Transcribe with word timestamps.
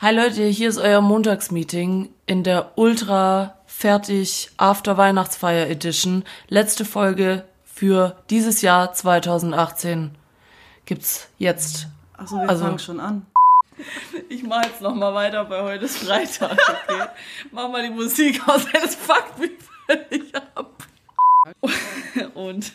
Hi 0.00 0.14
Leute, 0.14 0.44
hier 0.46 0.68
ist 0.68 0.78
euer 0.78 1.00
Montagsmeeting 1.02 2.08
in 2.26 2.42
der 2.42 2.72
ultra 2.78 3.58
fertig 3.66 4.50
After 4.56 4.96
Weihnachtsfeier 4.96 5.68
Edition. 5.68 6.24
Letzte 6.48 6.84
Folge 6.86 7.44
für 7.64 8.16
dieses 8.30 8.62
Jahr 8.62 8.94
2018 8.94 10.16
gibt's 10.86 11.28
jetzt. 11.38 11.88
Achso, 12.16 12.36
wir 12.36 12.48
Also- 12.48 12.64
fangen 12.64 12.78
schon 12.78 13.00
an. 13.00 13.26
Ich 14.28 14.42
mach 14.42 14.62
jetzt 14.64 14.82
noch 14.82 14.94
mal 14.94 15.14
weiter, 15.14 15.42
bei 15.46 15.62
heute 15.62 15.86
ist 15.86 15.98
Freitag, 15.98 16.52
okay? 16.52 17.06
mach 17.50 17.68
mal 17.70 17.82
die 17.82 17.88
Musik 17.88 18.46
aus, 18.46 18.66
das 18.72 18.94
fuckt 18.94 19.38
mich 19.38 19.52
völlig 19.86 20.34
ab. 20.34 20.84
Und 22.34 22.72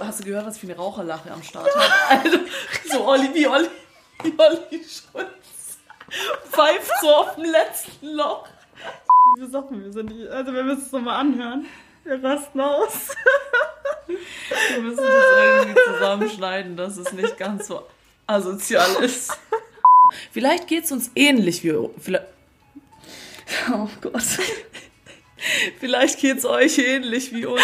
hast 0.00 0.20
du 0.20 0.24
gehört, 0.24 0.46
was 0.46 0.56
für 0.56 0.66
eine 0.66 0.76
Raucherlache 0.76 1.30
am 1.30 1.42
Start 1.42 1.68
hat? 1.76 2.24
Also, 2.24 2.38
so 2.90 3.06
Olli, 3.06 3.28
wie 3.34 3.46
Olli, 3.46 3.68
wie 4.22 4.34
Olli 4.38 4.84
Schulz 4.84 5.78
pfeift 6.50 6.92
so 7.00 7.14
auf 7.14 7.34
dem 7.34 7.44
letzten 7.44 8.06
Loch. 8.08 8.46
Wie 9.38 9.46
Sachen 9.46 9.82
wir 9.82 9.92
sind 9.92 10.10
nicht. 10.10 10.28
Also, 10.28 10.52
wir 10.52 10.62
müssen 10.64 10.82
es 10.82 10.92
nochmal 10.92 11.20
anhören. 11.20 11.66
Wir 12.04 12.22
rasten 12.22 12.60
aus. 12.60 13.08
Wir 14.06 14.80
müssen 14.82 14.98
das 14.98 15.24
irgendwie 15.36 15.80
zusammenschneiden, 15.86 16.76
dass 16.76 16.96
es 16.98 17.12
nicht 17.12 17.38
ganz 17.38 17.66
so 17.68 17.86
asozial 18.26 19.02
ist. 19.02 19.36
Vielleicht 20.30 20.68
geht's 20.68 20.92
uns 20.92 21.10
ähnlich 21.14 21.64
wie. 21.64 21.88
Vielleicht, 21.98 22.26
oh 23.72 23.88
Gott. 24.00 24.22
Vielleicht 25.80 26.20
geht's 26.20 26.44
euch 26.44 26.78
ähnlich 26.78 27.32
wie 27.32 27.46
uns. 27.46 27.60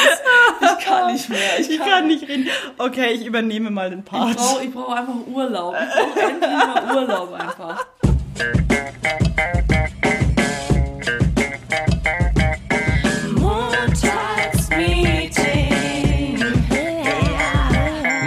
Ich 0.60 0.84
kann 0.84 1.12
nicht 1.12 1.28
mehr. 1.28 1.58
Ich 1.60 1.70
Ich 1.70 1.78
kann, 1.78 1.88
kann 1.88 2.06
nicht 2.06 2.28
reden. 2.28 2.48
Okay, 2.78 3.12
ich 3.12 3.24
übernehme 3.24 3.70
mal 3.70 3.90
den 3.90 4.00
Ich 4.00 4.04
Part. 4.04 4.36
brauche 4.36 4.64
ich 4.64 4.70
brauch 4.72 4.92
einfach 4.94 5.14
Urlaub. 5.26 5.74
Ich 5.74 5.94
brauche 5.94 6.20
endlich 6.20 6.50
mal 6.50 6.96
Urlaub 6.96 7.32
einfach. 7.32 7.86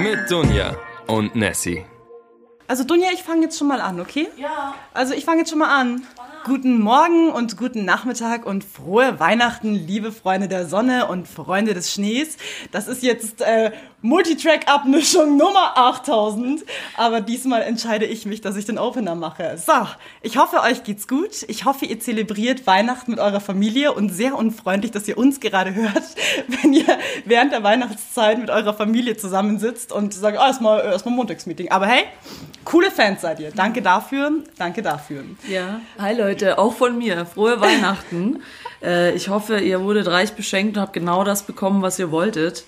Mit 0.02 0.30
Dunja 0.30 0.76
und 1.08 1.36
Nessie. 1.36 1.86
Also, 2.68 2.84
Dunja, 2.84 3.10
ich 3.14 3.24
fange 3.24 3.44
jetzt 3.44 3.58
schon 3.58 3.68
mal 3.68 3.82
an, 3.82 4.00
okay? 4.00 4.28
Ja. 4.38 4.74
Also, 4.94 5.14
ich 5.14 5.26
fange 5.26 5.40
jetzt 5.40 5.50
schon 5.50 5.60
mal 5.60 5.70
an. 5.80 6.06
Guten 6.46 6.82
Morgen 6.82 7.30
und 7.30 7.56
guten 7.56 7.86
Nachmittag 7.86 8.46
und 8.46 8.66
frohe 8.66 9.18
Weihnachten, 9.18 9.76
liebe 9.76 10.12
Freunde 10.12 10.50
der 10.50 10.68
Sonne 10.68 11.08
und 11.08 11.26
Freunde 11.26 11.74
des 11.74 11.94
Schnees. 11.94 12.36
Das 12.72 12.90
ist 12.90 13.02
jetzt 13.02 13.40
äh, 13.40 13.72
Multitrack-Abmischung 14.04 15.38
Nummer 15.38 15.78
8000. 15.78 16.66
Aber 16.98 17.22
diesmal 17.22 17.62
entscheide 17.62 18.06
ich 18.06 18.26
mich, 18.26 18.42
dass 18.42 18.58
ich 18.58 18.66
den 18.66 18.78
Opener 18.78 19.16
mache. 19.16 19.58
So, 19.58 19.72
ich 20.22 20.38
hoffe, 20.38 20.60
euch 20.62 20.84
geht's 20.84 21.08
gut. 21.08 21.44
Ich 21.48 21.64
hoffe, 21.64 21.86
ihr 21.86 22.00
zelebriert 22.02 22.68
Weihnachten 22.68 23.12
mit 23.12 23.22
eurer 23.22 23.40
Familie 23.40 23.94
und 23.94 24.10
sehr 24.10 24.38
unfreundlich, 24.38 24.92
dass 24.92 25.08
ihr 25.08 25.18
uns 25.18 25.40
gerade 25.40 25.74
hört, 25.74 26.04
wenn 26.48 26.74
ihr 26.74 27.00
während 27.26 27.54
der 27.54 27.64
Weihnachtszeit 27.64 28.40
mit 28.40 28.50
eurer 28.50 28.74
Familie 28.74 29.16
zusammensitzt 29.16 29.94
und 29.94 30.14
sagt, 30.14 30.38
ah, 30.38 30.48
erstmal 30.48 30.84
erstmal 30.84 31.16
Montagsmeeting. 31.16 31.72
Aber 31.72 31.88
hey, 31.88 32.04
coole 32.66 32.92
Fans 32.92 33.22
seid 33.22 33.40
ihr. 33.40 33.52
Danke 33.52 33.82
dafür, 33.82 34.32
danke 34.58 34.82
dafür. 34.82 35.24
Ja. 35.48 35.80
Hi 35.98 36.14
Leute, 36.14 36.33
auch 36.58 36.74
von 36.74 36.98
mir. 36.98 37.26
Frohe 37.26 37.60
Weihnachten. 37.62 38.42
äh, 38.84 39.14
ich 39.16 39.30
hoffe, 39.30 39.60
ihr 39.60 39.82
wurdet 39.82 40.08
reich 40.08 40.34
beschenkt 40.34 40.78
und 40.78 40.82
habt 40.82 40.94
genau 40.94 41.24
das 41.24 41.44
bekommen, 41.44 41.82
was 41.82 42.00
ihr 42.00 42.12
wolltet. 42.12 42.66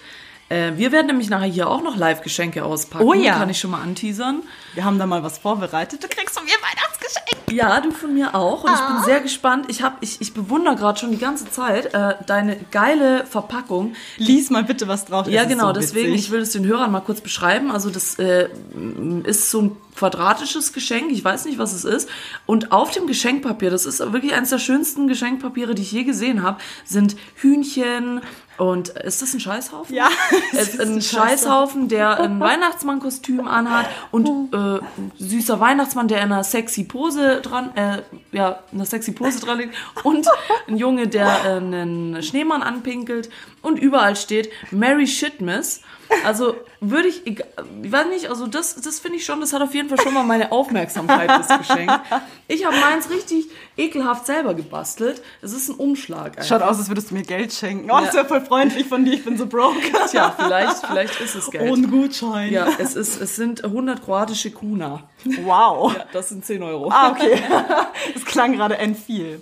Äh, 0.47 0.73
wir 0.75 0.91
werden 0.91 1.07
nämlich 1.07 1.29
nachher 1.29 1.47
hier 1.47 1.69
auch 1.69 1.81
noch 1.81 1.95
Live-Geschenke 1.95 2.63
auspacken. 2.63 3.05
Oh 3.05 3.13
ja. 3.13 3.37
Kann 3.37 3.49
ich 3.49 3.59
schon 3.59 3.71
mal 3.71 3.81
anteasern. 3.81 4.43
Wir 4.75 4.85
haben 4.85 4.99
da 4.99 5.07
mal 5.07 5.23
was 5.23 5.39
vorbereitet. 5.39 6.03
Du 6.03 6.07
kriegst 6.07 6.35
von 6.35 6.45
mir 6.45 6.53
Weihnachtsgeschenk. 6.53 7.51
Ja, 7.51 7.79
du 7.81 7.91
von 7.91 8.13
mir 8.13 8.35
auch. 8.35 8.63
Und 8.63 8.71
ich 8.73 8.79
bin 8.79 9.03
sehr 9.03 9.21
gespannt. 9.21 9.65
Ich, 9.69 9.81
hab, 9.81 9.97
ich, 10.01 10.21
ich 10.21 10.33
bewundere 10.33 10.75
gerade 10.75 10.99
schon 10.99 11.11
die 11.11 11.17
ganze 11.17 11.49
Zeit 11.49 11.93
äh, 11.93 12.15
deine 12.27 12.57
geile 12.69 13.25
Verpackung. 13.25 13.95
Lies 14.17 14.51
mal 14.51 14.63
bitte 14.63 14.87
was 14.87 15.05
drauf. 15.05 15.27
Ja, 15.27 15.41
Es 15.41 15.47
ist 15.47 15.53
genau, 15.53 15.67
so 15.67 15.73
deswegen, 15.73 16.13
ich 16.13 16.29
will 16.29 16.41
es 16.41 16.51
den 16.51 16.65
Hörern 16.65 16.91
mal 16.91 17.01
kurz 17.01 17.21
beschreiben. 17.21 17.71
Also 17.71 17.89
das 17.89 18.19
äh, 18.19 18.47
ist 19.23 19.49
so 19.49 19.61
ein 19.61 19.77
quadratisches 19.95 20.73
Geschenk, 20.73 21.11
ich 21.11 21.23
weiß 21.23 21.45
nicht, 21.45 21.57
was 21.57 21.73
es 21.73 21.85
ist. 21.85 22.09
Und 22.45 22.71
auf 22.71 22.91
dem 22.91 23.07
Geschenkpapier, 23.07 23.69
das 23.69 23.85
ist 23.85 23.99
wirklich 23.99 24.33
eines 24.33 24.49
der 24.49 24.59
schönsten 24.59 25.07
Geschenkpapiere, 25.07 25.75
die 25.75 25.81
ich 25.81 25.91
je 25.91 26.03
gesehen 26.03 26.43
habe, 26.43 26.59
sind 26.85 27.15
Hühnchen 27.35 28.21
und 28.57 28.89
ist 28.89 29.21
das 29.21 29.33
ein 29.33 29.39
Scheißhaufen? 29.39 29.93
Ja, 29.93 30.09
Es 30.53 30.69
ist 30.69 30.81
ein 30.81 30.95
ein 30.95 31.01
Scheißhaufen, 31.01 31.89
der 31.89 32.19
ein 32.21 32.39
Weihnachtsmannkostüm 32.39 33.47
anhat 33.47 33.87
und 34.11 34.53
äh, 34.53 34.57
ein 34.57 35.11
süßer 35.17 35.59
Weihnachtsmann, 35.59 36.07
der 36.07 36.19
in 36.19 36.31
einer 36.31 36.43
sexy 36.43 36.85
Pose 36.85 37.41
dran, 37.41 37.75
äh, 37.75 38.01
ja, 38.31 38.59
in 38.71 38.79
einer 38.79 38.85
sexy 38.85 39.11
Pose 39.11 39.39
dran 39.39 39.57
liegt 39.59 39.75
und 40.03 40.27
ein 40.67 40.77
Junge, 40.77 41.07
der 41.07 41.27
äh, 41.27 41.57
einen 41.57 42.23
Schneemann 42.23 42.63
anpinkelt 42.63 43.29
und 43.61 43.77
überall 43.77 44.15
steht 44.15 44.49
Merry 44.71 45.07
Shitmas. 45.07 45.81
Also 46.23 46.55
würde 46.81 47.07
ich, 47.07 47.25
egal- 47.25 47.47
ich 47.83 47.91
weiß 47.91 48.07
nicht, 48.07 48.27
also 48.29 48.47
das, 48.47 48.75
das 48.81 48.99
finde 48.99 49.17
ich 49.17 49.25
schon, 49.25 49.41
das 49.41 49.53
hat 49.53 49.61
auf 49.61 49.73
jeden 49.73 49.89
Fall 49.89 49.99
schon 50.01 50.13
mal 50.13 50.23
meine 50.23 50.51
Aufmerksamkeit, 50.51 51.29
das 51.29 51.47
Geschenk. 51.59 51.91
Ich 52.47 52.65
habe 52.65 52.75
meins 52.77 53.09
richtig 53.09 53.45
ekelhaft 53.77 54.25
selber 54.25 54.53
gebastelt. 54.53 55.21
Es 55.41 55.51
ist 55.53 55.69
ein 55.69 55.75
Umschlag. 55.75 56.43
Schaut 56.45 56.61
aus, 56.61 56.77
als 56.77 56.87
würdest 56.89 57.11
du 57.11 57.15
mir 57.15 57.23
Geld 57.23 57.53
schenken. 57.53 57.89
Oh, 57.89 57.99
das 57.99 58.13
wäre 58.13 58.25
voll 58.25 58.41
freundlich 58.41 58.87
von 58.87 59.03
dir. 59.05 59.13
Ich 59.13 59.25
bin 59.25 59.37
so 59.37 59.45
broke. 59.47 59.75
Tja, 60.11 60.33
vielleicht, 60.37 60.77
vielleicht 60.85 61.19
ist 61.21 61.35
es 61.35 61.49
Geld. 61.49 61.71
Ohne 61.71 61.87
Gutschein. 61.87 62.51
Ja, 62.51 62.67
es, 62.77 62.95
ist, 62.95 63.19
es 63.21 63.35
sind 63.35 63.63
100 63.63 64.03
kroatische 64.03 64.51
Kuna. 64.51 65.03
Wow. 65.43 65.95
Ja, 65.97 66.05
das 66.13 66.29
sind 66.29 66.45
10 66.45 66.61
Euro. 66.63 66.89
Ah, 66.91 67.11
okay. 67.11 67.39
Das 68.13 68.25
klang 68.25 68.53
gerade 68.53 68.77
end 68.77 68.97
viel. 68.97 69.41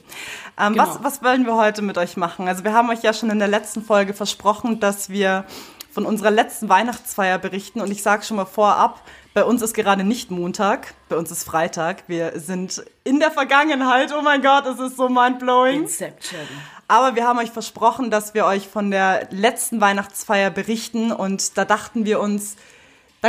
Ähm, 0.59 0.73
Genau. 0.73 0.87
was, 0.87 1.03
was 1.03 1.23
wollen 1.23 1.45
wir 1.47 1.55
heute 1.55 1.81
mit 1.81 1.97
euch 1.97 2.15
machen? 2.15 2.47
Also 2.47 2.63
wir 2.63 2.73
haben 2.73 2.89
euch 2.91 3.01
ja 3.01 3.11
schon 3.13 3.31
in 3.31 3.39
der 3.39 3.47
letzten 3.47 3.83
Folge 3.83 4.13
versprochen, 4.13 4.79
dass 4.79 5.09
wir 5.09 5.45
von 5.93 6.05
unserer 6.05 6.31
letzten 6.31 6.69
Weihnachtsfeier 6.69 7.37
berichten. 7.37 7.79
Und 7.79 7.91
ich 7.91 8.01
sage 8.01 8.23
schon 8.23 8.37
mal 8.37 8.45
vorab, 8.45 9.01
bei 9.33 9.43
uns 9.43 9.61
ist 9.61 9.73
gerade 9.73 10.03
nicht 10.03 10.31
Montag, 10.31 10.93
bei 11.09 11.15
uns 11.15 11.31
ist 11.31 11.43
Freitag. 11.43 12.03
Wir 12.07 12.39
sind 12.39 12.83
in 13.03 13.19
der 13.19 13.31
Vergangenheit. 13.31 14.13
Oh 14.17 14.21
mein 14.21 14.41
Gott, 14.41 14.65
es 14.65 14.79
ist 14.79 14.97
so 14.97 15.09
mindblowing. 15.09 15.83
Inception. 15.83 16.41
Aber 16.87 17.15
wir 17.15 17.27
haben 17.27 17.39
euch 17.39 17.51
versprochen, 17.51 18.11
dass 18.11 18.33
wir 18.33 18.45
euch 18.45 18.67
von 18.67 18.91
der 18.91 19.27
letzten 19.31 19.81
Weihnachtsfeier 19.81 20.49
berichten 20.49 21.11
und 21.11 21.57
da 21.57 21.65
dachten 21.65 22.05
wir 22.05 22.19
uns 22.19 22.55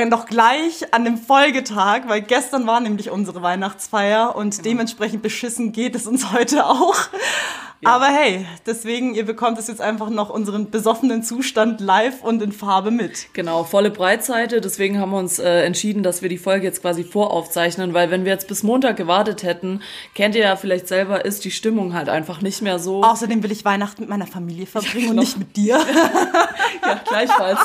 dann 0.03 0.10
doch 0.10 0.27
gleich 0.27 0.93
an 0.93 1.05
dem 1.05 1.16
Folgetag, 1.16 2.03
weil 2.09 2.21
gestern 2.21 2.66
war 2.66 2.81
nämlich 2.81 3.10
unsere 3.10 3.43
Weihnachtsfeier 3.43 4.34
und 4.34 4.65
dementsprechend 4.65 5.22
beschissen 5.22 5.72
geht 5.72 5.94
es 5.94 6.06
uns 6.06 6.32
heute 6.32 6.66
auch. 6.66 6.97
Aber 7.84 8.06
hey, 8.06 8.47
deswegen, 8.66 9.15
ihr 9.15 9.27
bekommt 9.27 9.59
es 9.59 9.69
jetzt 9.69 9.81
einfach 9.81 10.09
noch 10.09 10.31
unseren 10.31 10.71
besoffenen 10.71 11.22
Zustand 11.22 11.81
live 11.81 12.22
und 12.22 12.43
in 12.43 12.50
Farbe 12.50 12.91
mit. 12.91 13.28
Genau, 13.34 13.62
volle 13.62 13.91
Breitseite. 13.91 14.60
Deswegen 14.62 14.99
haben 14.99 15.10
wir 15.10 15.19
uns 15.19 15.38
äh, 15.38 15.65
entschieden, 15.65 16.03
dass 16.03 16.22
wir 16.22 16.31
die 16.31 16.38
Folge 16.38 16.66
jetzt 16.66 16.81
quasi 16.81 17.04
voraufzeichnen, 17.04 17.93
weil 17.93 18.10
wenn 18.10 18.25
wir 18.25 18.33
jetzt 18.33 18.49
bis 18.49 18.62
Montag 18.62 18.97
gewartet 18.97 19.43
hätten, 19.43 19.83
kennt 20.15 20.34
ihr 20.34 20.43
ja 20.43 20.56
vielleicht 20.56 20.88
selber, 20.88 21.25
ist 21.25 21.44
die 21.44 21.50
Stimmung 21.50 21.93
halt 21.93 22.09
einfach 22.09 22.41
nicht 22.41 22.62
mehr 22.62 22.78
so. 22.78 23.03
Außerdem 23.03 23.43
will 23.43 23.53
ich 23.53 23.65
Weihnachten 23.66 24.03
mit 24.03 24.09
meiner 24.09 24.27
Familie 24.27 24.66
verbringen 24.66 25.10
und 25.10 25.16
nicht 25.16 25.38
mit 25.38 25.56
dir. 25.56 25.78
Ja, 26.87 27.00
gleichfalls. 27.03 27.60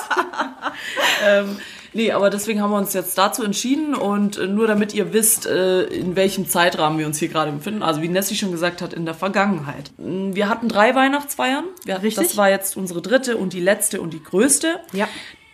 ähm, 1.28 1.58
nee, 1.94 2.12
aber 2.12 2.30
deswegen 2.30 2.62
haben 2.62 2.72
wir 2.72 2.78
uns 2.78 2.94
jetzt 2.94 3.18
dazu 3.18 3.44
entschieden 3.44 3.96
und 3.96 4.38
äh, 4.38 4.48
nur 4.48 4.68
damit 4.68 4.94
ihr 4.94 5.14
wisst, 5.14 5.46
äh, 5.46 5.84
in 5.84 6.16
welchem 6.16 6.48
Zeitrahmen 6.48 7.00
wir 7.00 7.08
uns 7.08 7.20
hier 7.20 7.30
gerade 7.30 7.52
befinden, 7.52 7.84
also 7.84 8.02
wie 8.02 8.10
Nessie 8.10 8.36
schon 8.36 8.52
gesagt 8.52 8.82
hat, 8.82 8.94
in 8.94 9.06
der 9.06 9.14
Vergangenheit. 9.16 9.92
Mm, 9.98 10.34
Wir 10.34 10.50
hatten 10.50 10.70
drei 10.70 10.96
Weihnachtsfeiern. 10.96 11.66
Wir, 11.86 12.02
Richtig. 12.02 12.28
Das 12.28 12.38
war 12.38 12.50
jetzt 12.50 12.78
unsere 12.78 13.02
dritte 13.02 13.38
und 13.38 13.54
die 13.54 13.62
letzte 13.62 14.02
und 14.02 14.14
die 14.14 14.24
größte. 14.24 14.80
Ja. 14.94 15.08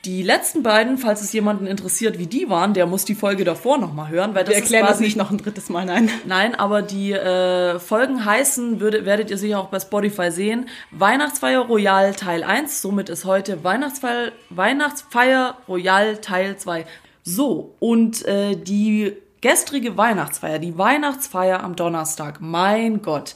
Die 0.06 0.22
letzten 0.22 0.62
beiden, 0.62 1.00
falls 1.00 1.22
es 1.22 1.34
jemanden 1.34 1.66
interessiert, 1.66 2.20
wie 2.20 2.28
die 2.28 2.48
waren, 2.48 2.76
der 2.76 2.86
muss 2.86 3.06
die 3.06 3.16
Folge 3.16 3.44
davor 3.44 3.80
nochmal 3.80 4.10
hören, 4.10 4.36
weil 4.36 4.44
das 4.44 4.54
Wir 4.54 4.62
erklären 4.62 4.84
ist 4.84 4.90
das 4.90 4.98
quasi 4.98 5.04
nicht 5.04 5.18
noch 5.18 5.32
ein 5.32 5.40
drittes 5.40 5.70
Mal, 5.70 5.86
nein. 5.86 6.12
Nein, 6.26 6.54
aber 6.54 6.84
die 6.84 7.12
äh, 7.12 7.80
Folgen 7.80 8.24
heißen, 8.24 8.80
würde, 8.80 9.06
werdet 9.06 9.32
ihr 9.32 9.40
sicher 9.40 9.60
auch 9.60 9.70
bei 9.70 9.80
Spotify 9.80 10.30
sehen, 10.30 10.70
Weihnachtsfeier 10.92 11.62
Royal 11.62 12.14
Teil 12.14 12.44
1. 12.44 12.84
Somit 12.84 13.10
ist 13.10 13.26
heute 13.26 13.64
Weihnachtsfeier, 13.64 14.32
Weihnachtsfeier 14.52 15.58
Royal 15.68 16.18
Teil 16.18 16.58
2. 16.58 16.86
So, 17.24 17.74
und 17.80 18.24
äh, 18.26 18.56
die 18.56 19.14
gestrige 19.42 19.98
Weihnachtsfeier, 19.98 20.60
die 20.60 20.78
Weihnachtsfeier 20.78 21.64
am 21.64 21.76
Donnerstag, 21.76 22.42
mein 22.42 23.02
Gott. 23.02 23.34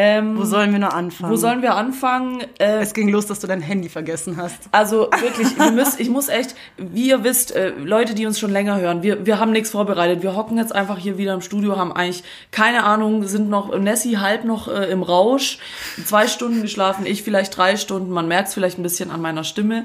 Ähm, 0.00 0.38
Wo 0.38 0.44
sollen 0.44 0.70
wir 0.70 0.78
nur 0.78 0.94
anfangen? 0.94 1.32
wo 1.32 1.36
sollen 1.36 1.60
wir 1.60 1.74
anfangen? 1.74 2.42
Äh, 2.60 2.82
es 2.82 2.94
ging 2.94 3.08
los, 3.08 3.26
dass 3.26 3.40
du 3.40 3.48
dein 3.48 3.60
Handy 3.60 3.88
vergessen 3.88 4.36
hast. 4.36 4.68
also 4.70 5.10
wirklich, 5.20 5.58
wir 5.58 5.72
müssen, 5.72 6.00
ich 6.00 6.08
muss 6.08 6.28
echt, 6.28 6.54
wie 6.76 7.08
ihr 7.08 7.24
wisst, 7.24 7.50
äh, 7.50 7.70
Leute, 7.70 8.14
die 8.14 8.24
uns 8.24 8.38
schon 8.38 8.52
länger 8.52 8.80
hören, 8.80 9.02
wir, 9.02 9.26
wir 9.26 9.40
haben 9.40 9.50
nichts 9.50 9.70
vorbereitet. 9.70 10.22
Wir 10.22 10.36
hocken 10.36 10.56
jetzt 10.56 10.72
einfach 10.72 10.98
hier 10.98 11.18
wieder 11.18 11.34
im 11.34 11.40
Studio, 11.40 11.76
haben 11.76 11.90
eigentlich 11.90 12.22
keine 12.52 12.84
Ahnung, 12.84 13.26
sind 13.26 13.50
noch, 13.50 13.76
Nessie 13.76 14.18
halb 14.18 14.44
noch 14.44 14.68
äh, 14.68 14.88
im 14.88 15.02
Rausch, 15.02 15.58
zwei 16.04 16.28
Stunden 16.28 16.62
geschlafen, 16.62 17.04
ich 17.04 17.24
vielleicht 17.24 17.58
drei 17.58 17.76
Stunden, 17.76 18.12
man 18.12 18.28
merkt 18.28 18.48
es 18.48 18.54
vielleicht 18.54 18.78
ein 18.78 18.84
bisschen 18.84 19.10
an 19.10 19.20
meiner 19.20 19.42
Stimme. 19.42 19.84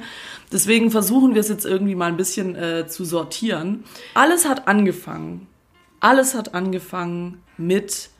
Deswegen 0.51 0.91
versuchen 0.91 1.33
wir 1.33 1.41
es 1.41 1.49
jetzt 1.49 1.65
irgendwie 1.65 1.95
mal 1.95 2.09
ein 2.09 2.17
bisschen 2.17 2.55
äh, 2.55 2.85
zu 2.87 3.03
sortieren. 3.03 3.83
Alles 4.13 4.47
hat 4.47 4.67
angefangen 4.67 5.47
Alles 6.01 6.35
hat 6.35 6.53
angefangen 6.53 7.41
mit 7.57 8.12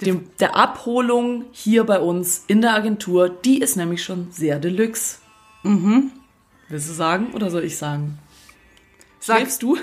dem, 0.00 0.28
der 0.40 0.56
Abholung 0.56 1.44
hier 1.52 1.84
bei 1.84 1.98
uns 2.00 2.44
in 2.46 2.60
der 2.60 2.74
Agentur. 2.74 3.28
Die 3.28 3.60
ist 3.60 3.76
nämlich 3.76 4.02
schon 4.04 4.28
sehr 4.30 4.58
deluxe. 4.58 5.18
Mhm. 5.62 6.12
Willst 6.68 6.88
du 6.88 6.92
sagen 6.92 7.28
oder 7.32 7.50
soll 7.50 7.64
ich 7.64 7.78
sagen? 7.78 8.18
Schläfst 9.26 9.60
du? 9.60 9.76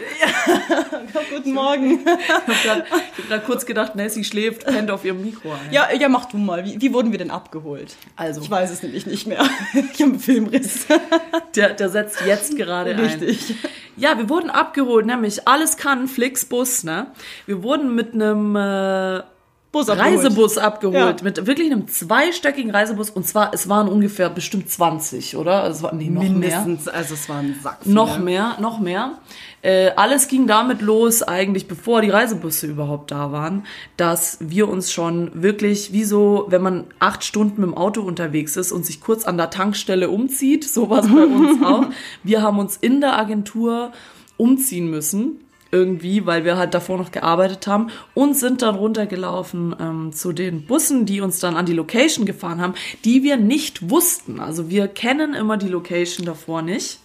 Guten 1.36 1.52
Morgen. 1.52 2.00
Ich 2.00 2.34
habe 2.34 2.84
gerade 3.28 3.44
kurz 3.46 3.66
gedacht, 3.66 3.94
Nessie 3.94 4.24
schläft, 4.24 4.66
pennt 4.66 4.90
auf 4.90 5.04
ihrem 5.04 5.22
Mikro 5.22 5.52
ein. 5.52 5.70
Ja, 5.70 5.92
ja, 5.92 6.08
mach 6.08 6.26
du 6.26 6.38
mal. 6.38 6.64
Wie, 6.64 6.80
wie 6.80 6.94
wurden 6.94 7.12
wir 7.12 7.18
denn 7.18 7.30
abgeholt? 7.30 7.98
Also. 8.16 8.42
Ich 8.42 8.50
weiß 8.50 8.72
es 8.72 8.84
nämlich 8.84 9.06
nicht 9.06 9.28
mehr. 9.28 9.44
Ich 9.74 10.02
habe 10.02 10.12
einen 10.12 10.20
Filmriss. 10.20 10.86
Der, 11.56 11.74
der 11.74 11.90
setzt 11.90 12.22
jetzt 12.26 12.56
gerade 12.56 12.92
ein. 12.92 13.00
Richtig. 13.00 13.56
Ja, 13.98 14.18
wir 14.18 14.30
wurden 14.30 14.50
abgeholt, 14.50 15.06
nämlich 15.06 15.48
alles 15.48 15.78
kann, 15.78 16.08
Flixbus, 16.08 16.84
ne? 16.84 17.08
Wir 17.46 17.62
wurden 17.62 17.94
mit 17.94 18.14
einem 18.14 18.56
äh, 18.56 19.24
Bus 19.74 19.90
abgeholt. 19.90 20.14
Reisebus 20.24 20.58
abgeholt, 20.58 21.20
Ja. 21.20 21.24
mit 21.24 21.46
wirklich 21.46 21.70
einem 21.72 21.88
zweistöckigen 21.88 22.72
Reisebus 22.72 23.10
und 23.10 23.28
zwar, 23.28 23.54
es 23.54 23.68
waren 23.68 23.90
ungefähr 23.90 24.30
bestimmt 24.30 24.70
20, 24.70 25.36
oder? 25.36 25.68
Es 25.68 25.84
war, 25.84 25.94
nee, 25.94 26.10
noch 26.10 26.22
mehr. 26.22 26.32
Mindestens, 26.32 26.88
also 26.88 27.16
es 27.16 27.28
war 27.28 27.38
ein 27.40 27.56
Sack. 27.62 27.86
Noch 27.86 28.20
mehr, 28.20 28.56
noch 28.62 28.80
mehr. 28.80 29.18
Äh, 29.64 29.92
alles 29.96 30.28
ging 30.28 30.46
damit 30.46 30.82
los, 30.82 31.24
eigentlich 31.24 31.68
bevor 31.68 32.02
die 32.02 32.10
Reisebusse 32.12 32.68
überhaupt 32.68 33.12
da 33.12 33.32
waren, 33.32 33.66
dass 33.98 34.38
wir 34.42 34.70
uns 34.70 34.92
schon 34.92 35.32
wirklich, 35.34 35.92
wie 35.92 36.04
so, 36.04 36.46
wenn 36.50 36.62
man 36.62 36.84
acht 37.00 37.24
Stunden 37.24 37.62
mit 37.62 37.70
dem 37.72 37.78
Auto 37.78 38.02
unterwegs 38.02 38.56
ist 38.58 38.72
und 38.72 38.86
sich 38.86 39.02
kurz 39.02 39.26
an 39.26 39.38
der 39.38 39.50
Tankstelle 39.50 40.10
umzieht, 40.10 40.64
sowas 40.70 41.08
bei 41.08 41.24
uns 41.26 41.64
auch. 41.66 41.86
Wir 42.24 42.42
haben 42.44 42.60
uns 42.60 42.78
in 42.78 43.02
der 43.02 43.18
Agentur 43.18 43.92
umziehen 44.38 44.90
müssen. 44.90 45.40
Irgendwie, 45.74 46.28
weil 46.28 46.46
wir 46.46 46.56
halt 46.56 46.76
davor 46.76 47.00
noch 47.00 47.12
gearbeitet 47.12 47.66
haben 47.66 47.88
und 48.14 48.38
sind 48.38 48.62
dann 48.62 48.76
runtergelaufen 48.76 49.76
ähm, 49.80 50.14
zu 50.14 50.32
den 50.32 50.68
Bussen, 50.68 51.08
die 51.08 51.20
uns 51.20 51.40
dann 51.40 51.56
an 51.56 51.66
die 51.66 51.74
Location 51.74 52.28
gefahren 52.28 52.62
haben, 52.62 52.76
die 53.04 53.24
wir 53.24 53.38
nicht 53.38 53.90
wussten. 53.90 54.40
Also 54.40 54.70
wir 54.70 54.88
kennen 54.88 55.34
immer 55.34 55.58
die 55.58 55.70
Location 55.70 56.28
davor 56.28 56.62
nicht 56.62 57.00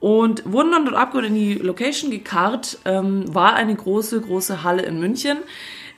und 0.00 0.42
wurden 0.50 0.72
dann 0.72 0.84
dort 0.84 0.96
abgeholt 0.96 1.28
in 1.28 1.34
die 1.34 1.54
Location 1.54 2.10
gekarrt. 2.10 2.78
Ähm, 2.84 3.32
war 3.32 3.54
eine 3.54 3.76
große, 3.76 4.20
große 4.20 4.64
Halle 4.64 4.82
in 4.82 4.98
München. 4.98 5.38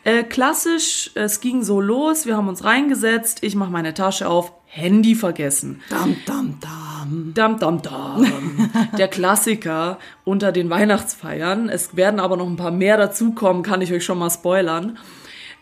Äh, 0.04 0.22
klassisch, 0.24 1.10
es 1.14 1.40
ging 1.40 1.62
so 1.62 1.80
los, 1.80 2.24
wir 2.24 2.36
haben 2.36 2.48
uns 2.48 2.64
reingesetzt, 2.64 3.42
ich 3.42 3.54
mache 3.54 3.70
meine 3.70 3.92
Tasche 3.92 4.28
auf, 4.28 4.52
Handy 4.72 5.16
vergessen. 5.16 5.82
Dam, 5.90 6.14
dam, 6.26 6.58
dam. 6.60 7.32
Dam, 7.34 7.58
dam, 7.58 7.82
dam. 7.82 8.70
Der 8.98 9.08
Klassiker 9.08 9.98
unter 10.24 10.52
den 10.52 10.70
Weihnachtsfeiern. 10.70 11.68
Es 11.68 11.96
werden 11.96 12.20
aber 12.20 12.36
noch 12.36 12.46
ein 12.46 12.56
paar 12.56 12.70
mehr 12.70 12.96
dazukommen, 12.96 13.64
kann 13.64 13.80
ich 13.80 13.92
euch 13.92 14.04
schon 14.04 14.18
mal 14.18 14.30
spoilern. 14.30 14.96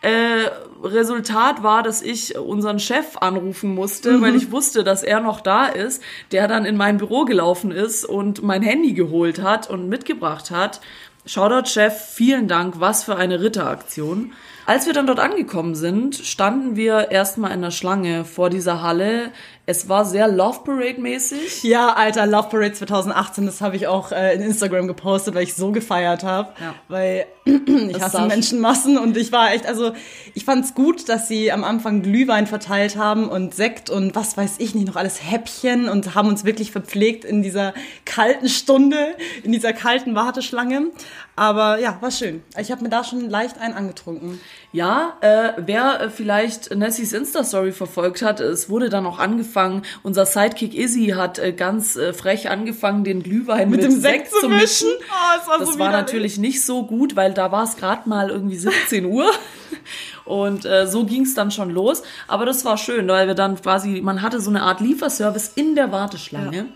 Äh, 0.03 0.51
Resultat 0.85 1.63
war, 1.63 1.83
dass 1.83 2.03
ich 2.03 2.37
unseren 2.37 2.79
Chef 2.79 3.17
anrufen 3.17 3.75
musste, 3.75 4.21
weil 4.21 4.37
ich 4.37 4.53
wusste, 4.53 4.85
dass 4.85 5.03
er 5.03 5.21
noch 5.21 5.41
da 5.41 5.67
ist, 5.67 6.03
der 6.31 6.47
dann 6.47 6.67
in 6.67 6.77
mein 6.77 6.99
Büro 6.99 7.25
gelaufen 7.25 7.71
ist 7.71 8.05
und 8.05 8.43
mein 8.43 8.63
Handy 8.63 8.93
geholt 8.93 9.43
hat 9.43 9.71
und 9.71 9.89
mitgebracht 9.89 10.51
hat. 10.51 10.83
Shoutout 11.25 11.69
Chef, 11.69 11.95
vielen 11.95 12.47
Dank, 12.47 12.79
was 12.79 13.05
für 13.05 13.17
eine 13.17 13.41
Ritteraktion. 13.41 14.35
Als 14.69 14.85
wir 14.85 14.93
dann 14.93 15.07
dort 15.07 15.19
angekommen 15.19 15.75
sind, 15.75 16.15
standen 16.15 16.77
wir 16.77 17.11
erstmal 17.11 17.53
in 17.53 17.63
der 17.63 17.71
Schlange 17.71 18.27
vor 18.27 18.51
dieser 18.51 18.83
Halle. 18.83 19.33
Es 19.69 19.87
war 19.87 20.07
sehr 20.07 20.29
Love 20.29 20.61
Parade 20.65 20.99
mäßig. 20.99 21.63
Ja, 21.63 21.93
Alter, 21.93 22.27
Love 22.27 22.49
Parade 22.49 22.73
2018, 22.73 23.45
das 23.45 23.61
habe 23.61 23.77
ich 23.77 23.87
auch 23.87 24.13
äh, 24.13 24.35
in 24.35 24.41
Instagram 24.41 24.87
gepostet, 24.87 25.35
weil 25.35 25.43
ich 25.43 25.53
so 25.53 25.73
gefeiert 25.73 26.25
habe. 26.25 26.55
Ja. 26.59 26.75
Weil 26.89 27.27
ich 27.45 27.93
Das 27.93 28.15
hasse 28.15 28.23
Menschenmassen 28.23 28.97
und 28.97 29.15
ich 29.19 29.31
war 29.31 29.53
echt, 29.53 29.67
also 29.67 29.93
ich 30.33 30.47
fand's 30.47 30.75
gut, 30.75 31.11
dass 31.11 31.29
sie 31.29 31.53
am 31.53 31.65
Anfang 31.65 32.01
Glühwein 32.01 32.47
verteilt 32.47 32.97
haben 32.97 33.29
und 33.29 33.55
Sekt 33.55 33.91
und 33.91 34.15
was 34.15 34.39
weiß 34.39 34.55
ich 34.57 34.75
nicht, 34.75 34.87
noch 34.87 34.97
alles 34.97 35.21
Häppchen 35.23 35.91
und 35.91 36.15
haben 36.15 36.29
uns 36.29 36.47
wirklich 36.47 36.73
verpflegt 36.73 37.27
in 37.27 37.43
dieser 37.43 37.75
kalten 38.07 38.49
Stunde, 38.49 39.17
in 39.43 39.53
dieser 39.53 39.75
kalten 39.75 40.15
Warteschlange. 40.15 40.93
Aber 41.37 41.79
ja, 41.79 41.97
war 42.01 42.11
schön. 42.11 42.43
Ich 42.59 42.73
habe 42.73 42.83
mir 42.83 42.89
da 42.89 43.05
schon 43.05 43.31
leicht 43.31 43.61
einen 43.61 43.75
angetrunken. 43.75 44.41
Ja, 44.73 45.17
äh, 45.21 45.53
wer 45.59 46.01
äh, 46.01 46.11
vielleicht 46.11 46.75
Nessies 46.75 47.13
Insta-Story 47.13 47.71
verfolgt 47.71 48.23
hat, 48.23 48.41
es 48.41 48.69
wurde 48.69 48.89
dann 48.89 49.07
auch 49.07 49.21
angefangen, 49.21 49.58
unser 50.03 50.27
Sidekick 50.27 50.75
Izzy 50.75 51.15
hat 51.17 51.39
äh, 51.39 51.53
ganz 51.53 51.97
äh, 51.97 52.13
frech 52.13 52.49
angefangen, 52.51 53.05
den 53.05 53.23
Glühwein 53.23 53.71
mit, 53.71 53.83
dem 53.83 54.01
Sekt 54.01 54.31
zu 54.31 54.49
mischen. 54.49 54.89
Oh, 54.89 55.41
es 55.41 55.49
war 55.49 55.59
das 55.59 55.73
so 55.73 55.79
war 55.79 55.91
natürlich 55.91 56.39
nicht 56.39 56.65
so 56.65 56.85
gut, 56.85 57.17
weil 57.17 57.35
da 57.35 57.53
war 57.53 57.65
es 57.65 57.77
gerade 57.77 58.09
mal 58.09 58.31
irgendwie 58.31 58.57
17 58.57 59.05
Uhr. 59.05 59.31
Und 60.25 60.65
äh, 60.65 60.87
so 60.87 61.05
ging 61.05 61.23
es 61.23 61.35
dann 61.35 61.51
schon 61.51 61.71
los. 61.71 62.03
Aber 62.27 62.45
das 62.45 62.65
war 62.65 62.77
schön, 62.77 63.09
weil 63.09 63.27
wir 63.27 63.35
dann 63.35 63.61
quasi, 63.61 64.01
man 64.03 64.21
hatte 64.23 64.41
so 64.41 64.51
eine 64.51 64.63
Art 64.63 64.81
Lieferservice 64.81 65.53
in 65.55 65.75
der 65.75 65.91
Warteschlange. 65.91 66.67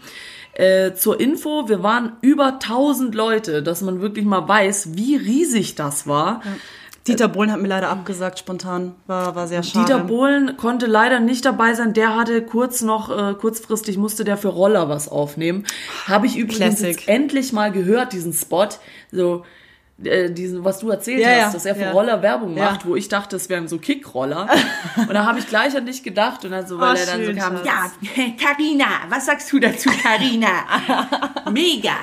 Äh, 0.54 0.94
zur 0.94 1.18
Info, 1.18 1.68
wir 1.68 1.82
waren 1.82 2.16
über 2.20 2.54
1000 2.54 3.14
Leute, 3.14 3.62
dass 3.62 3.80
man 3.80 4.00
wirklich 4.00 4.26
mal 4.26 4.46
weiß, 4.46 4.96
wie 4.96 5.16
riesig 5.16 5.74
das 5.74 6.06
war. 6.06 6.42
Dieter 7.06 7.28
Bohlen 7.28 7.50
hat 7.50 7.60
mir 7.60 7.68
leider 7.68 7.88
abgesagt, 7.88 8.38
spontan. 8.38 8.94
War, 9.06 9.34
war 9.34 9.48
sehr 9.48 9.62
schade. 9.62 9.86
Dieter 9.86 10.04
Bohlen 10.04 10.56
konnte 10.56 10.86
leider 10.86 11.18
nicht 11.18 11.44
dabei 11.44 11.74
sein. 11.74 11.94
Der 11.94 12.14
hatte 12.14 12.42
kurz 12.42 12.80
noch, 12.82 13.10
äh, 13.10 13.34
kurzfristig 13.34 13.98
musste 13.98 14.22
der 14.24 14.36
für 14.36 14.48
Roller 14.48 14.88
was 14.88 15.08
aufnehmen. 15.08 15.64
Habe 16.06 16.26
ich 16.26 16.36
übrigens 16.36 16.80
endlich 17.06 17.52
mal 17.52 17.72
gehört, 17.72 18.12
diesen 18.12 18.32
Spot. 18.32 18.68
So, 19.10 19.44
äh, 20.02 20.30
diesen, 20.30 20.64
was 20.64 20.78
du 20.80 20.90
erzählt 20.90 21.20
Ja, 21.20 21.28
hast, 21.28 21.36
ja, 21.38 21.52
dass 21.52 21.64
er 21.66 21.74
für 21.74 21.82
ja. 21.82 21.90
Roller 21.92 22.22
Werbung 22.22 22.56
Ja. 22.56 22.64
macht, 22.64 22.86
wo 22.86 22.96
ich 22.96 23.08
dachte, 23.08 23.36
es 23.36 23.48
wären 23.48 23.68
so 23.68 23.78
Kickroller. 23.78 24.48
und 24.96 25.12
da 25.14 25.26
habe 25.26 25.38
ich 25.38 25.46
gleich 25.46 25.76
an 25.76 25.86
dich 25.86 26.02
gedacht 26.02 26.44
und 26.44 26.50
dann 26.52 26.66
so, 26.66 26.78
weil 26.78 26.94
Oh, 26.94 26.98
er 26.98 27.06
dann 27.06 27.24
schön, 27.24 27.34
so 27.36 27.40
kam, 27.40 27.56
Schatz. 27.58 27.66
ja, 28.16 28.24
Karina, 28.40 28.86
was 29.08 29.26
sagst 29.26 29.52
du 29.52 29.58
dazu, 29.60 29.90
Karina? 30.02 30.48
Mega. 31.52 31.94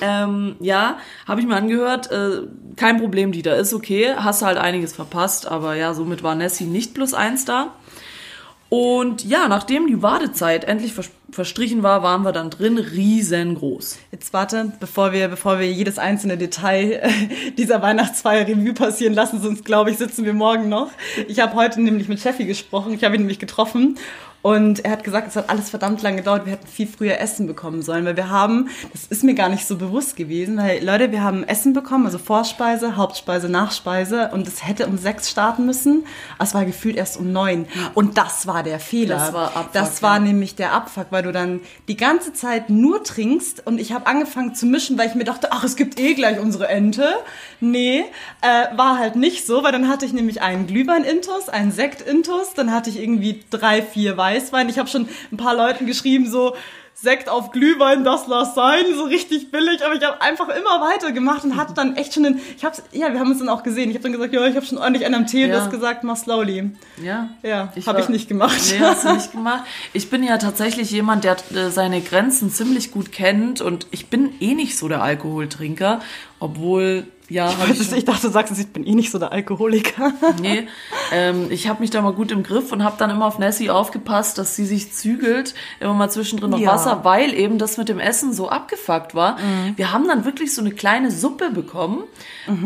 Ähm, 0.00 0.56
ja, 0.60 0.98
habe 1.28 1.40
ich 1.40 1.46
mir 1.46 1.56
angehört. 1.56 2.10
Äh, 2.10 2.42
kein 2.76 2.98
Problem, 2.98 3.32
Dieter, 3.32 3.56
ist 3.56 3.74
okay. 3.74 4.14
Hast 4.16 4.42
halt 4.42 4.56
einiges 4.58 4.92
verpasst, 4.94 5.46
aber 5.46 5.74
ja, 5.74 5.92
somit 5.94 6.22
war 6.22 6.34
Nessie 6.34 6.64
nicht 6.64 6.94
plus 6.94 7.12
eins 7.14 7.44
da. 7.44 7.74
Und 8.70 9.24
ja, 9.24 9.48
nachdem 9.48 9.88
die 9.88 10.00
Wartezeit 10.02 10.64
endlich 10.64 10.92
vers 10.94 11.10
verstrichen 11.32 11.82
war, 11.82 12.02
waren 12.02 12.22
wir 12.22 12.32
dann 12.32 12.50
drin 12.50 12.78
riesengroß. 12.78 13.98
Jetzt 14.12 14.32
warte, 14.32 14.72
bevor 14.80 15.12
wir, 15.12 15.28
bevor 15.28 15.58
wir 15.58 15.70
jedes 15.70 15.98
einzelne 15.98 16.36
Detail 16.36 17.00
äh, 17.02 17.52
dieser 17.58 17.82
Weihnachtsfeier 17.82 18.46
Revue 18.46 18.74
passieren 18.74 19.14
lassen, 19.14 19.40
sonst 19.40 19.64
glaube 19.64 19.90
ich, 19.90 19.98
sitzen 19.98 20.24
wir 20.24 20.34
morgen 20.34 20.68
noch. 20.68 20.90
Ich 21.28 21.40
habe 21.40 21.54
heute 21.54 21.80
nämlich 21.80 22.08
mit 22.08 22.20
Steffi 22.20 22.44
gesprochen, 22.44 22.92
ich 22.92 23.04
habe 23.04 23.14
ihn 23.14 23.22
nämlich 23.22 23.38
getroffen 23.38 23.98
und 24.42 24.84
er 24.84 24.92
hat 24.92 25.04
gesagt, 25.04 25.28
es 25.28 25.36
hat 25.36 25.50
alles 25.50 25.68
verdammt 25.68 26.02
lange 26.02 26.18
gedauert, 26.18 26.46
wir 26.46 26.52
hätten 26.52 26.66
viel 26.66 26.86
früher 26.86 27.18
Essen 27.18 27.46
bekommen 27.46 27.82
sollen, 27.82 28.06
weil 28.06 28.16
wir 28.16 28.30
haben, 28.30 28.70
das 28.92 29.04
ist 29.04 29.22
mir 29.22 29.34
gar 29.34 29.50
nicht 29.50 29.66
so 29.66 29.76
bewusst 29.76 30.16
gewesen, 30.16 30.56
weil 30.56 30.82
Leute, 30.84 31.12
wir 31.12 31.22
haben 31.22 31.44
Essen 31.44 31.74
bekommen, 31.74 32.06
also 32.06 32.18
Vorspeise, 32.18 32.96
Hauptspeise, 32.96 33.48
Nachspeise. 33.48 34.30
Und 34.32 34.48
es 34.48 34.66
hätte 34.66 34.86
um 34.86 34.96
sechs 34.96 35.30
starten 35.30 35.66
müssen, 35.66 36.06
es 36.38 36.54
war 36.54 36.64
gefühlt 36.64 36.96
erst 36.96 37.18
um 37.18 37.32
neun. 37.32 37.66
Und 37.94 38.16
das 38.16 38.46
war 38.46 38.62
der 38.62 38.80
Fehler. 38.80 39.16
Das 39.16 39.32
war 39.32 39.56
Abfuck, 39.56 39.72
Das 39.72 40.02
war 40.02 40.16
ja. 40.16 40.20
nämlich 40.20 40.54
der 40.54 40.72
Abfuck, 40.72 41.06
weil 41.10 41.22
du 41.22 41.32
dann 41.32 41.60
die 41.88 41.96
ganze 41.96 42.32
Zeit 42.32 42.70
nur 42.70 43.04
trinkst. 43.04 43.66
Und 43.66 43.78
ich 43.78 43.92
habe 43.92 44.06
angefangen 44.06 44.54
zu 44.54 44.64
mischen, 44.66 44.96
weil 44.96 45.08
ich 45.08 45.14
mir 45.14 45.24
dachte, 45.24 45.52
ach, 45.52 45.64
es 45.64 45.76
gibt 45.76 46.00
eh 46.00 46.14
gleich 46.14 46.38
unsere 46.40 46.68
Ente. 46.68 47.12
Nee, 47.60 48.04
äh, 48.40 48.76
war 48.76 48.98
halt 48.98 49.16
nicht 49.16 49.46
so, 49.46 49.62
weil 49.62 49.72
dann 49.72 49.88
hatte 49.88 50.06
ich 50.06 50.14
nämlich 50.14 50.40
einen 50.40 50.66
Glühwein-Intus, 50.66 51.50
einen 51.50 51.72
Sekt-Intus, 51.72 52.54
dann 52.54 52.72
hatte 52.72 52.88
ich 52.88 52.98
irgendwie 52.98 53.44
drei, 53.50 53.82
vier 53.82 54.16
Weißwein. 54.34 54.68
Ich 54.68 54.78
habe 54.78 54.88
schon 54.88 55.08
ein 55.32 55.36
paar 55.36 55.54
Leuten 55.56 55.86
geschrieben, 55.86 56.30
so 56.30 56.54
Sekt 56.92 57.30
auf 57.30 57.50
Glühwein, 57.50 58.04
das 58.04 58.26
lass 58.26 58.54
sein, 58.54 58.84
so 58.94 59.04
richtig 59.04 59.50
billig, 59.50 59.82
aber 59.82 59.94
ich 59.94 60.04
habe 60.04 60.20
einfach 60.20 60.48
immer 60.50 60.82
weitergemacht 60.82 61.44
und 61.44 61.56
hatte 61.56 61.72
dann 61.72 61.96
echt 61.96 62.12
schon 62.12 62.24
den, 62.24 62.40
ich 62.58 62.62
hab's, 62.62 62.82
ja, 62.92 63.10
wir 63.10 63.18
haben 63.20 63.32
es 63.32 63.38
dann 63.38 63.48
auch 63.48 63.62
gesehen, 63.62 63.88
ich 63.88 63.96
habe 63.96 64.02
dann 64.02 64.12
gesagt, 64.12 64.34
ja, 64.34 64.44
ich 64.46 64.54
habe 64.54 64.66
schon 64.66 64.76
ordentlich 64.76 65.06
einen 65.06 65.14
am 65.14 65.26
Tee 65.26 65.44
und 65.44 65.50
Ja. 65.50 65.60
das 65.60 65.70
gesagt, 65.70 66.04
mach 66.04 66.16
slowly. 66.18 66.72
Ja. 67.02 67.30
Ja, 67.42 67.72
Ich 67.74 67.88
habe 67.88 68.00
ich 68.02 68.10
nicht 68.10 68.28
gemacht. 68.28 68.60
Nee, 68.70 68.80
hast 68.80 69.04
du 69.06 69.14
nicht 69.14 69.32
gemacht. 69.32 69.64
Ich 69.94 70.10
bin 70.10 70.22
ja 70.22 70.36
tatsächlich 70.36 70.90
jemand, 70.90 71.24
der 71.24 71.36
äh, 71.54 71.70
seine 71.70 72.02
Grenzen 72.02 72.50
ziemlich 72.50 72.90
gut 72.90 73.12
kennt 73.12 73.62
und 73.62 73.86
ich 73.92 74.08
bin 74.08 74.34
eh 74.40 74.54
nicht 74.54 74.76
so 74.76 74.86
der 74.88 75.00
Alkoholtrinker, 75.02 76.00
obwohl, 76.38 77.06
ja, 77.30 77.56
habe 77.58 77.72
ich, 77.72 77.92
Ich 77.92 78.04
dachte, 78.04 78.26
du 78.26 78.32
sagst, 78.32 78.58
ich 78.58 78.68
bin 78.68 78.84
eh 78.84 78.94
nicht 78.94 79.10
so 79.10 79.18
der 79.18 79.32
Alkoholiker. 79.32 80.12
nee, 80.40 80.66
ähm, 81.12 81.46
ich 81.50 81.68
habe 81.68 81.80
mich 81.80 81.90
da 81.90 82.02
mal 82.02 82.12
gut 82.12 82.32
im 82.32 82.42
Griff 82.42 82.72
und 82.72 82.84
habe 82.84 82.96
dann 82.98 83.08
immer 83.10 83.24
auf 83.26 83.38
Nessie 83.38 83.70
aufgepasst, 83.70 84.36
dass 84.36 84.56
sie 84.56 84.66
sich 84.66 84.92
zügelt, 84.92 85.54
immer 85.78 85.94
mal 85.94 86.10
zwischendrin 86.10 86.50
noch 86.50 86.58
Ja. 86.58 86.72
Wasser, 86.72 87.04
weil 87.04 87.32
eben 87.32 87.58
das 87.58 87.76
mit 87.76 87.88
dem 87.88 87.98
Essen 87.98 88.32
so 88.32 88.48
abgefuckt 88.48 89.14
war. 89.14 89.38
Mhm. 89.38 89.76
Wir 89.76 89.92
haben 89.92 90.06
dann 90.08 90.24
wirklich 90.24 90.54
so 90.54 90.60
eine 90.60 90.72
kleine 90.72 91.10
Suppe 91.10 91.50
bekommen 91.50 92.04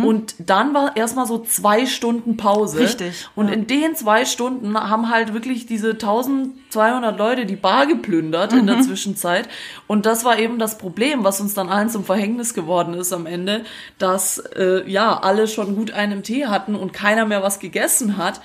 und 0.02 0.35
dann 0.38 0.73
war 0.73 0.97
erstmal 0.97 1.26
so 1.26 1.38
zwei 1.38 1.87
Stunden 1.87 2.37
Pause. 2.37 2.78
Richtig, 2.78 3.28
Und 3.35 3.49
ja. 3.49 3.54
in 3.54 3.66
den 3.66 3.94
zwei 3.94 4.25
Stunden 4.25 4.75
haben 4.78 5.11
halt 5.11 5.35
wirklich 5.35 5.66
diese 5.66 5.90
1000 5.90 6.54
200 6.75 7.16
Leute 7.19 7.47
die 7.47 7.57
Bar 7.57 7.87
geplündert 7.87 8.52
in 8.52 8.62
Mhm. 8.62 8.66
der 8.66 8.81
Zwischenzeit. 8.83 9.49
Und 9.87 10.04
das 10.07 10.25
war 10.25 10.38
eben 10.38 10.59
das 10.59 10.76
Problem, 10.78 11.25
was 11.25 11.40
uns 11.40 11.54
dann 11.54 11.69
allen 11.69 11.88
zum 11.88 12.04
Verhängnis 12.04 12.52
geworden 12.52 12.95
ist 12.95 13.12
am 13.12 13.26
Ende, 13.26 13.64
dass 13.99 14.38
äh, 14.38 14.83
ja 14.90 15.19
alle 15.21 15.49
schon 15.49 15.75
gut 15.76 15.93
einen 15.93 16.23
Tee 16.23 16.47
hatten 16.47 16.75
und 16.75 16.93
keiner 16.93 17.25
mehr 17.25 17.43
was 17.43 17.59
gegessen 17.61 18.16
hat. 18.16 18.40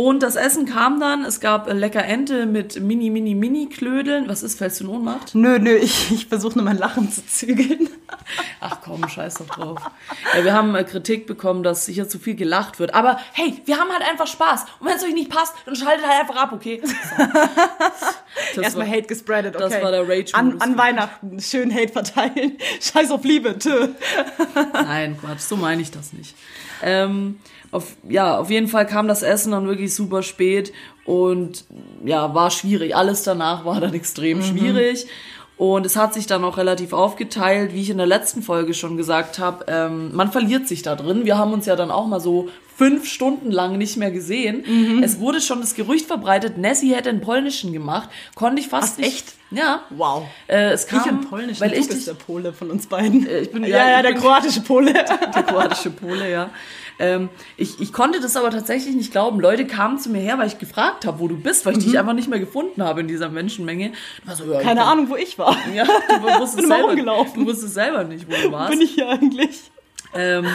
Und 0.00 0.22
das 0.22 0.34
Essen 0.34 0.64
kam 0.64 0.98
dann, 0.98 1.26
es 1.26 1.40
gab 1.40 1.68
äh, 1.68 1.74
lecker 1.74 2.02
Ente 2.02 2.46
mit 2.46 2.80
mini, 2.80 3.10
mini, 3.10 3.34
mini 3.34 3.66
Klödeln. 3.66 4.30
Was 4.30 4.42
ist, 4.42 4.56
fällst 4.56 4.80
du 4.80 4.84
in 4.84 4.90
Ohnmacht? 4.90 5.34
Nö, 5.34 5.58
nö, 5.58 5.76
ich, 5.76 6.10
ich 6.10 6.26
versuche 6.26 6.54
nur 6.56 6.64
mein 6.64 6.78
Lachen 6.78 7.12
zu 7.12 7.26
zügeln. 7.26 7.86
Ach 8.60 8.78
komm, 8.82 9.06
scheiß 9.06 9.34
doch 9.34 9.48
drauf. 9.48 9.78
Ja, 10.34 10.42
wir 10.42 10.54
haben 10.54 10.74
äh, 10.74 10.84
Kritik 10.84 11.26
bekommen, 11.26 11.62
dass 11.62 11.84
hier 11.84 12.08
zu 12.08 12.18
viel 12.18 12.34
gelacht 12.34 12.78
wird. 12.78 12.94
Aber 12.94 13.20
hey, 13.34 13.60
wir 13.66 13.76
haben 13.76 13.92
halt 13.92 14.00
einfach 14.08 14.26
Spaß. 14.26 14.64
Und 14.78 14.86
wenn 14.86 14.96
es 14.96 15.04
euch 15.04 15.12
nicht 15.12 15.28
passt, 15.28 15.54
dann 15.66 15.76
schaltet 15.76 16.06
halt 16.06 16.20
einfach 16.20 16.36
ab, 16.36 16.52
okay? 16.54 16.80
So. 16.82 17.24
Das 18.54 18.64
Erstmal 18.64 18.88
Hate 18.88 19.02
gespreadet, 19.02 19.54
okay. 19.54 19.68
das 19.68 19.82
war 19.82 19.90
der 19.90 20.08
Rage-Modus 20.08 20.34
An, 20.34 20.60
an. 20.60 20.78
Weihnachten 20.78 21.40
schön 21.40 21.74
Hate 21.74 21.92
verteilen. 21.92 22.56
Scheiß 22.80 23.10
auf 23.10 23.22
Liebe, 23.22 23.58
tö. 23.58 23.88
Nein, 24.72 25.18
Quatsch, 25.20 25.40
so 25.40 25.56
meine 25.56 25.82
ich 25.82 25.90
das 25.90 26.12
nicht. 26.14 26.34
Ähm, 26.82 27.38
auf, 27.70 27.96
ja, 28.08 28.38
auf 28.38 28.50
jeden 28.50 28.68
Fall 28.68 28.86
kam 28.86 29.08
das 29.08 29.22
Essen 29.22 29.52
dann 29.52 29.66
wirklich 29.66 29.94
super 29.94 30.22
spät 30.22 30.72
und 31.04 31.64
ja, 32.04 32.34
war 32.34 32.50
schwierig. 32.50 32.96
Alles 32.96 33.22
danach 33.22 33.64
war 33.64 33.80
dann 33.80 33.94
extrem 33.94 34.42
schwierig. 34.42 35.06
Und 35.56 35.84
es 35.84 35.94
hat 35.94 36.14
sich 36.14 36.26
dann 36.26 36.42
auch 36.42 36.56
relativ 36.56 36.94
aufgeteilt, 36.94 37.74
wie 37.74 37.82
ich 37.82 37.90
in 37.90 37.98
der 37.98 38.06
letzten 38.06 38.40
Folge 38.40 38.72
schon 38.72 38.96
gesagt 38.96 39.38
habe. 39.38 39.66
Ähm, 39.68 40.10
man 40.14 40.32
verliert 40.32 40.66
sich 40.66 40.80
da 40.80 40.96
drin. 40.96 41.26
Wir 41.26 41.36
haben 41.36 41.52
uns 41.52 41.66
ja 41.66 41.76
dann 41.76 41.90
auch 41.90 42.06
mal 42.06 42.18
so 42.18 42.48
fünf 42.80 43.06
Stunden 43.06 43.50
lang 43.50 43.76
nicht 43.76 43.98
mehr 43.98 44.10
gesehen. 44.10 45.02
Es 45.02 45.20
wurde 45.20 45.42
schon 45.42 45.60
das 45.60 45.74
Gerücht 45.74 46.06
verbreitet, 46.06 46.56
Nessie 46.56 46.94
hätte 46.94 47.10
einen 47.10 47.20
polnischen 47.20 47.74
gemacht. 47.74 48.08
Konnte 48.34 48.62
ich 48.62 48.68
fast 48.68 48.92
Was, 48.92 48.98
nicht. 48.98 49.08
echt? 49.08 49.34
Ja. 49.50 49.82
Wow. 49.90 50.24
Äh, 50.48 50.70
es 50.70 50.86
kam, 50.86 51.00
Ich 51.00 51.06
im 51.06 51.20
Polnischen, 51.22 51.60
weil 51.60 51.70
du 51.70 51.76
ich 51.76 51.88
bist 51.88 52.06
der 52.06 52.14
Pole 52.14 52.52
von 52.54 52.70
uns 52.70 52.86
beiden. 52.86 53.28
ich 53.28 53.50
bin- 53.50 53.64
ja, 53.64 53.68
ja, 53.78 53.90
ja, 53.90 54.02
der 54.02 54.12
bin- 54.12 54.20
kroatische 54.22 54.62
Pole. 54.62 54.92
der 55.34 55.42
kroatische 55.42 55.90
Pole, 55.90 56.30
ja. 56.30 56.48
Ähm, 56.98 57.28
ich, 57.58 57.80
ich 57.80 57.92
konnte 57.92 58.20
das 58.20 58.36
aber 58.36 58.50
tatsächlich 58.50 58.94
nicht 58.94 59.10
glauben. 59.12 59.40
Leute 59.40 59.66
kamen 59.66 59.98
zu 59.98 60.08
mir 60.10 60.20
her, 60.20 60.38
weil 60.38 60.46
ich 60.46 60.58
gefragt 60.58 61.04
habe, 61.06 61.18
wo 61.18 61.28
du 61.28 61.36
bist, 61.36 61.66
weil 61.66 61.76
ich 61.76 61.84
dich 61.84 61.98
einfach 61.98 62.12
nicht 62.14 62.28
mehr 62.28 62.38
gefunden 62.40 62.82
habe 62.82 63.00
in 63.00 63.08
dieser 63.08 63.28
Menschenmenge. 63.28 63.92
So, 64.34 64.44
ja, 64.52 64.58
Mhm. 64.60 64.62
Keine 64.62 64.84
Ahnung, 64.84 65.08
wo 65.10 65.16
ich 65.16 65.38
war. 65.38 65.54
Ja, 65.74 65.84
du 65.84 66.22
wusstest, 66.40 66.66
selber, 66.68 66.94
du 67.34 67.46
wusstest 67.46 67.74
selber 67.74 68.04
nicht, 68.04 68.26
wo 68.30 68.34
du 68.40 68.52
warst. 68.52 68.70
Bin 68.70 68.80
ich 68.82 68.92
hier 68.94 69.08
eigentlich? 69.08 69.60
Ähm, 70.14 70.46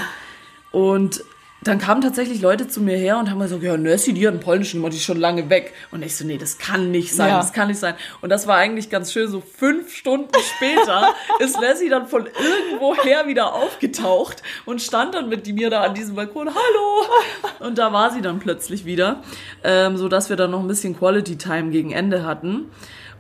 und 0.72 1.24
dann 1.66 1.80
kamen 1.80 2.00
tatsächlich 2.02 2.42
Leute 2.42 2.68
zu 2.68 2.80
mir 2.80 2.96
her 2.96 3.18
und 3.18 3.30
haben 3.30 3.40
gesagt, 3.40 3.64
ja, 3.64 3.76
Nessie, 3.76 4.14
die 4.14 4.26
hat 4.28 4.34
einen 4.34 4.42
polnischen 4.42 4.80
Nummer, 4.80 4.92
die 4.92 4.98
ist 4.98 5.04
schon 5.04 5.20
lange 5.20 5.50
weg. 5.50 5.74
Und 5.92 6.04
ich 6.06 6.16
so, 6.16 6.24
nee, 6.26 6.38
das 6.38 6.60
kann 6.60 6.92
nicht 6.92 7.14
sein, 7.16 7.30
Ja. 7.30 7.38
das 7.38 7.54
kann 7.54 7.68
nicht 7.70 7.80
sein. 7.80 7.96
Und 8.22 8.30
das 8.30 8.46
war 8.46 8.58
eigentlich 8.58 8.92
ganz 8.92 9.12
schön, 9.12 9.28
so 9.30 9.42
fünf 9.42 9.94
Stunden 9.94 10.30
später 10.56 11.14
ist 11.40 11.60
Nessie 11.60 11.90
dann 11.90 12.08
von 12.08 12.28
irgendwoher 12.28 13.28
wieder 13.28 13.54
aufgetaucht 13.56 14.44
und 14.66 14.82
stand 14.82 15.16
dann 15.16 15.28
mit 15.28 15.48
mir 15.48 15.70
da 15.72 15.82
an 15.82 15.96
diesem 15.96 16.16
Balkon, 16.16 16.50
hallo! 16.50 17.68
Und 17.68 17.80
da 17.80 17.92
war 17.92 18.12
sie 18.12 18.22
dann 18.22 18.38
plötzlich 18.40 18.86
wieder, 18.86 19.24
ähm, 19.64 19.98
so 19.98 20.08
dass 20.08 20.30
wir 20.30 20.36
dann 20.36 20.52
noch 20.52 20.60
ein 20.60 20.68
bisschen 20.68 20.98
Quality 20.98 21.38
Time 21.38 21.72
gegen 21.72 21.92
Ende 21.92 22.24
hatten. 22.26 22.70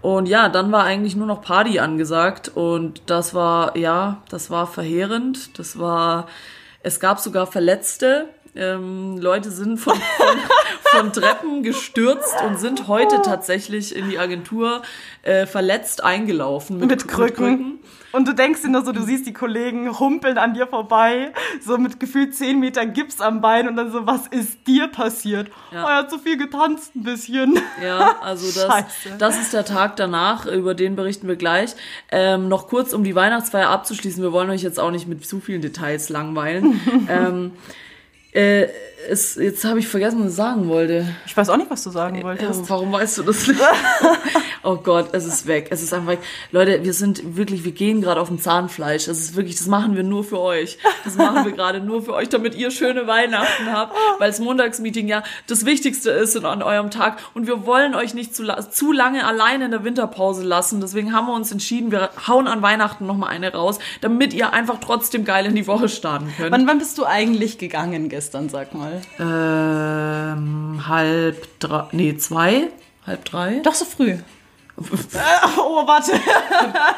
Und 0.04 0.28
ja, 0.28 0.50
dann 0.50 0.72
war 0.72 0.84
eigentlich 0.84 1.16
nur 1.16 1.26
noch 1.26 1.42
Party 1.42 1.80
angesagt 1.80 2.52
und 2.54 3.02
das 3.08 3.34
war, 3.34 3.76
ja, 3.76 4.22
das 4.30 4.52
war 4.52 4.68
verheerend. 4.68 5.58
Das 5.58 5.80
war, 5.80 6.28
es 6.86 7.00
gab 7.00 7.20
sogar 7.20 7.48
Verletzte. 7.48 8.30
Ähm, 8.56 9.18
Leute 9.18 9.52
sind 9.52 9.78
von, 9.78 9.96
von, 9.96 10.38
von 10.84 11.14
Treppen 11.14 11.64
gestürzt 11.64 12.36
und 12.46 12.60
sind 12.60 12.88
heute 12.88 13.22
tatsächlich 13.22 13.96
in 13.96 14.10
die 14.10 14.18
Agentur 14.18 14.82
äh, 15.24 15.46
verletzt 15.46 16.04
eingelaufen. 16.04 16.80
Mit 16.80 17.08
Krücken. 17.08 17.80
Und 18.16 18.30
du 18.30 18.34
denkst 18.34 18.62
dir 18.62 18.70
nur 18.70 18.86
so, 18.86 18.94
du 18.94 19.02
siehst 19.02 19.28
die 19.28 19.34
Kollegen 19.34 20.00
humpeln 20.00 20.38
an 20.38 20.54
dir 20.54 20.68
vorbei, 20.68 21.34
so 21.60 21.78
mit 21.78 22.00
gefühlt 22.00 22.34
10 22.34 22.62
Meter 22.62 22.86
Gips 22.86 23.20
am 23.20 23.42
Bein 23.42 23.68
und 23.68 23.76
dann 23.76 23.92
so, 23.92 24.08
was 24.08 24.28
ist 24.28 24.66
dir 24.68 24.88
passiert? 24.88 25.50
Ja. 25.74 25.84
Oh, 25.84 25.90
er 25.90 25.96
hat 25.98 26.10
zu 26.10 26.18
viel 26.18 26.38
getanzt 26.38 26.96
ein 26.96 27.04
bisschen. 27.04 27.60
Ja, 27.84 28.16
also 28.22 28.46
das, 28.46 28.72
Scheiße. 28.72 29.18
das 29.18 29.38
ist 29.38 29.52
der 29.52 29.66
Tag 29.66 29.98
danach, 29.98 30.46
über 30.46 30.76
den 30.76 30.96
berichten 30.96 31.28
wir 31.28 31.36
gleich. 31.36 31.76
Ähm, 32.10 32.48
noch 32.48 32.70
kurz, 32.70 32.94
um 32.94 33.04
die 33.04 33.16
Weihnachtsfeier 33.16 33.70
abzuschließen, 33.70 34.24
wir 34.24 34.32
wollen 34.32 34.50
euch 34.50 34.64
jetzt 34.64 34.80
auch 34.80 34.92
nicht 34.92 35.08
mit 35.08 35.28
zu 35.28 35.42
vielen 35.42 35.62
Details 35.62 36.08
langweilen. 36.08 36.80
ähm, 37.10 37.52
äh, 38.36 38.68
es, 39.10 39.36
jetzt 39.36 39.64
habe 39.64 39.80
ich 39.80 39.88
vergessen, 39.88 40.20
was 40.24 40.32
ich 40.32 40.36
sagen 40.36 40.68
wollte. 40.68 41.06
Ich 41.26 41.36
weiß 41.36 41.50
auch 41.50 41.58
nicht, 41.58 41.70
was 41.70 41.84
du 41.84 41.90
sagen 41.90 42.22
wolltest. 42.24 42.62
Ja, 42.62 42.70
warum 42.70 42.92
weißt 42.92 43.20
du 43.20 43.24
das 43.24 43.48
nicht? 43.48 43.60
oh 44.64 44.76
Gott, 44.78 45.10
es 45.14 45.26
ist 45.26 45.48
weg. 45.48 45.68
Es 45.72 45.82
ist 45.82 45.94
einfach 45.94 46.10
weg. 46.10 46.20
Leute, 46.52 46.84
wir 46.84 46.94
sind 46.94 47.38
wirklich, 47.38 47.64
wir 47.64 47.72
gehen 47.72 48.02
gerade 48.02 48.20
auf 48.20 48.28
dem 48.28 48.40
Zahnfleisch. 48.40 49.06
Das 49.06 49.20
ist 49.20 49.36
wirklich, 49.36 49.58
das 49.58 49.68
machen 49.68 49.96
wir 49.96 50.04
nur 50.04 50.24
für 50.24 50.40
euch. 50.40 50.78
Das 51.04 51.16
machen 51.16 51.46
wir 51.46 51.52
gerade 51.52 51.80
nur 51.80 52.04
für 52.04 52.14
euch, 52.14 52.30
damit 52.30 52.56
ihr 52.56 52.72
schöne 52.72 53.08
Weihnachten 53.08 53.72
habt, 53.72 53.96
weil 54.20 54.30
das 54.30 54.40
Montagsmeeting 54.40 55.08
ja 55.08 55.24
das 55.48 55.66
Wichtigste 55.66 56.12
ist 56.12 56.36
an 56.44 56.64
eurem 56.64 56.92
Tag. 56.92 57.20
Und 57.34 57.48
wir 57.48 57.66
wollen 57.66 57.96
euch 57.96 58.14
nicht 58.14 58.36
zu, 58.36 58.44
zu 58.72 58.92
lange 58.92 59.26
alleine 59.26 59.66
in 59.66 59.72
der 59.72 59.84
Winterpause 59.84 60.44
lassen. 60.44 60.82
Deswegen 60.82 61.14
haben 61.14 61.28
wir 61.28 61.34
uns 61.34 61.52
entschieden, 61.52 61.92
wir 61.92 62.10
hauen 62.28 62.48
an 62.48 62.62
Weihnachten 62.62 63.06
nochmal 63.06 63.30
eine 63.30 63.54
raus, 63.54 63.80
damit 64.02 64.34
ihr 64.34 64.54
einfach 64.54 64.80
trotzdem 64.82 65.26
geil 65.26 65.46
in 65.46 65.56
die 65.56 65.68
Woche 65.68 65.90
starten 65.90 66.34
könnt. 66.38 66.52
Wann, 66.52 66.68
wann 66.68 66.80
bist 66.80 66.98
du 66.98 67.06
eigentlich 67.06 67.58
gegangen 67.58 68.10
gestern, 68.10 68.50
sag 68.50 68.74
mal? 68.74 68.95
Ähm, 69.20 70.88
halb 70.88 71.60
drei, 71.60 71.88
nee, 71.92 72.18
zwei, 72.18 72.68
halb 73.06 73.26
drei. 73.26 73.60
Doch 73.64 73.76
so 73.76 73.86
früh. 73.86 74.18
Oh, 74.78 75.88
warte. 75.88 76.12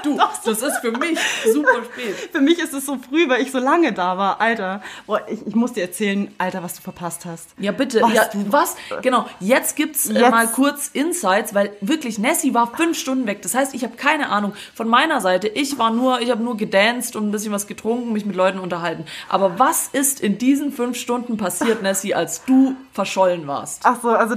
Du, 0.03 0.17
das 0.45 0.61
ist 0.61 0.77
für 0.79 0.91
mich 0.91 1.17
super 1.51 1.83
spät. 1.83 2.15
Für 2.31 2.39
mich 2.41 2.59
ist 2.59 2.73
es 2.73 2.85
so 2.85 2.97
früh, 2.97 3.27
weil 3.29 3.41
ich 3.41 3.51
so 3.51 3.57
lange 3.59 3.93
da 3.93 4.17
war. 4.17 4.39
Alter, 4.39 4.81
boah, 5.05 5.21
ich, 5.27 5.45
ich 5.45 5.55
muss 5.55 5.73
dir 5.73 5.81
erzählen, 5.81 6.33
Alter, 6.37 6.63
was 6.63 6.75
du 6.75 6.81
verpasst 6.81 7.25
hast. 7.25 7.49
Ja, 7.57 7.71
bitte. 7.71 8.01
Was, 8.01 8.13
ja, 8.13 8.29
was? 8.49 8.75
Genau. 9.01 9.25
Jetzt 9.39 9.75
gibt's 9.75 10.09
äh, 10.09 10.13
Jetzt- 10.19 10.31
mal 10.31 10.47
kurz 10.47 10.89
Insights, 10.93 11.53
weil 11.53 11.71
wirklich 11.81 12.19
Nessie 12.19 12.53
war 12.53 12.75
fünf 12.75 12.97
Stunden 12.97 13.27
weg. 13.27 13.41
Das 13.41 13.53
heißt, 13.55 13.73
ich 13.73 13.83
habe 13.83 13.95
keine 13.95 14.29
Ahnung 14.29 14.53
von 14.75 14.87
meiner 14.87 15.19
Seite. 15.21 15.47
Ich 15.47 15.77
war 15.77 15.91
nur, 15.91 16.21
ich 16.21 16.31
habe 16.31 16.43
nur 16.43 16.57
gedanced 16.57 17.15
und 17.15 17.27
ein 17.27 17.31
bisschen 17.31 17.51
was 17.51 17.67
getrunken, 17.67 18.13
mich 18.13 18.25
mit 18.25 18.35
Leuten 18.35 18.59
unterhalten. 18.59 19.05
Aber 19.29 19.59
was 19.59 19.87
ist 19.87 20.19
in 20.21 20.37
diesen 20.37 20.71
fünf 20.71 20.97
Stunden 20.97 21.37
passiert, 21.37 21.81
Nessie, 21.81 22.13
als 22.13 22.45
du 22.45 22.75
verschollen 22.93 23.47
warst? 23.47 23.81
Ach 23.83 23.97
so, 24.01 24.09
also 24.09 24.35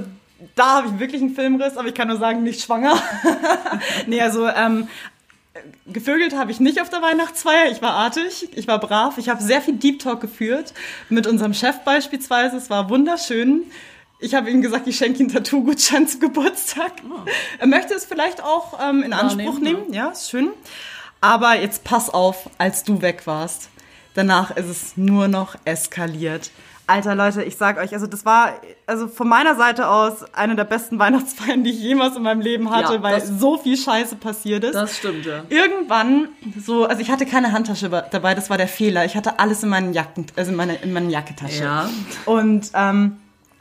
da 0.55 0.77
habe 0.77 0.89
ich 0.89 0.99
wirklich 0.99 1.23
einen 1.23 1.35
Filmriss, 1.35 1.77
aber 1.77 1.89
ich 1.89 1.95
kann 1.95 2.09
nur 2.09 2.19
sagen, 2.19 2.43
nicht 2.43 2.63
schwanger. 2.63 3.01
nee, 4.07 4.21
also 4.21 4.47
ähm, 4.49 4.89
gevögelt 5.87 6.37
habe 6.37 6.51
ich 6.51 6.61
nicht 6.61 6.81
auf 6.81 6.89
der 6.89 7.03
Weihnachtsfeier. 7.03 7.71
Ich 7.71 7.83
war 7.83 7.93
artig, 7.93 8.49
ich 8.55 8.67
war 8.67 8.79
brav. 8.79 9.19
Ich 9.19 9.29
habe 9.29 9.43
sehr 9.43 9.61
viel 9.61 9.75
Deep 9.75 10.01
Talk 10.01 10.21
geführt 10.21 10.73
mit 11.09 11.27
unserem 11.27 11.55
Chef 11.55 11.81
beispielsweise. 11.85 12.57
Es 12.57 12.71
war 12.71 12.89
wunderschön. 12.89 13.65
Ich 14.19 14.35
habe 14.35 14.51
ihm 14.51 14.61
gesagt, 14.61 14.87
ich 14.87 14.97
schenke 14.97 15.23
ihm 15.23 15.29
Tattoo-Gutschein 15.29 16.07
zum 16.07 16.21
Geburtstag. 16.21 16.93
Er 17.59 17.67
möchte 17.67 17.95
es 17.95 18.05
vielleicht 18.05 18.43
auch 18.43 18.79
ähm, 18.83 19.03
in 19.03 19.13
Anspruch 19.13 19.59
nehmen, 19.59 19.83
nehmen. 19.83 19.93
Ja, 19.95 20.09
ist 20.09 20.31
schön. 20.31 20.51
Aber 21.23 21.59
jetzt 21.59 21.85
pass 21.85 22.11
auf, 22.11 22.51
als 22.59 22.85
du 22.85 23.03
weg 23.03 23.27
warst. 23.27 23.71
Danach 24.15 24.51
ist 24.57 24.67
es 24.67 24.97
nur 24.97 25.29
noch 25.29 25.57
eskaliert. 25.65 26.51
Alter 26.91 27.15
Leute, 27.15 27.45
ich 27.45 27.57
sag 27.57 27.79
euch, 27.79 27.93
also 27.93 28.07
das 28.07 28.25
war 28.25 28.55
also 28.87 29.07
von 29.07 29.29
meiner 29.29 29.55
Seite 29.55 29.89
aus 29.89 30.25
eine 30.35 30.57
der 30.57 30.65
besten 30.65 30.99
Weihnachtsfeiern, 30.99 31.63
die 31.63 31.71
ich 31.71 31.81
jemals 31.81 32.17
in 32.17 32.23
meinem 32.23 32.41
Leben 32.41 32.71
hatte, 32.71 32.95
Ja, 32.95 33.03
weil 33.03 33.21
so 33.21 33.57
viel 33.59 33.77
Scheiße 33.77 34.17
passiert 34.17 34.65
ist. 34.65 34.75
Das 34.75 34.97
stimmt, 34.97 35.25
ja. 35.25 35.45
Irgendwann 35.49 36.29
so, 36.59 36.87
also 36.87 37.01
ich 37.01 37.11
hatte 37.11 37.27
keine 37.27 37.53
Handtasche 37.53 37.89
dabei, 37.89 38.35
das 38.35 38.51
war 38.51 38.59
der 38.59 38.69
Fehler. 38.69 39.05
Ich 39.05 39.15
hatte 39.15 39.39
alles 39.39 39.63
in 39.63 39.69
meinen 39.69 39.93
Jacken, 39.93 40.27
also 40.35 40.51
in 40.51 40.57
meiner 40.57 40.83
in 40.83 40.93
meiner 40.93 41.09
Jacketasche. 41.11 41.63
Ja. 41.63 41.89
Und 42.27 42.71
ähm, 42.75 43.19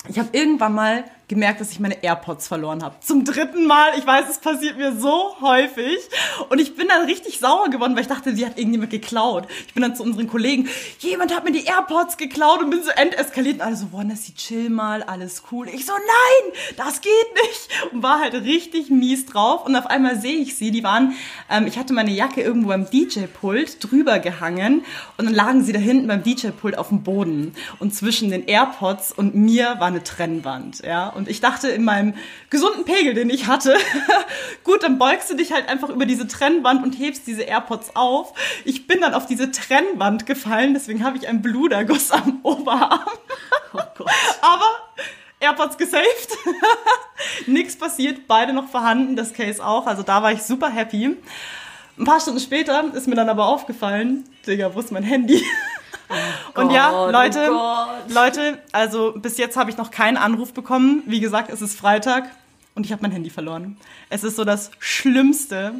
ich 0.08 0.18
habe 0.18 0.30
irgendwann 0.32 0.74
mal 0.74 1.04
gemerkt, 1.30 1.62
dass 1.62 1.72
ich 1.72 1.80
meine 1.80 2.04
AirPods 2.04 2.48
verloren 2.48 2.84
habe. 2.84 2.96
Zum 3.02 3.24
dritten 3.24 3.66
Mal. 3.68 3.92
Ich 3.98 4.06
weiß, 4.06 4.26
es 4.30 4.40
passiert 4.40 4.78
mir 4.78 4.98
so 4.98 5.36
häufig. 5.40 5.98
Und 6.50 6.60
ich 6.60 6.76
bin 6.76 6.88
dann 6.88 7.06
richtig 7.06 7.40
sauer 7.40 7.70
geworden, 7.70 7.96
weil 7.96 8.02
ich 8.02 8.08
dachte, 8.08 8.36
sie 8.36 8.46
hat 8.46 8.58
irgendjemand 8.58 8.90
geklaut. 8.90 9.48
Ich 9.68 9.74
bin 9.74 9.84
dann 9.84 9.96
zu 9.96 10.04
unseren 10.04 10.28
Kollegen, 10.28 10.68
jemand 11.00 11.34
hat 11.34 11.46
mir 11.46 11.52
die 11.52 11.66
AirPods 11.66 12.18
geklaut 12.18 12.62
und 12.62 12.72
bin 12.72 12.84
so 12.84 12.90
endeskaliert. 12.90 13.56
Und 13.56 13.62
alle 13.62 13.76
so, 13.76 13.86
boah, 13.86 14.04
Nessie, 14.04 14.34
chill 14.34 14.70
mal, 14.70 15.04
alles 15.04 15.44
cool. 15.52 15.70
Ich 15.70 15.86
so, 15.86 15.94
nein, 15.94 16.54
das 16.78 17.02
geht 17.02 17.12
nicht. 17.44 17.94
Und 17.94 18.02
war 18.02 18.20
halt 18.20 18.34
richtig 18.34 18.90
mies 18.90 19.28
drauf. 19.28 19.66
Und 19.66 19.76
auf 19.76 19.86
einmal 19.86 20.20
sehe 20.20 20.38
ich 20.38 20.58
sie, 20.58 20.72
die 20.72 20.84
waren, 20.84 21.14
ähm, 21.50 21.68
ich 21.68 21.78
hatte 21.78 21.94
meine 21.94 22.12
Jacke 22.12 22.42
irgendwo 22.42 22.70
beim 22.70 22.90
DJ-Pult 22.90 23.84
drüber 23.84 24.18
gehangen. 24.18 24.84
Und 25.18 25.26
dann 25.26 25.36
lagen 25.36 25.64
sie 25.64 25.74
da 25.74 25.80
hinten 25.80 26.08
beim 26.08 26.24
DJ-Pult 26.24 26.76
auf 26.76 26.90
dem 26.90 27.04
Boden. 27.04 27.54
Und 27.78 27.94
zwischen 27.94 28.32
den 28.32 28.48
AirPods 28.48 29.12
und 29.12 29.36
mir 29.36 29.76
war 29.78 29.88
eine 29.88 30.04
Trennwand, 30.04 30.80
ja. 30.84 31.10
Und 31.19 31.19
ich 31.28 31.42
dachte 31.42 31.70
in 31.70 31.84
meinem 31.84 32.14
gesunden 32.50 32.86
Pegel, 32.86 33.14
den 33.14 33.30
ich 33.30 33.48
hatte, 33.48 33.76
gut, 34.64 34.84
dann 34.84 34.98
beugst 34.98 35.30
du 35.30 35.36
dich 35.36 35.52
halt 35.52 35.68
einfach 35.68 35.90
über 35.90 36.06
diese 36.06 36.28
Trennwand 36.28 36.84
und 36.84 36.94
hebst 36.94 37.28
diese 37.28 37.42
AirPods 37.42 37.96
auf. 37.96 38.34
Ich 38.64 38.88
bin 38.88 39.02
dann 39.02 39.14
auf 39.14 39.26
diese 39.26 39.52
Trennwand 39.52 40.26
gefallen, 40.26 40.74
deswegen 40.74 41.04
habe 41.04 41.18
ich 41.18 41.28
einen 41.28 41.42
Bluterguss 41.42 42.12
am 42.12 42.40
Oberarm. 42.44 43.02
Oh 43.74 43.80
Gott. 43.98 44.10
Aber 44.42 44.66
AirPods 45.40 45.78
gesaved. 45.78 46.38
Nichts 47.48 47.76
passiert, 47.76 48.28
beide 48.28 48.54
noch 48.54 48.70
vorhanden, 48.70 49.16
das 49.16 49.34
Case 49.34 49.66
auch. 49.66 49.88
Also 49.88 50.04
da 50.04 50.22
war 50.22 50.32
ich 50.32 50.44
super 50.44 50.70
happy. 50.70 51.18
Ein 51.98 52.06
paar 52.06 52.20
Stunden 52.20 52.40
später 52.40 52.94
ist 52.94 53.08
mir 53.08 53.16
dann 53.16 53.30
aber 53.30 53.48
aufgefallen, 53.48 54.24
Digga, 54.48 54.74
wo 54.74 54.80
ist 54.80 54.92
mein 54.92 55.04
Handy? 55.04 55.44
Und 56.56 56.72
ja, 56.72 56.90
Gott, 56.90 57.10
oh 57.10 57.12
Leute, 57.12 57.48
Gott. 57.48 57.88
Leute, 58.10 58.62
also 58.72 59.14
bis 59.16 59.38
jetzt 59.38 59.56
habe 59.58 59.70
ich 59.70 59.78
noch 59.78 59.92
keinen 59.92 60.18
Anruf 60.18 60.54
bekommen. 60.54 61.04
Wie 61.06 61.20
gesagt, 61.20 61.50
es 61.52 61.62
ist 61.62 61.78
Freitag 61.78 62.30
und 62.76 62.86
ich 62.86 62.92
habe 62.92 63.02
mein 63.02 63.12
Handy 63.12 63.30
verloren. 63.30 63.78
Es 64.10 64.24
ist 64.24 64.36
so 64.36 64.44
das 64.44 64.72
Schlimmste, 64.80 65.74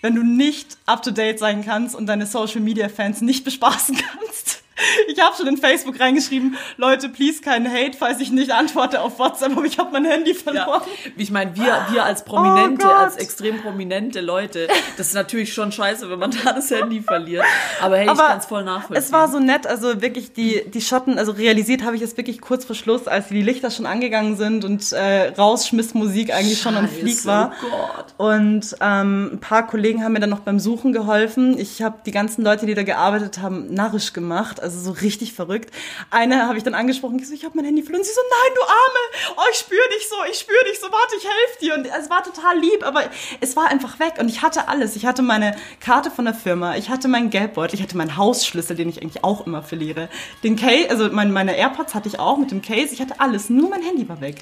wenn 0.00 0.14
du 0.14 0.22
nicht 0.22 0.78
up 0.86 1.02
to 1.02 1.10
date 1.10 1.38
sein 1.38 1.64
kannst 1.64 1.94
und 1.94 2.06
deine 2.06 2.26
Social 2.26 2.60
Media 2.60 2.88
Fans 2.88 3.20
nicht 3.20 3.44
bespaßen 3.44 3.96
kannst. 4.20 4.57
Ich 5.08 5.20
habe 5.20 5.34
schon 5.36 5.46
in 5.46 5.56
Facebook 5.56 5.98
reingeschrieben, 5.98 6.56
Leute, 6.76 7.08
please 7.08 7.40
keinen 7.40 7.70
Hate, 7.70 7.96
falls 7.96 8.20
ich 8.20 8.30
nicht 8.30 8.50
antworte 8.50 9.00
auf 9.00 9.18
WhatsApp, 9.18 9.56
aber 9.56 9.64
ich 9.64 9.78
habe 9.78 9.90
mein 9.92 10.04
Handy 10.04 10.34
verloren. 10.34 10.82
Ja, 11.04 11.12
ich 11.16 11.30
meine, 11.30 11.56
wir, 11.56 11.86
wir 11.90 12.04
als 12.04 12.24
Prominente, 12.24 12.86
Oh 12.86 12.90
als 12.90 13.16
extrem 13.16 13.60
prominente 13.60 14.20
Leute, 14.20 14.68
das 14.96 15.08
ist 15.08 15.14
natürlich 15.14 15.52
schon 15.52 15.72
scheiße, 15.72 16.08
wenn 16.10 16.18
man 16.18 16.30
da 16.30 16.52
das 16.52 16.70
Handy 16.70 17.00
verliert. 17.02 17.44
Aber 17.80 17.96
hey, 17.96 18.04
ich 18.04 18.10
Aber 18.10 18.24
kann 18.24 18.38
es 18.38 18.46
voll 18.46 18.64
nachvollziehen. 18.64 19.04
Es 19.04 19.12
war 19.12 19.28
so 19.28 19.38
nett, 19.38 19.66
also 19.66 20.00
wirklich 20.02 20.32
die, 20.32 20.62
die 20.68 20.80
Schotten, 20.80 21.18
also 21.18 21.32
realisiert 21.32 21.82
habe 21.84 21.96
ich 21.96 22.02
es 22.02 22.16
wirklich 22.16 22.40
kurz 22.40 22.64
vor 22.64 22.76
Schluss, 22.76 23.08
als 23.08 23.28
die 23.28 23.42
Lichter 23.42 23.70
schon 23.70 23.86
angegangen 23.86 24.36
sind 24.36 24.64
und 24.64 24.92
äh, 24.92 25.28
rausschmiss 25.28 25.94
Musik 25.94 26.32
eigentlich 26.32 26.60
schon 26.60 26.76
am 26.76 26.86
Scheiße, 26.86 27.00
Flieg 27.00 27.26
war. 27.26 27.52
Oh 27.62 27.70
Gott. 27.70 28.14
Und 28.16 28.76
ähm, 28.80 29.30
ein 29.34 29.40
paar 29.40 29.66
Kollegen 29.66 30.04
haben 30.04 30.12
mir 30.12 30.20
dann 30.20 30.30
noch 30.30 30.40
beim 30.40 30.58
Suchen 30.58 30.92
geholfen. 30.92 31.58
Ich 31.58 31.82
habe 31.82 31.98
die 32.04 32.10
ganzen 32.10 32.44
Leute, 32.44 32.66
die 32.66 32.74
da 32.74 32.82
gearbeitet 32.82 33.40
haben, 33.40 33.72
narrisch 33.72 34.12
gemacht, 34.12 34.60
also 34.60 34.67
so 34.68 34.92
richtig 34.92 35.32
verrückt. 35.32 35.70
Eine 36.10 36.46
habe 36.46 36.58
ich 36.58 36.64
dann 36.64 36.74
angesprochen, 36.74 37.18
ich 37.18 37.28
so, 37.28 37.34
ich 37.34 37.44
habe 37.44 37.56
mein 37.56 37.64
Handy 37.64 37.82
verloren. 37.82 38.04
Sie 38.04 38.12
so, 38.12 38.20
nein, 38.20 38.54
du 38.54 38.62
Arme, 38.62 39.36
oh, 39.36 39.50
ich 39.52 39.58
spüre 39.58 39.88
dich 39.96 40.08
so, 40.08 40.16
ich 40.30 40.38
spüre 40.38 40.64
dich 40.70 40.80
so, 40.80 40.86
warte, 40.86 41.16
ich 41.16 41.24
helfe 41.24 41.58
dir. 41.60 41.74
Und 41.74 41.86
es 41.86 42.10
war 42.10 42.22
total 42.22 42.58
lieb, 42.58 42.86
aber 42.86 43.02
es 43.40 43.56
war 43.56 43.68
einfach 43.68 43.98
weg. 43.98 44.14
Und 44.18 44.28
ich 44.28 44.42
hatte 44.42 44.68
alles. 44.68 44.96
Ich 44.96 45.06
hatte 45.06 45.22
meine 45.22 45.56
Karte 45.80 46.10
von 46.10 46.24
der 46.24 46.34
Firma, 46.34 46.76
ich 46.76 46.90
hatte 46.90 47.08
meinen 47.08 47.30
Geldbeutel, 47.30 47.76
ich 47.76 47.82
hatte 47.82 47.96
meinen 47.96 48.16
Hausschlüssel, 48.16 48.76
den 48.76 48.88
ich 48.88 49.02
eigentlich 49.02 49.24
auch 49.24 49.46
immer 49.46 49.62
verliere. 49.62 50.08
Den 50.42 50.56
Case, 50.56 50.90
also 50.90 51.08
mein, 51.10 51.32
meine 51.32 51.56
AirPods 51.56 51.94
hatte 51.94 52.08
ich 52.08 52.18
auch 52.18 52.38
mit 52.38 52.50
dem 52.50 52.62
Case, 52.62 52.92
ich 52.92 53.00
hatte 53.00 53.20
alles, 53.20 53.50
nur 53.50 53.70
mein 53.70 53.82
Handy 53.82 54.08
war 54.08 54.20
weg. 54.20 54.36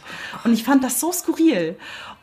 Und 0.44 0.52
ich 0.52 0.64
fand 0.64 0.84
das 0.84 1.00
so 1.00 1.12
skurril. 1.12 1.76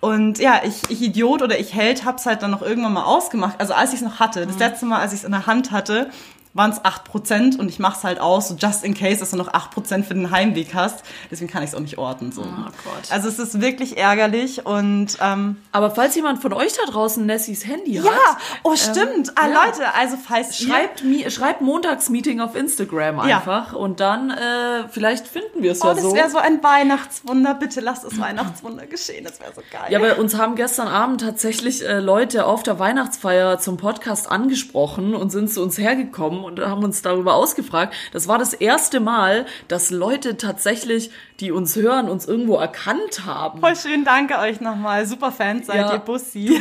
Und 0.03 0.39
ja, 0.39 0.61
ich, 0.65 0.81
ich 0.89 1.01
Idiot 1.01 1.41
oder 1.41 1.57
ich 1.57 1.73
Held 1.73 2.03
hab's 2.03 2.25
halt 2.25 2.41
dann 2.41 2.51
noch 2.51 2.61
irgendwann 2.61 2.91
mal 2.91 3.05
ausgemacht. 3.05 3.61
Also 3.61 3.73
als 3.73 3.93
ich 3.93 4.01
es 4.01 4.05
noch 4.05 4.19
hatte, 4.19 4.45
das 4.45 4.59
letzte 4.59 4.85
Mal, 4.85 4.99
als 4.99 5.13
ich 5.13 5.19
es 5.19 5.23
in 5.23 5.31
der 5.31 5.47
Hand 5.47 5.71
hatte, 5.71 6.09
waren 6.53 6.71
es 6.71 6.79
8% 6.81 7.57
und 7.57 7.67
ich 7.69 7.79
mach's 7.79 8.03
halt 8.03 8.19
aus, 8.19 8.49
so 8.49 8.55
just 8.55 8.83
in 8.83 8.93
case, 8.93 9.17
dass 9.19 9.31
du 9.31 9.37
noch 9.37 9.51
8% 9.53 10.03
für 10.03 10.13
den 10.13 10.29
Heimweg 10.29 10.73
hast. 10.75 11.03
Deswegen 11.31 11.49
kann 11.51 11.63
ich 11.63 11.69
es 11.69 11.75
auch 11.75 11.79
nicht 11.79 11.97
orten. 11.97 12.31
So. 12.31 12.41
Oh 12.41 12.45
Gott. 12.45 13.11
Also 13.11 13.27
es 13.27 13.39
ist 13.39 13.59
wirklich 13.59 13.97
ärgerlich 13.97 14.65
und 14.65 15.17
ähm, 15.19 15.57
Aber 15.71 15.89
falls 15.91 16.13
jemand 16.15 16.41
von 16.41 16.53
euch 16.53 16.73
da 16.73 16.91
draußen 16.91 17.25
Nessies 17.25 17.65
Handy 17.65 17.93
ja, 17.93 18.03
hat, 18.03 18.37
oh 18.63 18.75
stimmt. 18.75 19.31
ah, 19.35 19.47
ja. 19.47 19.65
Leute, 19.65 19.93
also 19.95 20.15
falls 20.17 20.59
ihr- 20.61 20.67
schreibt, 20.67 21.03
mi 21.03 21.29
schreibt 21.31 21.61
Montagsmeeting 21.61 22.39
auf 22.39 22.55
Instagram 22.55 23.27
Ja. 23.27 23.37
einfach 23.37 23.73
und 23.73 23.99
dann 23.99 24.29
äh, 24.29 24.87
vielleicht 24.89 25.27
finden 25.27 25.63
wir 25.63 25.71
es 25.71 25.81
Oh, 25.81 25.87
ja 25.87 25.93
das 25.95 26.03
so. 26.03 26.13
wäre 26.13 26.29
so 26.29 26.37
ein 26.37 26.61
Weihnachtswunder. 26.63 27.55
Bitte 27.55 27.81
lasst 27.81 28.03
das 28.03 28.19
Weihnachtswunder 28.19 28.85
geschehen. 28.85 29.23
Das 29.25 29.39
wäre 29.39 29.53
so 29.55 29.61
geil. 29.71 29.91
Ja, 29.91 29.97
bei 29.99 30.15
uns 30.15 30.37
haben 30.37 30.55
gestern 30.55 30.87
Abend 30.87 31.21
tatsächlich 31.21 31.83
äh, 31.83 31.99
Leute 31.99 32.45
auf 32.45 32.61
der 32.61 32.77
Weihnachtsfeier 32.77 33.57
zum 33.59 33.77
Podcast 33.77 34.29
angesprochen 34.31 35.15
und 35.15 35.31
sind 35.31 35.49
zu 35.51 35.61
uns 35.63 35.77
hergekommen 35.77 36.42
und 36.43 36.59
haben 36.59 36.83
uns 36.83 37.01
darüber 37.01 37.35
ausgefragt. 37.35 37.93
Das 38.11 38.27
war 38.27 38.37
das 38.37 38.53
erste 38.53 38.99
Mal, 38.99 39.45
dass 39.67 39.89
Leute 39.91 40.37
tatsächlich, 40.37 41.11
die 41.39 41.51
uns 41.51 41.75
hören, 41.75 42.09
uns 42.09 42.27
irgendwo 42.27 42.55
erkannt 42.57 43.25
haben. 43.25 43.59
Voll 43.59 43.75
schön, 43.75 44.05
danke 44.05 44.37
euch 44.39 44.61
nochmal. 44.61 45.05
Super 45.05 45.31
Fans 45.31 45.67
seid 45.67 45.77
Ja. 45.77 45.93
ihr, 45.93 45.99
Bussi. 45.99 46.59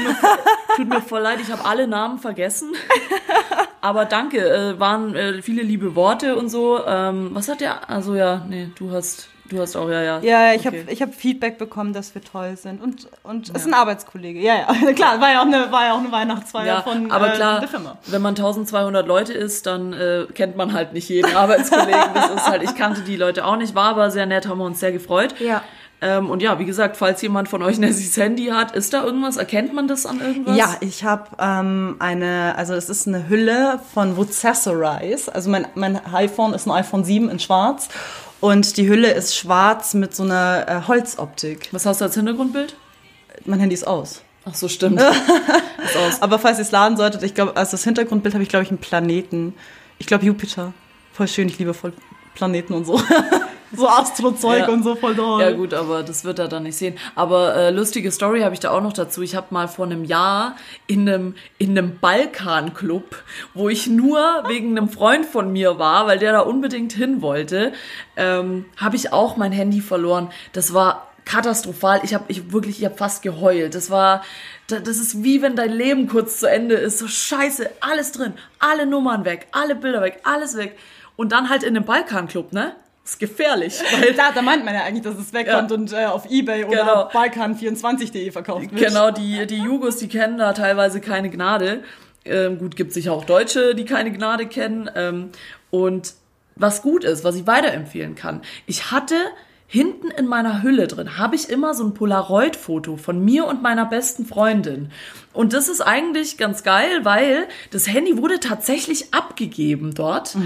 Tut 0.76 0.88
mir 0.88 1.00
voll 1.02 1.20
leid, 1.20 1.38
ich 1.40 1.50
habe 1.52 1.64
alle 1.64 1.86
Namen 1.86 2.18
vergessen. 2.18 2.72
Aber 3.80 4.04
danke, 4.04 4.38
äh, 4.38 4.78
waren 4.78 5.14
äh, 5.16 5.42
viele 5.42 5.62
liebe 5.62 5.96
Worte 5.96 6.36
und 6.36 6.48
so. 6.48 6.80
Ähm, 6.86 7.30
was 7.32 7.48
hat 7.48 7.60
der? 7.60 7.90
Also 7.90 8.14
ja, 8.14 8.44
nee, 8.48 8.70
du 8.78 8.92
hast, 8.92 9.28
du 9.52 9.60
hast 9.60 9.76
auch 9.76 9.88
ja, 9.88 10.02
ja. 10.02 10.18
Ja, 10.20 10.52
ich 10.54 10.66
Okay. 10.66 10.80
habe 10.82 10.92
ich 10.92 11.02
hab 11.02 11.14
Feedback 11.14 11.58
bekommen, 11.58 11.92
dass 11.92 12.14
wir 12.14 12.22
toll 12.22 12.56
sind. 12.56 12.82
Und, 12.82 13.06
und 13.22 13.50
es 13.50 13.62
ist 13.62 13.66
ein 13.66 13.74
Arbeitskollege. 13.74 14.40
Ja, 14.40 14.54
ja. 14.56 14.92
Klar, 14.94 15.20
war 15.20 15.30
ja 15.32 15.40
auch 15.42 15.46
eine, 15.46 15.70
war 15.70 15.86
ja 15.86 15.92
auch 15.94 15.98
eine 16.00 16.10
Weihnachtsfeier 16.10 16.66
Ja, 16.66 16.82
von 16.82 17.10
aber 17.12 17.32
äh, 17.32 17.36
klar, 17.36 17.60
der 17.60 17.68
Firma. 17.68 17.98
wenn 18.06 18.22
man 18.22 18.30
1200 18.34 19.06
Leute 19.06 19.32
ist, 19.32 19.66
dann 19.66 19.92
äh, 19.92 20.26
kennt 20.34 20.56
man 20.56 20.72
halt 20.72 20.92
nicht 20.92 21.08
jeden 21.08 21.34
Arbeitskollegen. 21.36 22.14
Das 22.14 22.30
ist 22.30 22.46
halt, 22.46 22.62
ich 22.62 22.74
kannte 22.74 23.02
die 23.02 23.16
Leute 23.16 23.44
auch 23.44 23.56
nicht, 23.56 23.74
war 23.74 23.90
aber 23.90 24.10
sehr 24.10 24.26
nett, 24.26 24.48
haben 24.48 24.58
wir 24.58 24.64
uns 24.64 24.80
sehr 24.80 24.92
gefreut. 24.92 25.34
Ja. 25.38 25.62
Ähm, 26.04 26.30
und 26.30 26.42
ja, 26.42 26.58
wie 26.58 26.64
gesagt, 26.64 26.96
falls 26.96 27.22
jemand 27.22 27.48
von 27.48 27.62
euch 27.62 27.78
Nessies 27.78 28.16
Handy 28.16 28.46
hat, 28.46 28.74
ist 28.74 28.92
da 28.92 29.04
irgendwas? 29.04 29.36
Erkennt 29.36 29.72
man 29.72 29.86
das 29.86 30.04
an 30.04 30.20
irgendwas? 30.20 30.56
Ja, 30.56 30.74
ich 30.80 31.04
habe 31.04 31.28
ähm, 31.38 31.94
eine, 32.00 32.54
also 32.56 32.74
das 32.74 32.90
ist 32.90 33.06
eine 33.06 33.28
Hülle 33.28 33.78
von 33.94 34.16
Vocessorize. 34.16 35.32
Also 35.32 35.48
mein, 35.48 35.66
mein 35.76 36.04
iPhone 36.12 36.54
ist 36.54 36.66
ein 36.66 36.72
iPhone 36.72 37.04
7 37.04 37.28
in 37.30 37.38
schwarz. 37.38 37.88
Und 38.42 38.76
die 38.76 38.88
Hülle 38.88 39.12
ist 39.12 39.36
schwarz 39.36 39.94
mit 39.94 40.16
so 40.16 40.24
einer 40.24 40.66
äh, 40.66 40.88
Holzoptik. 40.88 41.68
Was 41.70 41.86
hast 41.86 42.00
du 42.00 42.06
als 42.06 42.14
Hintergrundbild? 42.14 42.74
Mein 43.44 43.60
Handy 43.60 43.74
ist 43.74 43.86
aus. 43.86 44.22
Ach 44.44 44.56
so, 44.56 44.66
stimmt. 44.66 45.00
ist 45.84 45.96
aus. 45.96 46.20
Aber 46.20 46.40
falls 46.40 46.58
ihr 46.58 46.62
es 46.62 46.72
laden 46.72 46.96
solltet, 46.96 47.22
ich 47.22 47.34
glaube, 47.34 47.56
als 47.56 47.70
das 47.70 47.84
Hintergrundbild 47.84 48.34
habe 48.34 48.42
ich, 48.42 48.48
glaube 48.48 48.64
ich, 48.64 48.70
einen 48.70 48.80
Planeten. 48.80 49.54
Ich 49.98 50.08
glaube 50.08 50.24
Jupiter. 50.24 50.74
Voll 51.12 51.28
schön, 51.28 51.46
ich 51.46 51.60
liebe 51.60 51.72
voll 51.72 51.92
Planeten 52.34 52.72
und 52.74 52.84
so. 52.86 53.00
so 53.74 53.88
Astrozeug 53.88 54.60
Ja. 54.60 54.68
und 54.68 54.82
so 54.82 54.94
voll 54.94 55.14
toll. 55.16 55.40
Ja 55.40 55.52
gut, 55.52 55.72
aber 55.72 56.02
das 56.02 56.24
wird 56.24 56.38
er 56.38 56.48
dann 56.48 56.64
nicht 56.64 56.76
sehen. 56.76 56.96
Aber 57.14 57.54
äh, 57.56 57.70
lustige 57.70 58.10
Story 58.12 58.40
habe 58.42 58.52
ich 58.54 58.60
da 58.60 58.70
auch 58.70 58.82
noch 58.82 58.92
dazu. 58.92 59.22
Ich 59.22 59.34
habe 59.34 59.46
mal 59.50 59.66
vor 59.68 59.86
einem 59.86 60.04
Jahr 60.04 60.56
in 60.86 61.08
einem 61.08 61.34
in 61.58 61.70
einem 61.70 61.98
Balkanclub, 61.98 63.22
wo 63.54 63.68
ich 63.68 63.86
nur 63.86 64.18
wegen 64.48 64.76
einem 64.76 64.88
Freund 64.88 65.24
von 65.26 65.52
mir 65.52 65.78
war, 65.78 66.06
weil 66.06 66.18
der 66.18 66.32
da 66.32 66.40
unbedingt 66.40 66.92
hin 66.92 67.22
wollte, 67.22 67.72
ähm, 68.16 68.66
habe 68.76 68.96
ich 68.96 69.12
auch 69.12 69.36
mein 69.36 69.52
Handy 69.52 69.80
verloren. 69.80 70.30
Das 70.52 70.74
war 70.74 71.08
katastrophal. 71.24 72.00
Ich 72.02 72.14
habe 72.14 72.24
ich 72.28 72.52
wirklich, 72.52 72.78
ich 72.80 72.84
habe 72.84 72.96
fast 72.96 73.22
geheult. 73.22 73.74
Das 73.74 73.90
war, 73.90 74.22
da- 74.66 74.80
das 74.80 74.98
ist 74.98 75.22
wie 75.22 75.40
wenn 75.40 75.54
dein 75.56 75.72
Leben 75.72 76.08
kurz 76.08 76.40
zu 76.40 76.46
Ende 76.50 76.74
ist. 76.74 76.98
So 76.98 77.06
scheiße, 77.06 77.70
alles 77.80 78.12
drin, 78.12 78.34
alle 78.58 78.86
Nummern 78.86 79.24
weg, 79.24 79.46
alle 79.52 79.76
Bilder 79.76 80.02
weg, 80.02 80.20
alles 80.24 80.56
weg. 80.56 80.76
Und 81.22 81.30
dann 81.30 81.48
halt 81.48 81.62
in 81.62 81.76
einem 81.76 81.84
Balkanclub, 81.84 82.52
ne? 82.52 82.74
ist 83.04 83.20
gefährlich, 83.20 83.80
weil 83.92 84.12
Da, 84.16 84.32
da 84.32 84.42
meint 84.42 84.64
man 84.64 84.74
ja 84.74 84.82
eigentlich, 84.82 85.04
dass 85.04 85.16
es 85.16 85.32
wegkommt 85.32 85.70
und 85.70 85.92
äh, 85.92 86.06
auf 86.06 86.28
Ebay 86.28 86.64
oder 86.64 86.78
Genau. 86.78 87.08
Balkan24.de 87.10 88.32
verkauft 88.32 88.72
wird. 88.72 88.88
Genau, 88.88 89.12
die, 89.12 89.46
die 89.46 89.58
Jugos, 89.58 89.98
die 89.98 90.08
kennen 90.08 90.36
da 90.36 90.52
teilweise 90.52 91.00
keine 91.00 91.30
Gnade. 91.30 91.84
Ähm, 92.24 92.58
gut, 92.58 92.74
gibt 92.74 92.92
sicher 92.92 93.12
auch 93.12 93.24
Deutsche, 93.24 93.76
die 93.76 93.84
keine 93.84 94.10
Gnade 94.10 94.46
kennen. 94.46 94.90
Ähm, 94.96 95.30
und 95.70 96.14
was 96.56 96.82
gut 96.82 97.04
ist, 97.04 97.22
was 97.22 97.36
ich 97.36 97.46
weiterempfehlen 97.46 98.16
kann. 98.16 98.42
Ich 98.66 98.90
hatte 98.90 99.14
hinten 99.68 100.10
in 100.10 100.26
meiner 100.26 100.64
Hülle 100.64 100.88
drin, 100.88 101.18
habe 101.18 101.36
ich 101.36 101.48
immer 101.48 101.72
so 101.72 101.84
ein 101.84 101.94
Polaroid-Foto 101.94 102.96
von 102.96 103.24
mir 103.24 103.46
und 103.46 103.62
meiner 103.62 103.86
besten 103.86 104.26
Freundin. 104.26 104.90
Und 105.32 105.54
das 105.54 105.68
ist 105.68 105.80
eigentlich 105.82 106.36
ganz 106.36 106.64
geil, 106.64 107.04
weil 107.04 107.46
das 107.70 107.86
Handy 107.88 108.18
wurde 108.18 108.40
tatsächlich 108.40 109.14
abgegeben 109.14 109.94
dort. 109.94 110.36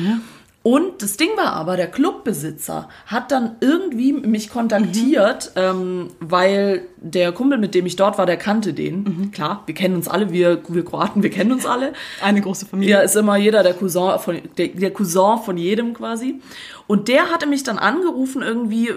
Und 0.67 1.01
das 1.01 1.17
Ding 1.17 1.29
war 1.37 1.53
aber, 1.53 1.77
der 1.77 1.89
Clubbesitzer 1.89 2.89
hat 3.07 3.31
dann 3.31 3.55
irgendwie 3.61 4.13
mich 4.13 4.51
kontaktiert, 4.51 5.53
ähm, 5.55 6.09
weil 6.19 6.89
der 6.97 7.31
Kumpel, 7.31 7.57
mit 7.57 7.73
dem 7.77 7.87
ich 7.87 7.95
dort 7.95 8.19
war, 8.19 8.27
der 8.27 8.37
kannte 8.37 8.75
den. 8.75 9.31
Klar, 9.31 9.63
wir 9.67 9.77
kennen 9.77 9.95
uns 9.95 10.09
alle, 10.09 10.33
wir, 10.33 10.61
wir 10.67 10.85
Kroaten, 10.85 11.23
wir 11.23 11.31
kennen 11.31 11.53
uns 11.53 11.67
alle. 11.67 11.93
Eine 12.21 12.41
große 12.41 12.67
Familie. 12.67 12.95
Ja, 12.95 13.01
ist 13.03 13.15
immer 13.15 13.37
jeder 13.37 13.63
der 13.63 13.75
Cousin 13.75 14.19
von, 14.19 14.41
der, 14.59 14.67
der 14.67 14.91
Cousin 14.91 15.39
von 15.39 15.57
jedem 15.57 15.95
quasi. 15.95 16.41
Und 16.89 17.07
der 17.07 17.31
hatte 17.31 17.47
mich 17.47 17.63
dann 17.63 17.79
angerufen 17.79 18.43
irgendwie, 18.43 18.91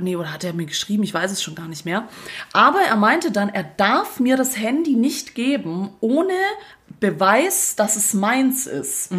nee, 0.00 0.14
oder 0.14 0.32
hat 0.32 0.44
er 0.44 0.52
mir 0.52 0.66
geschrieben, 0.66 1.02
ich 1.02 1.12
weiß 1.12 1.32
es 1.32 1.42
schon 1.42 1.56
gar 1.56 1.66
nicht 1.66 1.84
mehr. 1.84 2.06
Aber 2.52 2.82
er 2.82 2.94
meinte 2.94 3.32
dann, 3.32 3.48
er 3.48 3.64
darf 3.64 4.20
mir 4.20 4.36
das 4.36 4.56
Handy 4.56 4.94
nicht 4.94 5.34
geben, 5.34 5.90
ohne 5.98 6.34
Beweis, 7.00 7.74
dass 7.74 7.96
es 7.96 8.14
meins 8.14 8.68
ist. 8.68 9.10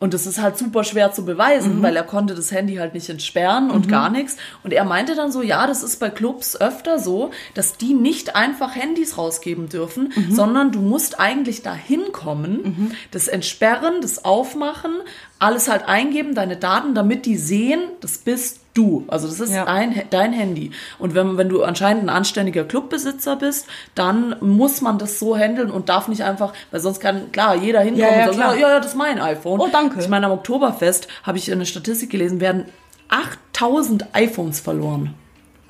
Und 0.00 0.14
das 0.14 0.26
ist 0.26 0.40
halt 0.40 0.56
super 0.56 0.84
schwer 0.84 1.12
zu 1.12 1.24
beweisen, 1.24 1.82
weil 1.82 1.96
er 1.96 2.04
konnte 2.04 2.36
das 2.36 2.52
Handy 2.52 2.76
halt 2.76 2.94
nicht 2.94 3.08
entsperren 3.08 3.70
und 3.72 3.88
gar 3.88 4.10
nichts. 4.10 4.36
Und 4.62 4.72
er 4.72 4.84
meinte 4.84 5.16
dann 5.16 5.32
so, 5.32 5.42
ja, 5.42 5.66
das 5.66 5.82
ist 5.82 5.98
bei 5.98 6.08
Clubs 6.08 6.54
öfter 6.60 7.00
so, 7.00 7.32
dass 7.54 7.76
die 7.78 7.94
nicht 7.94 8.36
einfach 8.36 8.76
Handys 8.76 9.18
rausgeben 9.18 9.68
dürfen, 9.68 10.12
sondern 10.30 10.70
du 10.70 10.78
musst 10.80 11.18
eigentlich 11.18 11.62
da 11.62 11.74
hinkommen, 11.74 12.94
das 13.10 13.26
entsperren, 13.26 14.00
das 14.00 14.24
aufmachen, 14.24 14.92
alles 15.40 15.68
halt 15.68 15.88
eingeben, 15.88 16.34
deine 16.34 16.56
Daten, 16.56 16.94
damit 16.94 17.26
die 17.26 17.36
sehen, 17.36 17.80
das 18.00 18.18
bist 18.18 18.60
du. 18.78 19.04
Also 19.08 19.26
das 19.28 19.40
ist 19.40 19.52
Ja. 19.54 19.64
ein, 19.64 20.02
dein 20.10 20.32
Handy. 20.32 20.70
Und 20.98 21.14
wenn, 21.14 21.36
wenn 21.36 21.48
du 21.48 21.62
anscheinend 21.64 22.04
ein 22.04 22.08
anständiger 22.08 22.64
Clubbesitzer 22.64 23.36
bist, 23.36 23.66
dann 23.94 24.36
muss 24.40 24.80
man 24.80 24.98
das 24.98 25.18
so 25.18 25.36
handeln 25.36 25.70
und 25.70 25.88
darf 25.88 26.08
nicht 26.08 26.22
einfach, 26.22 26.52
weil 26.70 26.80
sonst 26.80 27.00
kann, 27.00 27.32
klar, 27.32 27.56
jeder 27.56 27.80
hinkommen 27.80 28.08
Ja, 28.10 28.18
ja, 28.20 28.28
und 28.28 28.34
sagen, 28.36 28.60
ja, 28.60 28.68
ja, 28.70 28.78
das 28.78 28.88
ist 28.92 28.96
mein 28.96 29.18
iPhone. 29.20 29.60
Oh, 29.60 29.68
danke. 29.70 30.00
Ich 30.00 30.08
meine, 30.08 30.26
am 30.26 30.32
Oktoberfest 30.32 31.08
habe 31.24 31.38
ich 31.38 31.50
eine 31.50 31.66
Statistik 31.66 32.10
gelesen, 32.10 32.40
werden 32.40 32.64
8000 33.08 34.06
iPhones 34.14 34.60
verloren. 34.60 35.14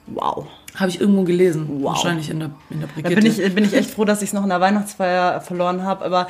Wow. 0.07 0.47
Habe 0.75 0.91
ich 0.91 1.01
irgendwo 1.01 1.23
gelesen. 1.25 1.83
Wahrscheinlich 1.83 2.31
in 2.31 2.39
der, 2.41 2.51
in 2.71 2.81
der 2.81 2.89
Da 2.89 2.95
Brigitte. 2.95 3.15
bin 3.21 3.27
ich, 3.47 3.55
bin 3.55 3.65
ich 3.65 3.75
echt 3.75 3.91
froh, 3.91 4.05
dass 4.05 4.23
ich 4.23 4.29
es 4.29 4.33
noch 4.33 4.43
in 4.45 4.49
der 4.49 4.61
Weihnachtsfeier 4.61 5.41
verloren 5.41 5.83
habe. 5.83 6.05
Aber 6.05 6.29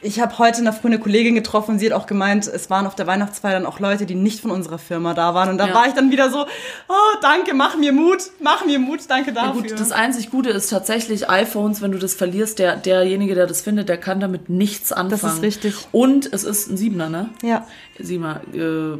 ich 0.00 0.20
habe 0.20 0.38
heute 0.38 0.58
in 0.60 0.64
der 0.64 0.72
Früh 0.72 0.88
eine 0.88 0.98
Kollegin 1.00 1.34
getroffen 1.34 1.72
und 1.72 1.78
sie 1.80 1.86
hat 1.86 1.92
auch 1.92 2.06
gemeint, 2.06 2.46
es 2.46 2.70
waren 2.70 2.86
auf 2.86 2.94
der 2.94 3.06
Weihnachtsfeier 3.06 3.54
dann 3.54 3.66
auch 3.66 3.80
Leute, 3.80 4.06
die 4.06 4.14
nicht 4.14 4.40
von 4.40 4.50
unserer 4.52 4.78
Firma 4.78 5.12
da 5.14 5.34
waren. 5.34 5.48
Und 5.48 5.58
da 5.58 5.68
Ja. 5.68 5.74
war 5.74 5.86
ich 5.88 5.94
dann 5.94 6.10
wieder 6.12 6.30
so, 6.30 6.42
oh, 6.88 7.16
danke, 7.20 7.52
mach 7.54 7.76
mir 7.76 7.92
Mut, 7.92 8.18
mach 8.40 8.64
mir 8.64 8.78
Mut, 8.78 9.00
danke 9.08 9.30
Ja, 9.32 9.46
dafür. 9.46 9.62
gut, 9.62 9.72
das 9.80 9.90
einzig 9.90 10.30
Gute 10.30 10.50
ist 10.50 10.68
tatsächlich 10.70 11.28
iPhones, 11.28 11.82
wenn 11.82 11.90
du 11.92 11.98
das 11.98 12.14
verlierst, 12.14 12.58
der, 12.60 12.76
derjenige, 12.76 13.34
der 13.34 13.46
das 13.46 13.60
findet, 13.62 13.88
der 13.88 13.96
kann 13.96 14.20
damit 14.20 14.48
nichts 14.48 14.92
anfangen. 14.92 15.36
ist 15.36 15.42
richtig. 15.42 15.74
Und 15.90 16.32
es 16.32 16.44
ist 16.44 16.68
ein 16.70 16.76
Siebener, 16.76 17.08
ne? 17.08 17.30
ja. 17.42 17.66
Siebener, 17.98 18.40
äh, 18.52 18.98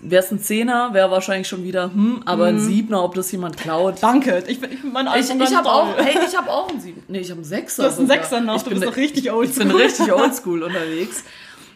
wäre 0.00 0.22
es 0.22 0.30
ein 0.30 0.40
Zehner, 0.40 0.94
wäre 0.94 1.10
wahrscheinlich 1.10 1.48
schon 1.48 1.64
wieder, 1.64 1.92
hm, 1.92 2.22
aber 2.24 2.46
ein 2.46 2.60
Siebener, 2.60 3.02
ob 3.02 3.14
das 3.14 3.32
jemand 3.32 3.56
klaut. 3.56 3.96
Danke, 4.00 4.44
ich 4.46 4.60
bin, 4.60 4.72
ich 4.72 4.80
bin 4.82 4.92
mein 4.92 5.08
Ich, 5.18 5.28
ich 5.30 5.54
habe 5.54 5.68
auch, 5.68 5.96
hey, 5.96 6.18
ich 6.26 6.36
habe 6.36 6.50
auch 6.50 6.68
einen 6.68 6.80
Sieben. 6.80 7.02
Nee, 7.08 7.18
ich 7.18 7.30
habe 7.30 7.38
einen 7.38 7.44
Sechser. 7.44 7.82
Du 7.82 7.88
hast 7.88 7.98
einen 7.98 8.06
sogar. 8.06 8.22
Sechser 8.22 8.40
noch, 8.40 8.56
Ich 8.56 8.62
du 8.62 8.70
bin 8.70 8.80
bist 8.80 8.92
doch 8.92 8.96
richtig 8.96 9.32
oldschool. 9.32 9.62
Ich 9.66 9.72
bin 9.72 9.80
richtig 9.80 10.12
oldschool 10.12 10.62
unterwegs. 10.62 11.24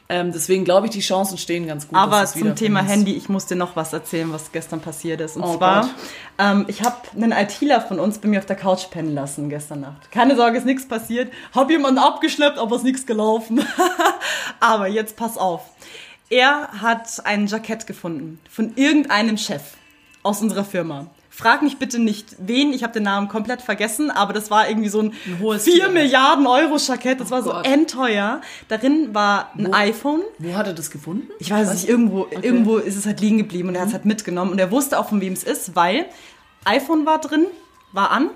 Ähm, 0.09 0.31
deswegen 0.31 0.65
glaube 0.65 0.89
ich, 0.89 0.93
die 0.93 1.01
Chancen 1.01 1.39
stehen 1.39 1.67
ganz 1.67 1.89
gut. 1.89 1.97
Aber 1.97 2.27
zum 2.27 2.55
Thema. 2.55 2.83
Handy, 2.83 3.15
ich 3.15 3.31
muss 3.31 3.47
dir 3.47 3.57
noch 3.57 3.77
was 3.77 3.95
erzählen, 3.95 4.31
was 4.31 4.53
gestern 4.53 4.81
passiert 4.81 5.23
ist. 5.23 5.37
Und 5.37 5.45
Oh 5.45 5.57
zwar, 5.57 5.89
ähm, 6.39 6.67
ich 6.69 6.83
habe 6.83 6.97
einen 7.17 7.33
ITler 7.33 7.81
von 7.81 7.99
uns 7.99 8.19
bei 8.19 8.29
mir 8.29 8.39
auf 8.39 8.45
der 8.45 8.57
Couch 8.57 8.91
pennen 8.91 9.15
lassen 9.15 9.49
gestern 9.49 9.81
Nacht. 9.81 10.11
Keine 10.11 10.37
Sorge, 10.37 10.59
ist 10.59 10.67
nichts 10.67 10.87
passiert. 10.87 11.33
Hab 11.55 11.71
jemanden 11.71 11.99
abgeschleppt, 11.99 12.59
aber 12.59 12.77
ist 12.77 12.85
nichts 12.85 13.07
gelaufen. 13.07 13.65
aber 14.61 14.87
jetzt 14.87 15.17
pass 15.17 15.39
auf. 15.39 15.63
Er 16.31 16.69
hat 16.81 17.25
ein 17.27 17.47
Jackett 17.47 17.87
gefunden 17.87 18.39
von 18.51 18.73
irgendeinem 18.77 19.37
Chef 19.37 19.63
aus 20.23 20.41
unserer 20.41 20.65
Firma. 20.65 21.07
Frag 21.35 21.63
mich 21.63 21.79
bitte 21.79 21.99
nicht, 21.99 22.37
wen, 22.39 22.75
ich 22.75 22.83
habe 22.83 22.93
den 22.93 23.05
Namen 23.05 23.29
komplett 23.29 23.63
vergessen, 23.63 24.11
aber 24.11 24.35
das 24.35 24.51
war 24.51 24.69
irgendwie 24.69 24.91
so 24.91 25.01
ein, 25.01 25.13
hohes 25.41 25.65
4 25.65 25.73
Tier. 25.75 25.89
Milliarden 25.89 26.47
Euro 26.47 26.77
Jackett, 26.77 27.21
das 27.21 27.31
war 27.31 27.43
so 27.43 27.51
Gott. 27.51 27.67
endteuer. 27.67 28.43
Darin 28.69 29.15
war 29.15 29.51
ein 29.57 29.73
iPhone, 29.73 30.21
Wo 30.39 30.55
hat 30.55 30.67
er 30.67 30.75
das 30.75 30.91
gefunden? 30.91 31.29
ich 31.39 31.51
weiß 31.51 31.69
es 31.69 31.75
nicht, 31.83 31.89
irgendwo, 31.89 32.27
irgendwo 32.31 32.77
ist 32.77 32.97
es 32.97 33.07
halt 33.07 33.21
liegen 33.21 33.39
geblieben 33.39 33.69
und 33.71 33.75
er 33.77 33.81
hat 33.81 33.87
Mhm. 33.89 33.91
es 33.91 33.95
halt 33.95 34.05
mitgenommen 34.05 34.51
und 34.53 34.59
er 34.59 34.71
wusste 34.71 34.99
auch, 34.99 35.09
von 35.09 35.21
wem 35.23 35.33
es 35.33 35.43
ist, 35.43 35.75
weil 35.75 36.05
iPhone 36.67 37.07
war 37.07 37.19
drin, 37.19 37.47
war 37.93 38.11
an, 38.11 38.29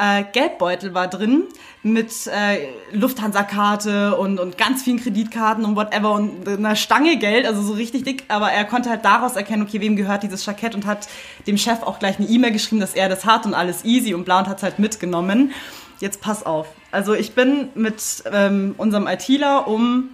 äh, 0.00 0.24
Geldbeutel 0.32 0.94
war 0.94 1.08
drin 1.08 1.44
mit 1.82 2.26
äh, 2.26 2.68
Lufthansa-Karte 2.92 4.16
und, 4.16 4.40
und 4.40 4.56
ganz 4.56 4.82
vielen 4.82 4.98
Kreditkarten 4.98 5.64
und 5.64 5.76
whatever 5.76 6.12
und 6.12 6.48
einer 6.48 6.76
Stange 6.76 7.16
Geld, 7.18 7.46
also 7.46 7.62
so 7.62 7.74
richtig 7.74 8.04
dick, 8.04 8.24
aber 8.28 8.50
er 8.50 8.64
konnte 8.64 8.90
halt 8.90 9.04
daraus 9.04 9.36
erkennen, 9.36 9.62
okay, 9.62 9.80
wem 9.80 9.96
gehört 9.96 10.22
dieses 10.22 10.44
Jackett 10.46 10.74
und 10.74 10.86
hat 10.86 11.08
dem 11.46 11.58
Chef 11.58 11.82
auch 11.82 11.98
gleich 11.98 12.18
eine 12.18 12.28
E-Mail 12.28 12.52
geschrieben, 12.52 12.80
dass 12.80 12.94
er 12.94 13.08
das 13.08 13.24
hat 13.24 13.46
und 13.46 13.54
alles 13.54 13.84
easy 13.84 14.14
und 14.14 14.24
bla 14.24 14.40
und 14.40 14.48
hat 14.48 14.58
es 14.58 14.62
halt 14.62 14.78
mitgenommen. 14.78 15.52
Jetzt 16.00 16.20
pass 16.22 16.46
auf. 16.46 16.68
Also 16.90 17.14
ich 17.14 17.34
bin 17.34 17.68
mit 17.74 18.02
ähm, 18.32 18.74
unserem 18.78 19.06
ITler 19.06 19.68
um 19.68 20.10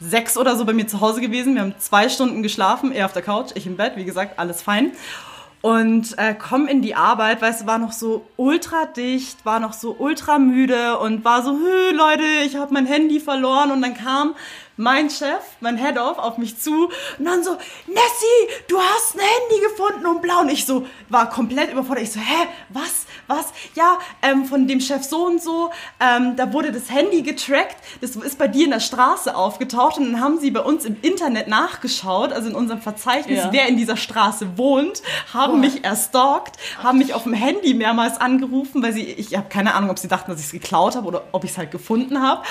sechs 0.00 0.36
oder 0.36 0.56
so 0.56 0.64
bei 0.64 0.72
mir 0.72 0.86
zu 0.86 1.00
Hause 1.00 1.20
gewesen. 1.20 1.54
Wir 1.54 1.62
haben 1.62 1.74
zwei 1.78 2.08
Stunden 2.08 2.42
geschlafen, 2.42 2.92
er 2.92 3.06
auf 3.06 3.12
der 3.12 3.22
Couch, 3.22 3.50
ich 3.54 3.66
im 3.66 3.76
Bett, 3.76 3.92
wie 3.96 4.04
gesagt, 4.04 4.38
alles 4.38 4.62
fein. 4.62 4.92
Und 5.62 6.16
äh, 6.18 6.34
komm 6.34 6.68
in 6.68 6.82
die 6.82 6.94
Arbeit, 6.94 7.42
weißt 7.42 7.62
du, 7.62 7.66
war 7.66 7.78
noch 7.78 7.92
so 7.92 8.26
ultra 8.36 8.86
dicht, 8.86 9.44
war 9.44 9.58
noch 9.58 9.72
so 9.72 9.96
ultra 9.98 10.38
müde 10.38 10.98
und 10.98 11.24
war 11.24 11.42
so, 11.42 11.58
Leute, 11.92 12.24
ich 12.44 12.56
habe 12.56 12.72
mein 12.72 12.86
Handy 12.86 13.18
verloren. 13.18 13.72
Und 13.72 13.82
dann 13.82 13.94
kam 13.94 14.34
mein 14.76 15.08
Chef, 15.10 15.40
mein 15.60 15.76
Head-Off, 15.78 16.18
auf 16.18 16.38
mich 16.38 16.58
zu 16.58 16.86
und 17.18 17.24
dann 17.24 17.42
so, 17.42 17.52
Nessie, 17.86 18.62
du 18.68 18.78
hast 18.78 19.14
ein 19.14 19.20
Handy 19.20 19.62
gefunden 19.66 20.06
und 20.06 20.22
blau. 20.22 20.40
Und 20.40 20.50
ich 20.50 20.66
so, 20.66 20.86
war 21.08 21.30
komplett 21.30 21.72
überfordert. 21.72 22.04
Ich 22.04 22.12
so, 22.12 22.20
hä, 22.20 22.46
was, 22.68 23.06
was? 23.26 23.46
Ja, 23.74 23.98
ähm, 24.22 24.44
von 24.44 24.66
dem 24.68 24.80
Chef 24.80 25.02
so 25.04 25.26
und 25.26 25.42
so, 25.42 25.70
ähm, 26.00 26.36
da 26.36 26.52
wurde 26.52 26.72
das 26.72 26.90
Handy 26.90 27.22
getrackt, 27.22 27.76
das 28.00 28.16
ist 28.16 28.38
bei 28.38 28.48
dir 28.48 28.64
in 28.64 28.70
der 28.70 28.80
Straße 28.80 29.34
aufgetaucht 29.34 29.98
und 29.98 30.12
dann 30.12 30.20
haben 30.20 30.38
sie 30.38 30.50
bei 30.50 30.60
uns 30.60 30.84
im 30.84 30.96
Internet 31.02 31.48
nachgeschaut, 31.48 32.32
also 32.32 32.48
in 32.48 32.54
unserem 32.54 32.80
Verzeichnis, 32.80 33.38
Ja. 33.44 33.52
wer 33.52 33.66
in 33.68 33.76
dieser 33.76 33.96
Straße 33.96 34.56
wohnt, 34.58 35.02
haben 35.32 35.60
mich 35.60 35.84
erstalkt, 35.84 36.56
haben 36.82 36.98
mich 36.98 37.14
auf 37.14 37.22
dem 37.24 37.32
Handy 37.32 37.74
mehrmals 37.74 38.20
angerufen, 38.20 38.82
weil 38.82 38.92
sie, 38.92 39.04
ich 39.04 39.36
habe 39.36 39.48
keine 39.48 39.74
Ahnung, 39.74 39.90
ob 39.90 39.98
sie 39.98 40.08
dachten, 40.08 40.30
dass 40.30 40.40
ich 40.40 40.46
es 40.46 40.52
geklaut 40.52 40.96
habe 40.96 41.06
oder 41.06 41.24
ob 41.32 41.44
ich 41.44 41.50
es 41.52 41.58
halt 41.58 41.70
gefunden 41.70 42.22
habe. 42.22 42.42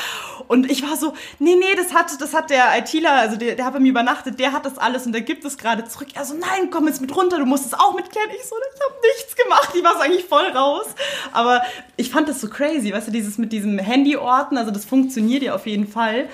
Und 0.47 0.69
ich 0.69 0.83
war 0.87 0.95
so, 0.95 1.13
nee, 1.39 1.55
nee, 1.55 1.75
das 1.75 1.93
hat, 2.15 2.21
das 2.21 2.33
hat 2.33 2.49
der 2.49 2.77
ITler, 2.77 3.13
also 3.13 3.37
der, 3.37 3.55
der 3.55 3.65
hat 3.65 3.73
bei 3.73 3.79
mir 3.79 3.89
übernachtet, 3.89 4.39
der 4.39 4.51
hat 4.51 4.65
das 4.65 4.77
alles 4.77 5.05
und 5.05 5.11
der 5.11 5.21
gibt 5.21 5.45
es 5.45 5.57
gerade 5.57 5.85
zurück. 5.85 6.09
Er 6.13 6.25
so, 6.25 6.33
nein, 6.33 6.69
komm 6.71 6.87
jetzt 6.87 7.01
mit 7.01 7.15
runter, 7.15 7.37
du 7.37 7.45
musst 7.45 7.65
es 7.65 7.73
auch 7.73 7.93
mitklären. 7.95 8.29
Ich 8.35 8.47
so, 8.47 8.55
ich 8.55 8.81
habe 8.81 8.95
nichts 9.15 9.35
gemacht, 9.35 9.69
ich 9.75 9.83
war 9.83 10.01
eigentlich 10.01 10.25
voll 10.25 10.47
raus. 10.47 10.87
Aber 11.31 11.61
ich 11.97 12.09
fand 12.09 12.27
das 12.27 12.41
so 12.41 12.49
crazy, 12.49 12.91
weißt 12.91 13.07
du, 13.07 13.11
dieses 13.11 13.37
mit 13.37 13.51
diesem 13.51 13.79
Handyorten, 13.79 14.57
also 14.57 14.71
das 14.71 14.85
funktioniert 14.85 15.43
ja 15.43 15.55
auf 15.55 15.67
jeden 15.67 15.87
Fall 15.87 16.29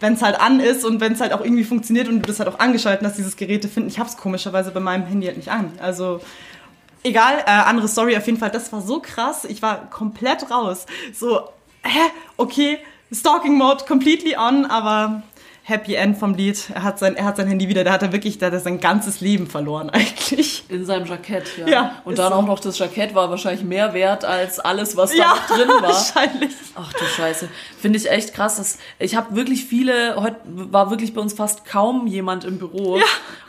wenn 0.00 0.14
es 0.14 0.22
halt 0.22 0.38
an 0.38 0.60
ist 0.60 0.84
und 0.84 1.00
wenn 1.00 1.14
es 1.14 1.20
halt 1.20 1.32
auch 1.32 1.40
irgendwie 1.40 1.64
funktioniert 1.64 2.08
und 2.08 2.20
du 2.20 2.26
das 2.26 2.38
halt 2.38 2.48
auch 2.48 2.58
angeschalten 2.58 3.06
hast, 3.06 3.16
dieses 3.16 3.36
Geräte 3.36 3.68
finden. 3.68 3.88
Ich 3.88 3.98
habe 3.98 4.08
es 4.08 4.16
komischerweise 4.16 4.70
bei 4.70 4.80
meinem 4.80 5.06
Handy 5.06 5.26
halt 5.26 5.36
nicht 5.36 5.50
an. 5.50 5.72
Also 5.80 6.20
egal, 7.02 7.38
äh, 7.46 7.50
andere 7.50 7.88
Story 7.88 8.16
auf 8.16 8.26
jeden 8.26 8.38
Fall. 8.38 8.50
Das 8.50 8.72
war 8.72 8.82
so 8.82 9.00
krass. 9.00 9.44
Ich 9.44 9.62
war 9.62 9.88
komplett 9.88 10.50
raus. 10.50 10.86
So, 11.14 11.48
hä, 11.82 12.10
okay, 12.36 12.78
Stalking 13.12 13.54
Mode 13.56 13.84
completely 13.86 14.36
on, 14.36 14.66
aber 14.66 15.22
Happy 15.62 15.94
End 15.94 16.16
vom 16.16 16.34
Lied. 16.34 16.70
Er 16.74 16.84
hat 16.84 16.98
sein, 17.00 17.16
er 17.16 17.24
hat 17.24 17.36
sein 17.38 17.48
Handy 17.48 17.68
wieder. 17.68 17.82
Da 17.82 17.92
hat 17.92 18.02
er 18.02 18.12
wirklich, 18.12 18.38
da 18.38 18.46
hat 18.46 18.52
er 18.52 18.60
sein 18.60 18.78
ganzes 18.80 19.20
Leben 19.20 19.48
verloren 19.48 19.90
eigentlich. 19.92 20.62
In 20.68 20.84
seinem 20.86 21.06
Jackett, 21.06 21.44
ja. 21.58 21.66
Ja, 21.66 22.02
Und 22.04 22.18
dann 22.18 22.32
so. 22.32 22.38
auch 22.38 22.46
noch 22.46 22.60
das 22.60 22.78
Jackett 22.78 23.14
war 23.16 23.30
wahrscheinlich 23.30 23.64
mehr 23.64 23.92
wert 23.92 24.24
als 24.24 24.60
alles, 24.60 24.96
was 24.96 25.10
da 25.10 25.16
Ja, 25.16 25.34
drin 25.48 25.68
war. 25.68 25.82
wahrscheinlich. 25.82 26.52
Ach 26.76 26.92
du 26.92 27.04
Scheiße. 27.04 27.48
Finde 27.80 27.98
ich 27.98 28.08
echt 28.10 28.32
krass. 28.34 28.56
Dass, 28.58 28.78
ich 29.00 29.16
habe 29.16 29.34
wirklich 29.34 29.64
viele, 29.64 30.16
heute 30.22 30.36
war 30.44 30.90
wirklich 30.90 31.14
bei 31.14 31.20
uns 31.20 31.32
fast 31.32 31.64
kaum 31.64 32.06
jemand 32.06 32.44
im 32.44 32.58
Büro. 32.58 32.98
Ja. 32.98 33.04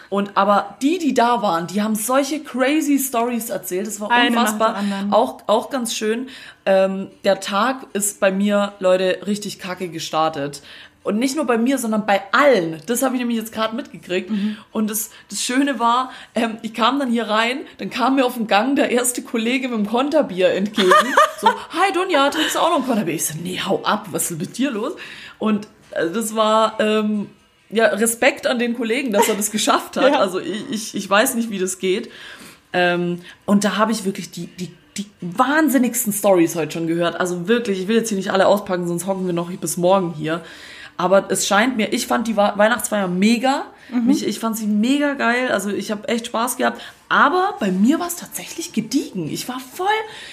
Und 0.09 0.37
aber 0.37 0.77
die, 0.81 0.99
die 0.99 1.13
da 1.13 1.41
waren, 1.41 1.67
die 1.67 1.81
haben 1.81 1.95
solche 1.95 2.41
crazy 2.41 2.99
Stories 2.99 3.49
erzählt. 3.49 3.87
Das 3.87 3.99
war 3.99 4.09
Eine 4.09 4.29
unfassbar. 4.29 4.83
Auch, 5.11 5.39
auch 5.47 5.69
ganz 5.69 5.93
schön. 5.93 6.27
Ähm, 6.65 7.09
der 7.23 7.39
Tag 7.39 7.87
ist 7.93 8.19
bei 8.19 8.31
mir, 8.31 8.73
Leute, 8.79 9.19
richtig 9.25 9.59
kacke 9.59 9.89
gestartet. 9.89 10.61
Und 11.03 11.19
nicht 11.19 11.37
nur 11.37 11.45
bei 11.45 11.57
mir, 11.57 11.77
sondern 11.77 12.05
bei 12.05 12.21
allen. 12.33 12.81
Das 12.85 13.01
habe 13.01 13.15
ich 13.15 13.19
nämlich 13.19 13.37
jetzt 13.37 13.53
gerade 13.53 13.73
mitgekriegt. 13.73 14.29
Mhm. 14.29 14.57
Und 14.73 14.89
das, 14.89 15.11
das 15.29 15.41
Schöne 15.41 15.79
war, 15.79 16.11
ähm, 16.35 16.57
ich 16.63 16.73
kam 16.73 16.99
dann 16.99 17.09
hier 17.09 17.29
rein, 17.29 17.59
dann 17.77 17.89
kam 17.89 18.15
mir 18.15 18.25
auf 18.25 18.33
dem 18.33 18.47
Gang 18.47 18.75
der 18.75 18.91
erste 18.91 19.21
Kollege 19.21 19.69
mit 19.69 19.77
dem 19.77 19.87
Konterbier 19.87 20.49
entgegen. 20.49 20.91
so, 21.39 21.47
hi 21.47 21.93
Dunja, 21.93 22.29
trinkst 22.29 22.55
du 22.55 22.59
auch 22.59 22.71
noch 22.71 22.79
ein 22.79 22.85
Konterbier? 22.85 23.13
Ich 23.13 23.25
so, 23.25 23.35
nee, 23.41 23.61
hau 23.65 23.81
ab, 23.83 24.07
was 24.11 24.31
ist 24.31 24.39
mit 24.39 24.57
dir 24.57 24.69
los? 24.69 24.97
Und 25.39 25.67
äh, 25.91 26.09
das 26.09 26.35
war, 26.35 26.77
ähm, 26.81 27.29
ja, 27.69 27.87
Respekt 27.87 28.47
an 28.47 28.59
den 28.59 28.75
Kollegen, 28.75 29.11
dass 29.11 29.27
er 29.27 29.35
das 29.35 29.51
geschafft 29.51 29.97
hat. 29.97 30.03
Ja. 30.11 30.19
Also 30.19 30.39
ich, 30.39 30.63
ich, 30.71 30.95
ich 30.95 31.09
weiß 31.09 31.35
nicht, 31.35 31.49
wie 31.49 31.59
das 31.59 31.79
geht. 31.79 32.09
Ähm, 32.73 33.21
und 33.45 33.63
da 33.63 33.77
habe 33.77 33.91
ich 33.91 34.05
wirklich 34.05 34.31
die, 34.31 34.47
die, 34.47 34.71
die 34.97 35.05
wahnsinnigsten 35.21 36.13
Stories 36.13 36.55
heute 36.55 36.73
schon 36.73 36.87
gehört. 36.87 37.19
Also 37.19 37.47
wirklich, 37.47 37.81
ich 37.81 37.87
will 37.87 37.97
jetzt 37.97 38.09
hier 38.09 38.17
nicht 38.17 38.31
alle 38.31 38.47
auspacken, 38.47 38.87
sonst 38.87 39.05
hocken 39.05 39.25
wir 39.25 39.33
noch 39.33 39.51
bis 39.51 39.77
morgen 39.77 40.13
hier. 40.13 40.41
Aber 40.95 41.29
es 41.29 41.47
scheint 41.47 41.77
mir, 41.77 41.93
ich 41.93 42.07
fand 42.07 42.27
die 42.27 42.37
Weihnachtsfeier 42.37 43.07
mega. 43.07 43.65
Mich, 43.89 44.27
ich 44.27 44.39
fand 44.39 44.57
sie 44.57 44.67
mega 44.67 45.13
geil. 45.13 45.51
Also 45.51 45.69
ich 45.69 45.91
habe 45.91 46.07
echt 46.07 46.27
Spaß 46.27 46.57
gehabt. 46.57 46.81
Aber 47.09 47.55
bei 47.59 47.71
mir 47.71 47.99
war 47.99 48.07
es 48.07 48.17
tatsächlich 48.17 48.73
gediegen. 48.73 49.29
Ich 49.29 49.47
war 49.47 49.59
voll, 49.59 49.87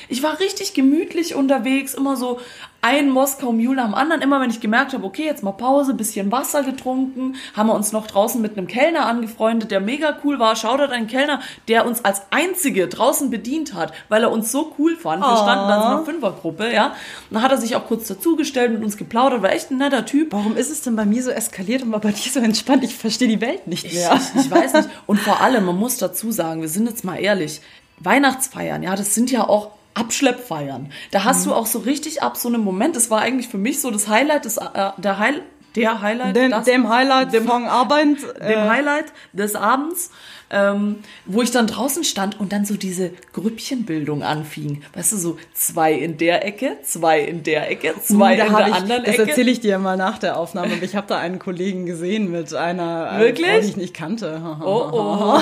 ich 0.08 0.22
war 0.24 0.40
richtig 0.40 0.74
gemütlich 0.74 1.36
unterwegs. 1.36 1.94
Immer 1.94 2.16
so 2.16 2.40
ein 2.80 3.10
Moskau 3.10 3.52
Mule 3.52 3.80
am 3.80 3.94
anderen. 3.94 4.22
Immer 4.22 4.40
wenn 4.40 4.50
ich 4.50 4.60
gemerkt 4.60 4.92
habe, 4.92 5.04
okay, 5.04 5.24
jetzt 5.24 5.42
mal 5.42 5.52
Pause, 5.52 5.94
bisschen 5.94 6.32
Wasser 6.32 6.64
getrunken, 6.64 7.36
haben 7.54 7.68
wir 7.68 7.74
uns 7.74 7.92
noch 7.92 8.08
draußen 8.08 8.42
mit 8.42 8.58
einem 8.58 8.66
Kellner 8.66 9.06
angefreundet, 9.06 9.70
der 9.70 9.80
mega 9.80 10.18
cool 10.24 10.38
war. 10.38 10.56
Shoutout 10.56 10.84
an 10.84 10.90
einen 10.90 11.06
Kellner, 11.06 11.40
der 11.68 11.86
uns 11.86 12.04
als 12.04 12.22
einzige 12.30 12.88
draußen 12.88 13.30
bedient 13.30 13.72
hat, 13.74 13.94
weil 14.08 14.22
er 14.22 14.32
uns 14.32 14.50
so 14.50 14.74
cool 14.78 14.96
fand. 14.96 15.22
Wir 15.22 15.36
standen 15.36 15.68
dann 15.68 15.80
so 15.80 15.86
in 15.86 15.92
einer 15.94 16.04
Fünfergruppe, 16.04 16.72
ja. 16.72 16.88
Und 16.88 17.34
dann 17.34 17.42
hat 17.42 17.52
er 17.52 17.58
sich 17.58 17.76
auch 17.76 17.86
kurz 17.86 18.08
dazugestellt, 18.08 18.72
mit 18.72 18.82
uns 18.82 18.96
geplaudert, 18.96 19.42
war 19.42 19.52
echt 19.52 19.70
ein 19.70 19.78
netter 19.78 20.04
Typ. 20.04 20.32
Warum 20.32 20.56
ist 20.56 20.70
es 20.70 20.82
denn 20.82 20.96
bei 20.96 21.06
mir 21.06 21.22
so 21.22 21.30
eskaliert 21.30 21.84
und 21.84 21.92
war 21.92 22.00
bei 22.00 22.10
dir 22.10 22.30
so 22.30 22.40
entspannt? 22.40 22.82
Ich 22.82 22.96
verstehe 22.96 23.28
die 23.28 23.40
Welt 23.46 23.66
nicht 23.66 23.85
Ich, 23.85 23.94
mehr. 23.94 24.18
ich, 24.35 24.44
ich 24.44 24.50
weiß 24.50 24.72
nicht. 24.74 24.88
Und 25.07 25.20
vor 25.20 25.40
allem, 25.40 25.64
man 25.66 25.76
muss 25.76 25.96
dazu 25.98 26.33
sagen, 26.33 26.61
wir 26.62 26.68
sind 26.68 26.88
jetzt 26.88 27.04
mal 27.04 27.16
ehrlich, 27.16 27.61
Weihnachtsfeiern, 28.00 28.83
ja, 28.83 28.96
das 28.96 29.14
sind 29.14 29.30
ja 29.30 29.48
auch 29.48 29.70
Abschleppfeiern. 29.94 30.90
Da 31.12 31.24
hast 31.24 31.46
du 31.46 31.54
auch 31.54 31.66
so 31.66 31.78
richtig 31.80 32.22
ab 32.22 32.37
so 32.37 32.48
einem 32.48 32.62
Moment, 32.62 32.96
das 32.96 33.11
war 33.11 33.20
eigentlich 33.20 33.48
für 33.48 33.59
mich 33.59 33.80
so 33.80 33.90
das 33.90 34.09
Highlight 34.09 34.44
des, 34.44 34.57
äh, 34.59 34.90
der 34.98 35.18
Heil, 35.18 35.42
der 35.76 36.00
Highlight, 36.02 36.37
Dem, 36.37 36.50
das, 36.50 36.64
dem 36.66 36.88
Highlight 36.88 37.33
dem- 37.33 37.48
Abend. 37.50 38.18
dem 38.40 38.42
äh, 38.42 38.68
Highlight 38.68 39.07
des 39.33 39.54
Abends, 39.57 40.11
ähm, 40.54 40.96
wo 41.26 41.42
ich 41.42 41.50
dann 41.50 41.66
draußen 41.66 42.04
stand 42.04 42.38
und 42.38 42.52
dann 42.52 42.64
so 42.64 42.76
diese 42.76 43.10
Grüppchenbildung 43.32 44.22
anfing. 44.22 44.82
Weißt 44.94 45.12
du, 45.12 45.16
so 45.16 45.36
zwei 45.52 45.92
in 45.92 46.16
der 46.16 46.46
Ecke, 46.46 46.76
zwei 46.84 47.20
in 47.20 47.42
der 47.42 47.70
Ecke, 47.70 47.94
zwei 48.00 48.38
Uh, 48.38 48.46
in 48.46 48.54
der 48.54 48.68
ich, 48.68 48.74
anderen 48.74 49.04
das 49.04 49.14
Ecke. 49.16 49.28
erzähle 49.30 49.50
ich 49.50 49.60
dir 49.60 49.78
mal 49.78 49.96
nach 49.96 50.18
der 50.18 50.38
Aufnahme. 50.38 50.72
Aber 50.74 50.82
ich 50.82 50.94
habe 50.94 51.06
da 51.08 51.18
einen 51.18 51.38
Kollegen 51.38 51.86
gesehen 51.86 52.30
mit 52.30 52.54
einer 52.54 53.18
Wirklich? 53.18 53.46
Frau, 53.46 53.60
die 53.60 53.66
ich 53.66 53.76
nicht 53.76 53.94
kannte. 53.94 54.40
Oh, 54.64 54.88
oh, 54.92 55.40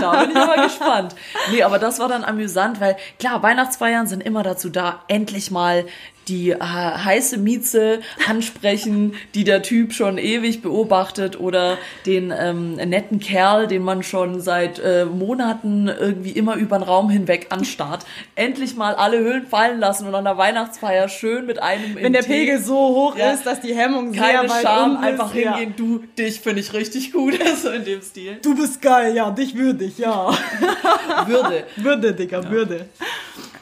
da 0.00 0.22
bin 0.22 0.30
ich 0.30 0.36
aber 0.36 0.62
gespannt. 0.62 1.14
Nee, 1.50 1.62
aber 1.62 1.78
das 1.78 1.98
war 1.98 2.08
dann 2.08 2.24
amüsant, 2.24 2.80
weil 2.80 2.96
klar, 3.18 3.42
Weihnachtsfeiern 3.42 4.06
sind 4.06 4.22
immer 4.22 4.42
dazu 4.44 4.70
da, 4.70 5.02
endlich 5.08 5.50
mal 5.50 5.84
die 6.28 6.50
äh, 6.50 6.58
heiße 6.60 7.38
Mieze 7.38 8.00
ansprechen, 8.28 9.14
die 9.34 9.44
der 9.44 9.62
Typ 9.62 9.92
schon 9.92 10.18
ewig 10.18 10.62
beobachtet 10.62 11.38
oder 11.38 11.78
den 12.06 12.32
ähm, 12.36 12.74
netten 12.76 13.20
Kerl, 13.20 13.66
den 13.66 13.82
man 13.82 14.02
schon 14.02 14.40
seit 14.40 14.78
äh, 14.78 15.04
Monaten 15.04 15.88
irgendwie 15.88 16.30
immer 16.30 16.56
über 16.56 16.78
den 16.78 16.82
Raum 16.82 17.10
hinweg 17.10 17.46
anstarrt. 17.50 18.04
Endlich 18.34 18.76
mal 18.76 18.94
alle 18.94 19.18
Hüllen 19.18 19.46
fallen 19.46 19.80
lassen 19.80 20.06
und 20.06 20.14
an 20.14 20.24
der 20.24 20.36
Weihnachtsfeier 20.36 21.08
schön 21.08 21.46
mit 21.46 21.62
einem 21.62 21.94
Wenn 21.94 22.12
der 22.12 22.22
Pegel 22.22 22.60
so 22.60 22.74
hoch 22.74 23.16
Ja. 23.16 23.32
ist, 23.32 23.44
dass 23.46 23.60
die 23.60 23.74
Hemmung 23.74 24.12
keine 24.12 24.48
sehr 24.48 24.50
weit 24.50 24.62
Scham, 24.62 24.90
unten 24.92 25.04
einfach 25.04 25.34
ist, 25.34 25.42
ja. 25.42 25.56
hingehen, 25.56 25.74
du, 25.76 26.02
dich 26.18 26.40
finde 26.40 26.60
ich 26.60 26.72
richtig 26.72 27.12
gut, 27.12 27.34
so 27.62 27.70
in 27.70 27.84
dem 27.84 28.00
Stil. 28.02 28.38
Du 28.42 28.54
bist 28.54 28.80
geil, 28.80 29.14
ja, 29.14 29.30
dich 29.30 29.56
würde 29.56 29.84
ich, 29.84 29.98
ja. 29.98 30.32
Würde. 31.26 31.64
Würde, 31.76 32.12
Digga, 32.12 32.50
würde. 32.50 32.86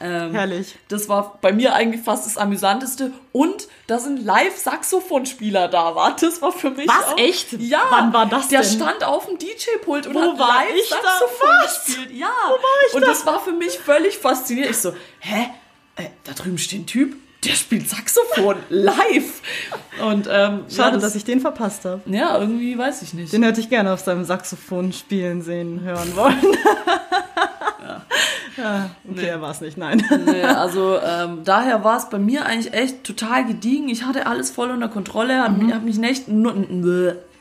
Ähm, 0.01 0.31
Herrlich. 0.31 0.75
Das 0.89 1.07
war 1.07 1.37
bei 1.41 1.53
mir 1.53 1.73
eigentlich 1.73 2.01
fast 2.01 2.25
das 2.25 2.37
Amüsanteste. 2.53 3.11
Und 3.31 3.67
dass 3.87 4.05
ein 4.05 4.23
Live-Saxophonspieler 4.23 5.67
da 5.67 5.95
war. 5.95 6.15
Das 6.15 6.41
war 6.41 6.51
für 6.51 6.69
mich 6.69 6.87
Was, 6.87 7.07
auch, 7.13 7.17
echt? 7.17 7.53
Ja. 7.53 7.81
Wann 7.89 8.13
war 8.13 8.25
das 8.27 8.47
Der 8.49 8.61
denn? 8.61 8.69
stand 8.71 9.03
auf 9.03 9.25
dem 9.25 9.37
DJ-Pult 9.37 10.07
und 10.07 10.15
Wo 10.15 10.21
hat 10.21 10.39
war 10.39 10.63
ich 10.75 10.89
da? 10.89 10.95
Live-Saxophon 10.95 11.49
Was? 11.63 11.85
gespielt. 11.85 12.11
Ja. 12.11 12.27
war 12.27 12.59
ich 12.87 12.93
und 12.93 13.01
da? 13.01 13.07
das 13.07 13.25
war 13.25 13.39
für 13.39 13.51
mich 13.51 13.79
völlig 13.79 14.17
faszinierend. 14.17 14.71
Ich 14.71 14.81
so, 14.81 14.93
hä? 15.19 15.47
Äh, 15.95 16.03
da 16.23 16.33
drüben 16.33 16.57
steht 16.57 16.81
ein 16.81 16.85
Typ, 16.87 17.15
der 17.43 17.53
spielt 17.53 17.89
Saxophon 17.89 18.55
live. 18.69 19.41
Und 20.01 20.27
ähm, 20.31 20.65
Schade, 20.73 20.95
ja, 20.95 21.01
dass 21.01 21.15
ich 21.15 21.25
den 21.25 21.39
verpasst 21.41 21.85
habe. 21.85 22.01
Ja, 22.05 22.37
irgendwie 22.39 22.77
weiß 22.77 23.01
ich 23.01 23.13
nicht. 23.13 23.33
Den 23.33 23.43
hätte 23.43 23.59
ich 23.59 23.69
gerne 23.69 23.93
auf 23.93 23.99
seinem 23.99 24.23
Saxophon 24.25 24.93
spielen, 24.93 25.41
sehen, 25.41 25.81
hören 25.81 26.15
wollen. 26.15 26.41
ja. 27.85 28.01
okay, 28.57 29.25
er 29.27 29.41
war 29.41 29.51
es 29.51 29.61
nicht, 29.61 29.77
nein. 29.77 30.03
Nee, 30.25 30.43
also 30.43 30.99
ähm, 30.99 31.39
daher 31.43 31.83
war 31.83 31.97
es 31.97 32.09
bei 32.09 32.19
mir 32.19 32.45
eigentlich 32.45 32.73
echt 32.73 33.03
total 33.03 33.45
gediegen. 33.45 33.89
Ich 33.89 34.03
hatte 34.03 34.27
alles 34.27 34.51
voll 34.51 34.69
unter 34.71 34.89
Kontrolle, 34.89 35.41
habe 35.43 35.53
Mhm. 35.55 35.65
mich, 35.65 35.75
hab 35.75 35.83
mich 35.83 35.97
nicht 35.97 36.27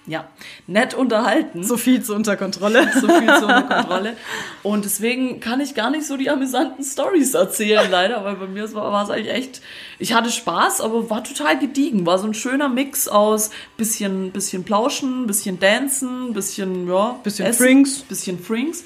ja, 0.07 0.25
nett 0.67 0.95
unterhalten. 0.95 1.63
So 1.63 1.77
viel 1.77 2.03
zu 2.03 2.15
unter 2.15 2.37
Kontrolle. 2.37 2.91
so 3.01 3.07
viel 3.09 3.27
zu 3.39 3.43
unter 3.47 3.63
Kontrolle. 3.63 4.17
Und 4.65 4.85
deswegen 4.85 5.39
kann 5.39 5.61
ich 5.61 5.75
gar 5.75 5.91
nicht 5.91 6.07
so 6.07 6.17
die 6.17 6.29
amüsanten 6.29 6.85
Stories 6.85 7.35
erzählen, 7.35 7.89
leider, 7.91 8.25
weil 8.25 8.35
bei 8.37 8.47
mir 8.47 8.73
war 8.75 8.91
war 8.93 9.05
es 9.05 9.11
eigentlich 9.11 9.31
echt, 9.33 9.63
ich 10.01 10.13
hatte 10.13 10.31
Spaß, 10.31 10.81
aber 10.81 11.09
war 11.09 11.23
total 11.23 11.59
gediegen. 11.59 12.05
War 12.05 12.19
so 12.19 12.27
ein 12.27 12.35
schöner 12.35 12.69
Mix 12.69 13.07
aus 13.07 13.51
bisschen, 13.77 14.33
bisschen 14.33 14.65
Plauschen, 14.65 15.27
bisschen 15.27 15.61
Dancen, 15.61 16.33
bisschen, 16.33 16.89
ja, 16.89 17.17
Bisschen 17.23 17.53
Frinks. 17.55 18.01
Bisschen 18.01 18.39
Frinks. 18.41 18.85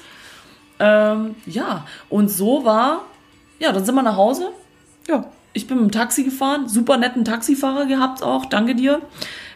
Ähm, 0.79 1.35
ja, 1.45 1.85
und 2.09 2.29
so 2.29 2.65
war, 2.65 3.05
ja, 3.59 3.71
dann 3.71 3.85
sind 3.85 3.95
wir 3.95 4.03
nach 4.03 4.17
Hause. 4.17 4.51
Ja. 5.07 5.25
Ich 5.53 5.65
bin 5.65 5.77
mit 5.77 5.85
dem 5.85 5.91
Taxi 5.91 6.23
gefahren, 6.23 6.69
super 6.69 6.97
netten 6.97 7.25
Taxifahrer 7.25 7.87
gehabt 7.87 8.21
auch, 8.21 8.45
danke 8.45 8.75
dir. 8.75 9.01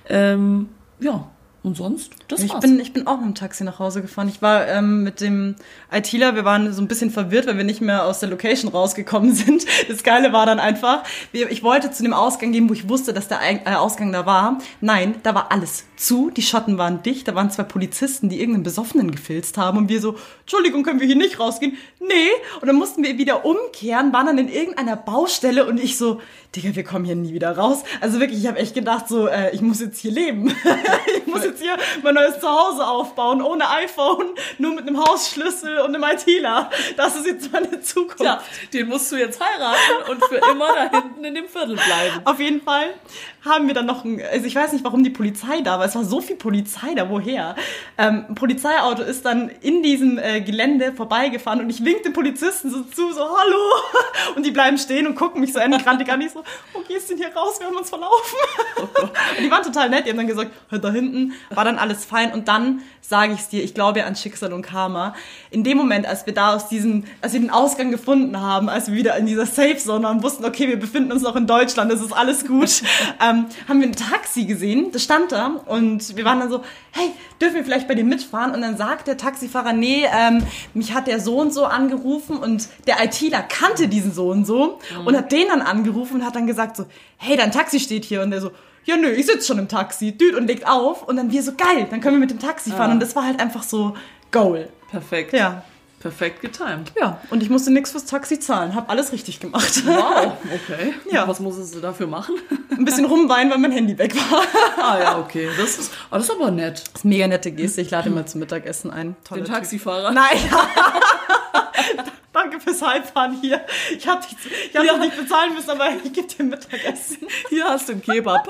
Ähm, 0.10 0.70
ja, 1.00 1.28
und 1.64 1.78
sonst, 1.78 2.12
das 2.28 2.42
Ich 2.42 2.52
war's. 2.52 2.62
bin, 2.62 2.80
ich 2.80 2.92
bin 2.92 3.06
auch 3.06 3.18
mit 3.18 3.26
dem 3.26 3.36
Taxi 3.36 3.64
nach 3.64 3.78
Hause 3.78 4.02
gefahren. 4.02 4.28
Ich 4.28 4.42
war 4.42 4.68
ähm, 4.68 5.04
mit 5.04 5.22
dem 5.22 5.56
ITler, 5.92 6.36
wir 6.36 6.44
waren 6.44 6.74
so 6.74 6.82
ein 6.82 6.88
bisschen 6.88 7.12
verwirrt, 7.12 7.46
weil 7.46 7.58
wir 7.58 7.64
nicht 7.64 7.82
mehr 7.82 8.06
aus 8.06 8.20
der 8.20 8.30
Location 8.30 8.72
rausgekommen 8.72 9.36
sind. 9.36 9.66
Das 9.88 10.04
Geile 10.04 10.34
war 10.34 10.48
dann 10.48 10.60
einfach, 10.60 11.04
ich 11.34 11.62
wollte 11.62 11.92
zu 11.92 12.02
dem 12.02 12.14
Ausgang 12.14 12.52
gehen, 12.52 12.68
wo 12.68 12.74
ich 12.74 12.90
wusste, 12.90 13.14
dass 13.14 13.28
der 13.28 13.40
äh, 13.44 13.76
Ausgang 13.76 14.12
da 14.12 14.26
war. 14.26 14.58
Nein, 14.80 15.16
da 15.22 15.36
war 15.36 15.52
alles 15.52 15.86
zu, 15.98 16.32
die 16.32 16.42
Schotten 16.42 16.80
waren 16.80 17.04
dicht, 17.04 17.28
da 17.28 17.36
waren 17.36 17.52
zwei 17.52 17.64
Polizisten, 17.64 18.28
die 18.30 18.40
irgendeinen 18.40 18.64
Besoffenen 18.64 19.12
gefilzt 19.12 19.60
haben 19.60 19.78
und 19.78 19.88
wir 19.90 20.02
so, 20.02 20.16
Entschuldigung, 20.42 20.82
können 20.84 21.00
wir 21.00 21.06
hier 21.06 21.16
nicht 21.16 21.40
rausgehen? 21.40 21.78
Nee. 22.00 22.30
Und 22.60 22.68
dann 22.68 22.76
mussten 22.76 23.04
wir 23.04 23.20
wieder 23.20 23.46
umkehren, 23.46 24.12
waren 24.12 24.26
dann 24.26 24.40
in 24.40 24.50
irgendeiner 24.50 24.96
Baustelle 24.96 25.68
und 25.68 25.80
ich 25.80 25.98
so, 25.98 26.20
Digga, 26.56 26.76
wir 26.76 26.84
kommen 26.84 27.06
hier 27.06 27.16
nie 27.16 27.34
wieder 27.34 27.58
raus. 27.58 27.84
Also 28.02 28.20
wirklich, 28.20 28.42
ich 28.42 28.48
habe 28.48 28.60
echt 28.60 28.74
gedacht 28.74 29.08
so, 29.08 29.28
äh, 29.28 29.56
ich 29.56 29.62
muss 29.62 29.80
jetzt 29.80 30.00
hier 30.00 30.12
leben. 30.12 30.50
ich 31.18 31.26
muss 31.26 31.46
jetzt 31.46 31.62
hier 31.62 31.78
mein 32.04 32.14
neues 32.14 32.42
Zuhause 32.42 32.86
aufbauen, 32.86 33.42
ohne 33.42 33.70
iPhone, 33.70 34.32
nur 34.58 34.76
mit 34.76 34.86
einem 34.86 35.00
Hausschlüssel 35.00 35.80
und 35.80 35.96
einem 35.96 36.04
ITler. 36.04 36.70
Das 36.98 37.16
ist 37.16 37.26
jetzt 37.26 37.54
meine 37.54 37.80
Zukunft. 37.80 38.20
Ja, 38.20 38.42
den 38.74 38.90
musst 38.90 39.10
du 39.14 39.16
jetzt 39.16 39.40
heiraten 39.40 40.12
und 40.12 40.26
für 40.26 40.42
immer 40.52 40.76
da 40.76 40.90
hinten 40.90 41.24
in 41.24 41.36
dem 41.36 41.48
Viertel 41.48 41.76
bleiben. 41.76 42.22
Auf 42.26 42.40
jeden 42.42 42.62
Fall 42.62 42.96
haben 43.44 43.68
wir 43.68 43.74
dann 43.74 43.86
noch 43.86 44.06
ein, 44.06 44.22
also 44.32 44.46
ich 44.46 44.56
weiß 44.56 44.74
nicht, 44.74 44.84
warum 44.84 45.04
die 45.04 45.10
Polizei 45.10 45.62
da 45.62 45.80
war. 45.80 45.86
Es 45.86 45.96
war 45.96 46.04
so 46.04 46.22
viel 46.22 46.36
Polizei 46.36 46.94
da, 46.96 47.10
woher? 47.10 47.56
Ähm, 47.98 48.26
ein 48.30 48.36
Polizeiauto 48.36 49.02
ist 49.02 49.26
dann 49.26 49.50
in 49.62 49.82
diesem 49.82 50.20
äh, 50.20 50.42
Gelände 50.42 50.94
vorbeigefahren 50.94 51.60
und 51.60 51.70
ich 51.70 51.84
wink 51.84 52.04
den 52.04 52.14
Polizisten 52.14 52.70
so 52.70 52.84
zu, 52.84 53.12
so 53.12 53.22
hallo. 53.22 53.58
Und 54.36 54.46
die 54.46 54.52
bleiben 54.52 54.78
stehen 54.78 55.08
und 55.08 55.16
gucken 55.16 55.42
mich 55.42 55.52
so 55.52 55.60
an, 55.60 55.72
grantig 55.72 56.10
an. 56.10 56.22
Ich 56.22 56.32
so, 56.32 56.44
wo 56.74 56.80
gehst 56.82 57.10
du 57.10 57.16
denn 57.16 57.26
hier 57.26 57.36
raus? 57.36 57.60
Wir 57.60 57.68
haben 57.68 57.76
uns 57.76 57.90
verlaufen. 57.90 58.38
Und 59.02 59.44
die 59.44 59.52
waren 59.52 59.64
total 59.64 59.90
nett. 59.90 60.06
Die 60.06 60.10
haben 60.10 60.18
dann 60.18 60.28
gesagt, 60.28 60.52
hör 60.70 60.80
da 60.80 60.92
hinten 60.92 61.34
war 61.50 61.66
dann 61.66 61.78
alles 61.78 62.06
fein. 62.06 62.32
Und 62.34 62.48
dann 62.48 62.82
sage 63.02 63.34
ich 63.34 63.40
es 63.40 63.50
dir, 63.50 63.64
ich 63.64 63.74
glaube 63.74 64.00
ja 64.00 64.06
an 64.06 64.16
Schicksal 64.16 64.54
und 64.54 64.62
Karma. 64.62 65.14
In 65.50 65.64
dem 65.64 65.78
Moment, 65.78 66.06
als 66.06 66.26
wir 66.26 66.34
da 66.34 66.56
aus 66.56 66.70
diesem, 66.70 67.04
als 67.22 67.34
wir 67.34 67.40
den 67.40 67.50
Ausgang 67.50 67.92
gefunden 67.92 68.40
haben, 68.40 68.70
als 68.70 68.88
wir 68.88 68.96
wieder 68.96 69.18
in 69.18 69.26
dieser 69.26 69.46
Safe 69.46 69.78
Zone 69.78 70.06
waren, 70.06 70.24
wussten, 70.24 70.46
okay, 70.46 70.70
wir 70.70 70.80
befinden 70.80 71.12
uns 71.12 71.22
noch 71.22 71.36
in 71.36 71.48
Deutschland, 71.48 71.92
es 71.92 72.02
ist 72.02 72.14
alles 72.14 72.46
gut, 72.48 72.84
ähm, 73.22 73.31
haben 73.68 73.80
wir 73.82 73.88
ein 73.88 73.96
Taxi 73.96 74.46
gesehen, 74.46 74.92
das 74.92 75.04
stand 75.04 75.32
da 75.32 75.48
und 75.66 76.16
wir 76.16 76.26
waren 76.26 76.40
dann 76.40 76.50
so, 76.50 76.62
hey, 76.92 77.12
dürfen 77.42 77.56
wir 77.56 77.64
vielleicht 77.64 77.88
bei 77.88 77.96
dir 77.96 78.04
mitfahren? 78.04 78.52
Und 78.54 78.62
dann 78.62 78.78
sagt 78.78 79.08
der 79.08 79.18
Taxifahrer, 79.18 79.74
nee, 79.74 80.06
ähm, 80.16 80.44
mich 80.74 80.94
hat 80.94 81.08
der 81.08 81.20
so 81.20 81.38
und 81.40 81.54
so 81.54 81.66
angerufen 81.66 82.38
und 82.38 82.68
der 82.88 83.04
ITler 83.04 83.42
kannte 83.42 83.88
diesen 83.88 84.14
so 84.14 84.30
und 84.30 84.46
so 84.46 84.80
und 85.06 85.16
hat 85.18 85.32
den 85.32 85.48
dann 85.48 85.62
angerufen 85.62 86.16
und 86.22 86.26
hat 86.26 86.36
dann 86.36 86.48
gesagt 86.48 86.76
so, 86.78 86.86
hey, 87.18 87.38
dein 87.38 87.52
Taxi 87.52 87.80
steht 87.80 88.06
hier 88.06 88.22
und 88.22 88.32
der 88.32 88.42
so, 88.42 88.52
ja 88.86 88.98
nö, 88.98 89.10
ich 89.12 89.26
sitze 89.28 89.48
schon 89.48 89.60
im 89.60 89.68
Taxi, 89.68 90.18
düt 90.18 90.36
und 90.36 90.48
legt 90.48 90.68
auf 90.68 91.08
und 91.08 91.16
dann 91.18 91.32
wir 91.32 91.44
so, 91.44 91.54
geil, 91.56 91.88
dann 91.90 92.02
können 92.02 92.16
wir 92.16 92.20
mit 92.22 92.32
dem 92.32 92.40
Taxi 92.40 92.72
fahren 92.72 92.90
Ah. 92.92 92.94
und 92.94 93.00
das 93.02 93.16
war 93.16 93.26
halt 93.26 93.40
einfach 93.40 93.64
so 93.64 93.96
Goal. 94.32 94.70
Perfekt. 94.90 95.34
Ja. 95.34 95.64
Perfekt 96.02 96.42
getimed. 96.42 96.92
Ja, 97.00 97.22
und 97.30 97.44
ich 97.44 97.50
musste 97.50 97.72
nichts 97.72 97.92
fürs 97.92 98.06
Taxi 98.06 98.40
zahlen, 98.40 98.74
hab 98.74 98.90
alles 98.90 99.12
richtig 99.12 99.40
gemacht. 99.40 99.86
Wow, 99.86 100.34
okay. 100.54 100.94
Ja. 101.12 101.28
Was 101.28 101.40
musstest 101.40 101.76
du 101.76 101.80
dafür 101.80 102.08
machen? 102.08 102.36
Ein 102.72 102.86
bisschen 102.86 103.06
rumweinen, 103.06 103.52
weil 103.52 103.60
mein 103.60 103.72
Handy 103.72 103.98
weg 103.98 104.16
war. 104.16 104.44
ah 104.84 105.00
ja, 105.00 105.20
okay. 105.20 105.48
Das 105.58 105.78
ist, 105.78 105.94
ah, 106.10 106.18
das 106.18 106.26
ist 106.26 106.32
aber 106.32 106.50
nett. 106.52 106.82
Das 106.86 107.02
ist 107.02 107.06
mega 107.06 107.28
nette 107.28 107.52
Geste, 107.52 107.82
ich 107.82 107.92
lade 107.92 108.10
mal 108.10 108.26
zum 108.26 108.40
Mittagessen 108.40 108.90
ein. 108.92 109.16
Toller 109.24 109.42
Den 109.42 109.46
Typ. 109.46 109.56
Taxifahrer. 109.56 110.12
Nein. 110.12 110.38
Danke 112.34 112.60
fürs 112.62 112.82
Heimfahren 112.82 113.34
hier. 113.42 113.62
Ich 113.96 114.08
habe 114.08 114.22
dich, 114.22 114.36
ich 114.70 114.76
hab 114.78 114.84
Ja. 114.86 114.94
dich 114.94 115.02
nicht 115.02 115.18
bezahlen 115.18 115.54
müssen, 115.54 115.70
aber 115.72 115.90
ich 116.04 116.14
gebe 116.14 116.28
dir 116.28 116.44
Mittagessen. 116.46 117.18
Hier 117.50 117.66
hast 117.66 117.90
du 117.90 117.94
einen 117.94 118.02
Kebab. 118.02 118.48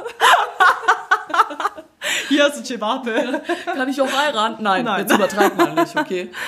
Hier 2.30 2.44
hast 2.46 2.60
du 2.60 2.64
Cevape. 2.64 3.42
Kann 3.66 3.90
ich 3.90 4.02
auch 4.02 4.12
heiraten? 4.12 4.64
Nein, 4.64 4.86
Nein. 4.86 5.02
jetzt 5.02 5.14
übertreib 5.14 5.58
mal 5.58 5.74
nicht, 5.74 5.96
okay? 5.98 6.30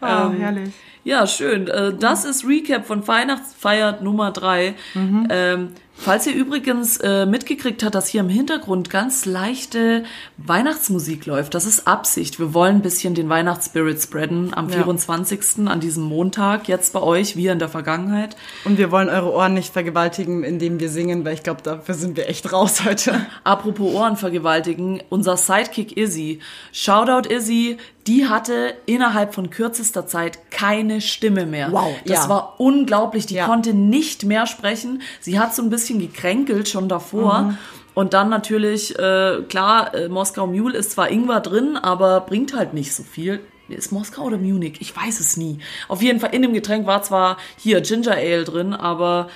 Ah, 0.00 0.26
Ähm, 0.26 0.36
herrlich. 0.38 0.74
Ja, 1.04 1.26
schön. 1.26 1.68
Äh, 1.68 1.94
Das 1.94 2.26
ist 2.26 2.44
Recap 2.46 2.84
von 2.86 3.06
Weihnachtsfeier 3.08 3.98
Nummer 4.02 4.30
drei. 4.30 4.74
Mhm. 4.92 5.26
Ähm, 5.30 5.74
falls 5.98 6.26
ihr 6.26 6.34
übrigens 6.34 6.98
äh, 6.98 7.26
mitgekriegt 7.26 7.82
habt, 7.82 7.94
dass 7.94 8.06
hier 8.08 8.20
im 8.20 8.28
Hintergrund 8.28 8.90
ganz 8.90 9.24
leichte 9.24 10.04
Weihnachtsmusik 10.36 11.26
läuft, 11.26 11.54
das 11.54 11.64
ist 11.66 11.86
Absicht. 11.86 12.38
Wir 12.38 12.54
wollen 12.54 12.76
ein 12.76 12.82
bisschen 12.82 13.14
den 13.14 13.28
Weihnachtsspirit 13.28 14.00
spreaden 14.00 14.54
am 14.54 14.68
Ja. 14.68 14.76
24. 14.82 15.66
an 15.68 15.80
diesem 15.80 16.04
Montag, 16.04 16.68
jetzt 16.68 16.92
bei 16.92 17.00
euch, 17.02 17.36
wie 17.36 17.46
in 17.48 17.58
der 17.58 17.68
Vergangenheit. 17.68 18.36
Und 18.64 18.78
wir 18.78 18.90
wollen 18.90 19.08
eure 19.08 19.32
Ohren 19.32 19.54
nicht 19.54 19.72
vergewaltigen, 19.72 20.44
indem 20.44 20.78
wir 20.80 20.88
singen, 20.90 21.24
weil 21.24 21.34
ich 21.34 21.42
glaube, 21.42 21.62
dafür 21.62 21.94
sind 21.94 22.16
wir 22.16 22.28
echt 22.28 22.52
raus 22.52 22.84
heute. 22.84 23.26
Apropos 23.44 23.92
Ohren 23.94 24.16
vergewaltigen, 24.16 25.02
unser 25.08 25.36
Sidekick 25.36 25.96
Izzy. 25.96 26.40
Shoutout 26.72 27.28
Izzy, 27.28 27.78
die 28.06 28.28
hatte 28.28 28.74
innerhalb 28.86 29.34
von 29.34 29.50
kürzester 29.50 30.06
Zeit 30.06 30.50
keine 30.52 31.00
Stimme 31.00 31.44
mehr. 31.46 31.72
Wow, 31.72 31.94
Das 32.04 32.24
ja. 32.24 32.28
war 32.28 32.54
unglaublich. 32.60 33.26
Die 33.26 33.34
Ja. 33.34 33.46
konnte 33.46 33.74
nicht 33.74 34.24
mehr 34.24 34.46
sprechen. 34.46 35.02
Sie 35.20 35.38
hat 35.40 35.54
so 35.54 35.62
ein 35.62 35.70
bisschen 35.70 35.85
gekränkelt 35.94 36.68
schon 36.68 36.88
davor. 36.88 37.42
Mhm. 37.42 37.58
Und 37.94 38.12
dann 38.12 38.28
natürlich, 38.28 38.98
äh, 38.98 39.42
klar, 39.48 39.94
äh, 39.94 40.08
Moskau 40.08 40.46
Mule 40.46 40.76
ist 40.76 40.92
zwar 40.92 41.10
Ingwer 41.10 41.40
drin, 41.40 41.76
aber 41.76 42.20
bringt 42.20 42.54
halt 42.54 42.74
nicht 42.74 42.94
so 42.94 43.02
viel. 43.02 43.40
Ist 43.68 43.90
Moskau 43.90 44.24
oder 44.24 44.38
Munich? 44.38 44.76
Ich 44.80 44.94
weiß 44.96 45.18
es 45.18 45.36
nie. 45.36 45.58
Auf 45.88 46.02
jeden 46.02 46.20
Fall 46.20 46.34
in 46.34 46.42
dem 46.42 46.52
Getränk 46.52 46.86
war 46.86 47.02
zwar 47.02 47.38
hier 47.56 47.80
Ginger 47.80 48.12
Ale 48.12 48.44
drin, 48.44 48.74
aber 48.74 49.28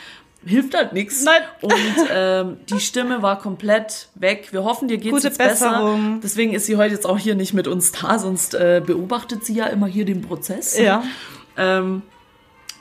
hilft 0.44 0.74
halt 0.74 0.92
nichts. 0.92 1.24
Nein. 1.24 1.42
Und 1.62 2.08
ähm, 2.12 2.56
die 2.68 2.80
Stimme 2.80 3.22
war 3.22 3.38
komplett 3.38 4.08
weg. 4.14 4.48
Wir 4.52 4.64
hoffen, 4.64 4.88
dir 4.88 4.98
geht's 4.98 5.14
Gute 5.14 5.28
jetzt 5.28 5.38
besser. 5.38 5.70
Besserung. 5.70 6.20
Deswegen 6.22 6.52
ist 6.52 6.66
sie 6.66 6.76
heute 6.76 6.94
jetzt 6.94 7.06
auch 7.06 7.18
hier 7.18 7.34
nicht 7.34 7.54
mit 7.54 7.66
uns 7.66 7.92
da, 7.92 8.18
sonst 8.18 8.54
äh, 8.54 8.82
beobachtet 8.84 9.44
sie 9.44 9.54
ja 9.54 9.66
immer 9.66 9.86
hier 9.86 10.04
den 10.04 10.22
Prozess. 10.22 10.78
Ja. 10.78 11.02
Ähm, 11.56 12.02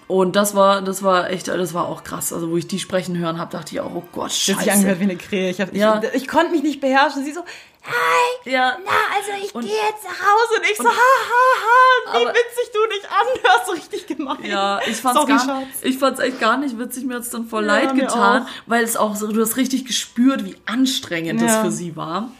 und 0.09 0.35
das 0.35 0.55
war, 0.55 0.81
das 0.81 1.03
war 1.03 1.29
echt, 1.29 1.47
das 1.47 1.73
war 1.73 1.87
auch 1.87 2.03
krass. 2.03 2.33
Also 2.33 2.49
wo 2.49 2.57
ich 2.57 2.67
die 2.67 2.79
sprechen 2.79 3.17
hören 3.17 3.37
habe, 3.39 3.51
dachte 3.51 3.73
ich 3.75 3.79
auch, 3.79 3.91
oh 3.95 4.03
Gott, 4.11 4.31
scheiße. 4.33 4.69
angehört 4.71 4.99
wie 4.99 5.03
eine 5.03 5.15
Krähe. 5.15 5.49
Ich, 5.51 5.61
hab, 5.61 5.73
Ja. 5.73 6.01
ich, 6.13 6.23
ich 6.23 6.27
konnte 6.27 6.51
mich 6.51 6.63
nicht 6.63 6.81
beherrschen. 6.81 7.23
Sie 7.23 7.31
so, 7.31 7.41
hi, 7.83 8.49
Ja, 8.51 8.75
na, 8.83 8.91
also 9.15 9.45
ich 9.45 9.53
Und- 9.55 9.61
gehe 9.65 9.71
jetzt 9.71 10.03
nach 10.03 10.19
Hause. 10.19 10.59
Und 10.59 10.69
ich 10.71 10.77
so, 10.77 10.83
ha, 10.83 10.89
ha, 10.89 12.13
ha, 12.13 12.19
wie 12.19 12.25
witzig 12.25 12.71
du 12.73 12.79
dich 12.89 13.09
anhörst. 13.09 13.65
So 13.67 13.71
richtig 13.73 14.07
gemein. 14.07 14.37
Ja, 14.43 14.79
ich 14.87 14.97
fand's, 14.97 15.19
Sorry, 15.21 15.31
gar, 15.33 15.45
Schatz. 15.45 15.67
ich 15.83 15.97
fand's 15.99 16.19
echt 16.19 16.39
gar 16.39 16.57
nicht 16.57 16.77
witzig. 16.79 17.05
Mir 17.05 17.15
hat's 17.17 17.29
dann 17.29 17.45
voll 17.47 17.65
Ja, 17.67 17.73
leid 17.75 17.95
getan, 17.95 18.47
weil 18.65 18.83
es 18.83 18.97
auch 18.97 19.15
so, 19.15 19.27
du 19.31 19.39
hast 19.41 19.57
richtig 19.57 19.85
gespürt, 19.85 20.43
wie 20.43 20.55
anstrengend 20.65 21.39
das 21.41 21.57
für 21.57 21.71
sie 21.71 21.95
war. 21.95 22.31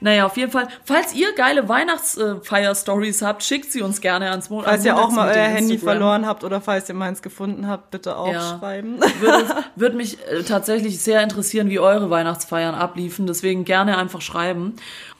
Naja, 0.00 0.26
auf 0.26 0.36
jeden 0.36 0.52
Fall, 0.52 0.68
falls 0.84 1.14
ihr 1.14 1.34
geile 1.34 1.68
Weihnachtsfeier-Stories 1.68 3.22
habt, 3.22 3.42
schickt 3.42 3.72
sie 3.72 3.82
uns 3.82 4.00
gerne 4.00 4.30
ans 4.30 4.50
Monat. 4.50 4.66
Falls 4.66 4.84
ihr 4.84 4.96
auch 4.96 5.10
mal 5.10 5.28
euer 5.28 5.44
Handy 5.44 5.78
verloren 5.78 6.26
habt 6.26 6.44
oder 6.44 6.60
falls 6.60 6.88
ihr 6.88 6.94
meins 6.94 7.22
gefunden 7.22 7.66
habt, 7.66 7.90
bitte 7.90 8.16
aufschreiben. 8.16 9.00
Würde, 9.20 9.46
würde 9.76 9.96
mich 9.96 10.18
äh, 10.28 10.42
tatsächlich 10.42 11.00
sehr 11.00 11.22
interessieren, 11.22 11.70
wie 11.70 11.78
eure 11.78 12.10
Weihnachtsfeiern 12.10 12.74
abliefen. 12.74 13.26
Deswegen 13.26 13.64
gerne 13.64 13.98
einfach 13.98 14.20
schreiben. 14.20 14.76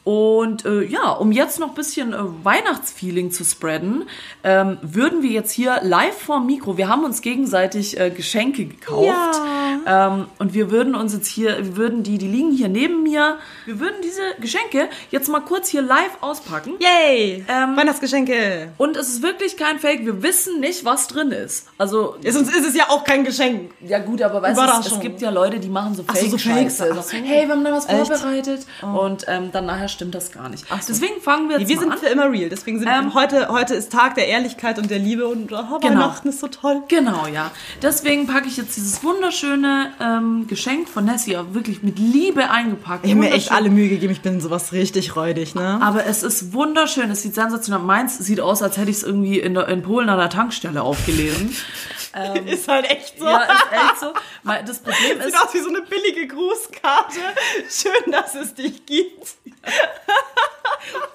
Und 0.07 0.65
äh, 0.65 0.85
ja, 0.85 1.11
um 1.11 1.33
jetzt 1.33 1.59
noch 1.59 1.71
ein 1.71 1.75
bisschen 1.75 2.13
äh, 2.13 2.19
Weihnachtsfeeling 2.45 3.33
zu 3.33 3.43
spreaden, 3.45 4.05
ähm, 4.45 4.79
würden 4.81 5.21
wir 5.25 5.31
jetzt 5.31 5.51
hier 5.51 5.81
live 5.83 6.17
vorm 6.17 6.47
Mikro, 6.47 6.77
wir 6.77 6.89
haben 6.89 7.03
uns 7.03 7.23
gegenseitig 7.23 7.99
äh, 7.99 8.11
Geschenke 8.11 8.67
gekauft. 8.67 9.41
Ähm, 9.85 10.27
und 10.39 10.55
wir 10.55 10.71
würden 10.71 10.95
uns 10.95 11.13
jetzt 11.13 11.27
hier, 11.27 11.57
wir 11.59 11.77
würden 11.77 12.05
die, 12.05 12.19
die 12.19 12.29
liegen 12.29 12.53
hier 12.53 12.69
neben 12.69 13.03
mir, 13.03 13.39
wir 13.65 13.81
würden 13.81 13.97
diese 14.05 14.23
Geschenke 14.41 14.89
jetzt 15.11 15.29
mal 15.29 15.41
kurz 15.41 15.71
hier 15.71 15.83
live 15.83 16.19
auspacken. 16.21 16.75
Yay! 16.79 17.45
Ähm, 17.49 17.77
Weihnachtsgeschenke. 17.77 18.73
Und 18.79 18.97
es 18.97 19.09
ist 19.09 19.23
wirklich 19.23 19.57
kein 19.57 19.81
Fake, 19.81 20.07
wir 20.07 20.23
wissen 20.23 20.61
nicht, 20.61 20.85
was 20.85 21.09
drin 21.09 21.33
ist. 21.33 21.67
Also, 21.79 22.15
Ja, 22.23 22.31
sonst 22.31 22.55
ist 22.55 22.65
es 22.65 22.77
ja 22.77 22.91
auch 22.91 23.03
kein 23.03 23.25
Geschenk. 23.25 23.73
ja 23.81 23.99
gut, 23.99 24.23
aber 24.23 24.41
weißt 24.41 24.57
du, 24.57 24.95
es, 24.95 25.01
gibt 25.01 25.21
ja 25.21 25.31
Leute, 25.31 25.59
die 25.59 25.69
machen 25.69 25.97
so 25.97 26.05
Ach 26.07 26.15
so, 26.15 26.27
so 26.29 26.39
Fake-Scheiße. 26.39 26.85
Fakes. 26.85 26.95
So, 26.95 27.01
Ach 27.01 27.03
so. 27.03 27.17
Hey, 27.17 27.49
wir 27.49 27.55
haben 27.55 27.65
da 27.65 27.73
was 27.73 27.89
Echt? 27.89 28.07
vorbereitet. 28.07 28.67
Und 28.83 29.25
ähm, 29.27 29.51
dann 29.51 29.67
nachher 29.67 29.89
stimmt 29.97 30.15
das 30.15 30.31
gar 30.31 30.49
nicht. 30.49 30.65
Deswegen 30.89 31.21
fangen 31.21 31.49
wir 31.49 31.59
jetzt 31.59 31.69
Nee, 31.69 31.75
wir 31.75 31.81
sind 31.81 31.93
an. 31.93 31.99
für 31.99 32.07
immer 32.07 32.31
real. 32.31 32.49
Deswegen 32.49 32.79
sind 32.79 32.89
Ähm, 32.89 33.15
heute, 33.15 33.49
heute 33.49 33.75
ist 33.75 33.91
Tag 33.91 34.15
der 34.15 34.29
Ehrlichkeit 34.29 34.79
und 34.79 34.91
der 34.91 34.99
Liebe 34.99 35.27
und 35.27 35.51
oh, 35.53 35.57
Weihnachten 35.83 36.29
ist 36.29 36.41
so 36.41 36.49
toll. 36.49 36.83
Genau, 36.89 37.27
ja. 37.27 37.51
Deswegen 37.83 38.27
packe 38.27 38.47
ich 38.47 38.57
jetzt 38.57 38.77
dieses 38.77 39.03
wunderschöne 39.03 39.93
ähm, 40.01 40.47
Geschenk 40.47 40.89
von 40.89 41.05
Nessie 41.05 41.37
auch 41.37 41.53
wirklich 41.55 41.83
mit 41.83 41.99
Liebe 41.99 42.51
eingepackt. 42.51 43.05
Ich 43.05 43.11
habe 43.11 43.21
mir 43.21 43.33
echt 43.33 43.51
alle 43.53 43.71
Mühe 43.71 43.89
gegeben. 43.89 44.13
Ich 44.13 44.21
bin 44.23 44.41
sowas 44.41 44.73
richtig 44.73 45.17
räudig, 45.17 45.55
ne? 45.55 45.79
Aber 45.83 46.07
es 46.07 46.23
ist 46.23 46.53
wunderschön. 46.53 47.11
Es 47.11 47.23
sieht 47.23 47.35
sensationell. 47.35 47.83
Meins 47.83 48.19
sieht 48.19 48.41
aus, 48.41 48.63
als 48.63 48.77
hätte 48.77 48.91
ich 48.91 48.99
es 48.99 49.03
irgendwie 49.03 49.41
in, 49.41 49.55
der, 49.55 49.69
in 49.69 49.83
Polen 49.83 50.09
an 50.09 50.19
der 50.19 50.31
Tankstelle 50.31 50.83
aufgelesen. 50.83 51.57
ist 52.47 52.69
halt 52.69 52.91
echt 52.91 53.19
so. 53.19 53.27
ja, 53.27 53.43
ist 53.43 53.73
echt 53.73 54.01
so. 54.01 54.15
Das 54.45 54.79
Problem 54.79 55.21
ist, 55.21 55.27
Sieht 55.27 55.37
aus 55.37 55.53
wie 55.55 55.61
so 55.61 55.69
eine 55.69 55.83
billige 55.83 56.27
Grußkarte. 56.29 57.21
Schön, 57.69 58.11
dass 58.11 58.35
es 58.35 58.55
dich 58.55 58.87
gibt. 58.87 59.35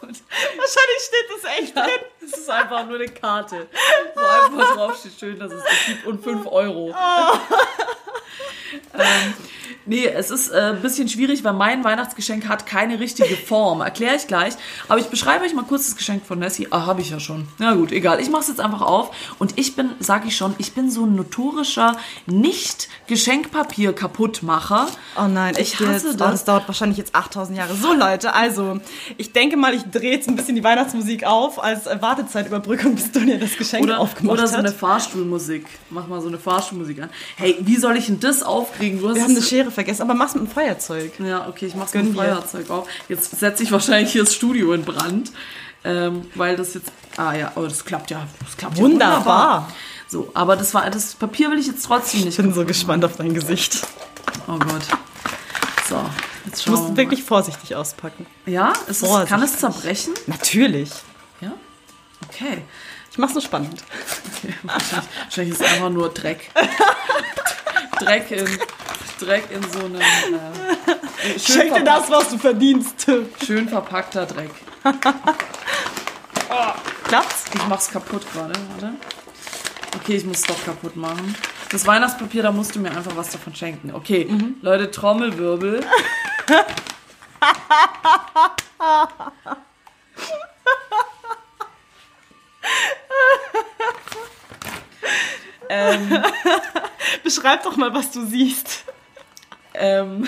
Wahrscheinlich 0.01 1.01
steht 1.07 1.27
das 1.35 1.43
echt 1.57 1.75
drin. 1.75 2.05
Es 2.23 2.37
ist 2.37 2.49
einfach 2.49 2.85
nur 2.85 2.95
eine 2.95 3.07
Karte, 3.07 3.67
wo 4.13 4.21
einfach 4.21 4.75
drauf 4.75 4.97
steht, 4.99 5.19
schön, 5.19 5.39
dass 5.39 5.51
es 5.51 5.63
das 5.63 5.85
gibt 5.87 6.05
und 6.05 6.23
5 6.23 6.45
Euro. 6.47 6.93
ähm, 8.93 9.33
nee, 9.85 10.05
es 10.07 10.31
ist 10.31 10.49
äh, 10.49 10.73
ein 10.75 10.81
bisschen 10.81 11.07
schwierig, 11.09 11.43
weil 11.43 11.53
mein 11.53 11.83
Weihnachtsgeschenk 11.83 12.47
hat 12.47 12.65
keine 12.65 12.99
richtige 12.99 13.35
Form. 13.47 13.81
Erkläre 13.81 14.15
ich 14.15 14.27
gleich. 14.27 14.53
Aber 14.87 14.99
ich 14.99 15.07
beschreibe 15.07 15.45
euch 15.45 15.53
mal 15.53 15.63
kurz 15.65 15.85
das 15.87 15.95
Geschenk 15.95 16.25
von 16.25 16.39
Nessie. 16.39 16.67
Ah, 16.71 16.85
habe 16.85 17.01
ich 17.01 17.09
ja 17.09 17.19
schon. 17.19 17.47
Na 17.57 17.73
gut, 17.73 17.91
egal. 17.91 18.19
Ich 18.19 18.29
mache 18.29 18.41
es 18.41 18.47
jetzt 18.47 18.59
einfach 18.59 18.81
auf. 18.81 19.11
Und 19.39 19.57
ich 19.57 19.75
bin, 19.75 19.91
sage 19.99 20.27
ich 20.27 20.35
schon, 20.37 20.55
ich 20.57 20.73
bin 20.73 20.89
so 20.91 21.05
ein 21.05 21.15
notorischer 21.15 21.97
Nicht-Geschenkpapier-Kaputtmacher. 23.51 24.87
Oh 25.17 25.27
nein, 25.27 25.53
Ich 25.55 25.73
echt 25.73 25.79
hasse 25.79 26.07
jetzt? 26.09 26.19
das. 26.19 26.27
Oh, 26.27 26.31
das 26.31 26.45
dauert 26.45 26.67
wahrscheinlich 26.67 26.97
jetzt 26.97 27.15
8000 27.15 27.57
Jahre. 27.57 27.75
So 27.75 27.93
Leute, 27.93 28.33
also 28.33 28.79
ich 29.17 29.31
denke 29.33 29.57
mal, 29.57 29.73
ich 29.73 29.83
drehe 29.83 30.11
jetzt 30.11 30.27
ein 30.29 30.35
bisschen 30.35 30.55
die 30.55 30.63
Weihnachtsmusik 30.63 31.23
auf 31.25 31.61
als 31.63 31.87
äh, 31.87 32.01
Wartezeitüberbrückung, 32.01 32.95
bis 32.95 33.11
Donja 33.11 33.37
das 33.37 33.55
Geschenk 33.57 33.83
Oder, 33.85 33.99
aufgemacht 33.99 34.37
oder 34.37 34.47
so 34.47 34.53
hat. 34.53 34.59
eine 34.65 34.71
Fahrstuhlmusik. 34.71 35.65
Mach 35.89 36.07
mal 36.07 36.21
so 36.21 36.27
eine 36.27 36.37
Fahrstuhlmusik 36.39 37.01
an. 37.01 37.09
Hey, 37.35 37.57
wie 37.61 37.77
soll 37.77 37.97
ich 37.97 38.05
denn 38.07 38.19
das 38.19 38.43
aufkriegen? 38.43 38.99
Du 38.99 39.07
hast 39.09 39.15
Wir 39.15 39.23
haben 39.23 39.31
eine 39.31 39.39
es- 39.39 39.49
Schere 39.71 39.73
vergessen, 39.73 40.01
aber 40.03 40.13
mach's 40.13 40.35
mit 40.35 40.43
dem 40.43 40.49
Feuerzeug. 40.51 41.13
Ja, 41.19 41.47
okay, 41.47 41.65
ich 41.67 41.75
mach's 41.75 41.91
Gönn 41.91 42.09
mit 42.09 42.13
dem. 42.13 42.17
Feuerzeug 42.17 42.69
auf. 42.69 42.87
Jetzt 43.07 43.39
setze 43.39 43.63
ich 43.63 43.71
wahrscheinlich 43.71 44.11
hier 44.11 44.23
das 44.23 44.35
Studio 44.35 44.73
in 44.73 44.83
Brand. 44.83 45.31
Ähm, 45.83 46.27
weil 46.35 46.55
das 46.55 46.75
jetzt. 46.75 46.91
Ah 47.17 47.33
ja, 47.33 47.51
aber 47.55 47.67
das 47.67 47.83
klappt 47.83 48.11
ja. 48.11 48.27
Das 48.45 48.55
klappt 48.55 48.77
ja 48.77 48.83
Wunderbar. 48.83 49.71
So, 50.07 50.29
aber 50.33 50.55
das 50.55 50.73
war 50.73 50.89
das 50.91 51.15
Papier 51.15 51.49
will 51.49 51.57
ich 51.57 51.67
jetzt 51.67 51.83
trotzdem 51.83 52.21
nicht. 52.21 52.37
Ich 52.37 52.43
bin 52.43 52.53
so 52.53 52.65
gespannt 52.65 53.03
auf 53.03 53.15
dein 53.15 53.33
Gesicht. 53.33 53.87
Oh 54.47 54.59
Gott. 54.59 54.83
So, 55.89 56.03
jetzt 56.45 56.59
Du 56.59 56.71
schauen 56.71 56.75
musst 56.75 56.89
wir 56.89 56.97
wirklich 56.97 57.23
vorsichtig 57.23 57.75
auspacken. 57.75 58.27
Ja, 58.45 58.73
es 58.83 59.01
ist, 59.01 59.07
Vorsichtig. 59.07 59.29
kann 59.29 59.41
es 59.41 59.57
zerbrechen? 59.57 60.13
Natürlich. 60.27 60.91
Ja. 61.39 61.53
Okay. 62.29 62.61
Ich 63.11 63.17
mach's 63.17 63.33
nur 63.33 63.41
spannend. 63.41 63.83
okay. 64.43 64.53
Wahrscheinlich, 64.63 65.09
wahrscheinlich 65.23 65.53
ist 65.53 65.61
es 65.61 65.67
einfach 65.73 65.89
nur 65.89 66.09
Dreck. 66.09 66.51
Dreck 67.99 68.31
in 68.31 68.47
Dreck 69.21 69.51
in 69.51 69.61
so 69.71 69.79
einem 69.85 70.01
äh, 70.01 71.39
Schenk 71.39 71.75
dir 71.75 71.83
das, 71.83 72.09
was 72.09 72.29
du 72.29 72.37
verdienst. 72.37 73.05
schön 73.45 73.69
verpackter 73.69 74.25
Dreck. 74.25 74.49
Klappt's? 77.03 77.45
Ich 77.53 77.67
mach's 77.67 77.89
kaputt 77.91 78.23
gerade, 78.33 78.53
warte. 78.71 78.93
Okay, 79.97 80.15
ich 80.15 80.25
muss 80.25 80.39
es 80.39 80.43
doch 80.43 80.63
kaputt 80.65 80.95
machen. 80.95 81.35
Das 81.69 81.85
Weihnachtspapier, 81.85 82.41
da 82.43 82.51
musst 82.51 82.75
du 82.75 82.79
mir 82.79 82.91
einfach 82.91 83.15
was 83.15 83.29
davon 83.29 83.55
schenken. 83.55 83.93
Okay, 83.93 84.27
Leute, 84.61 84.89
Trommelwirbel. 84.91 85.85
ähm, 95.69 96.23
Beschreib 97.23 97.63
doch 97.63 97.77
mal, 97.77 97.93
was 97.93 98.11
du 98.11 98.25
siehst. 98.25 98.83
Ähm, 99.73 100.27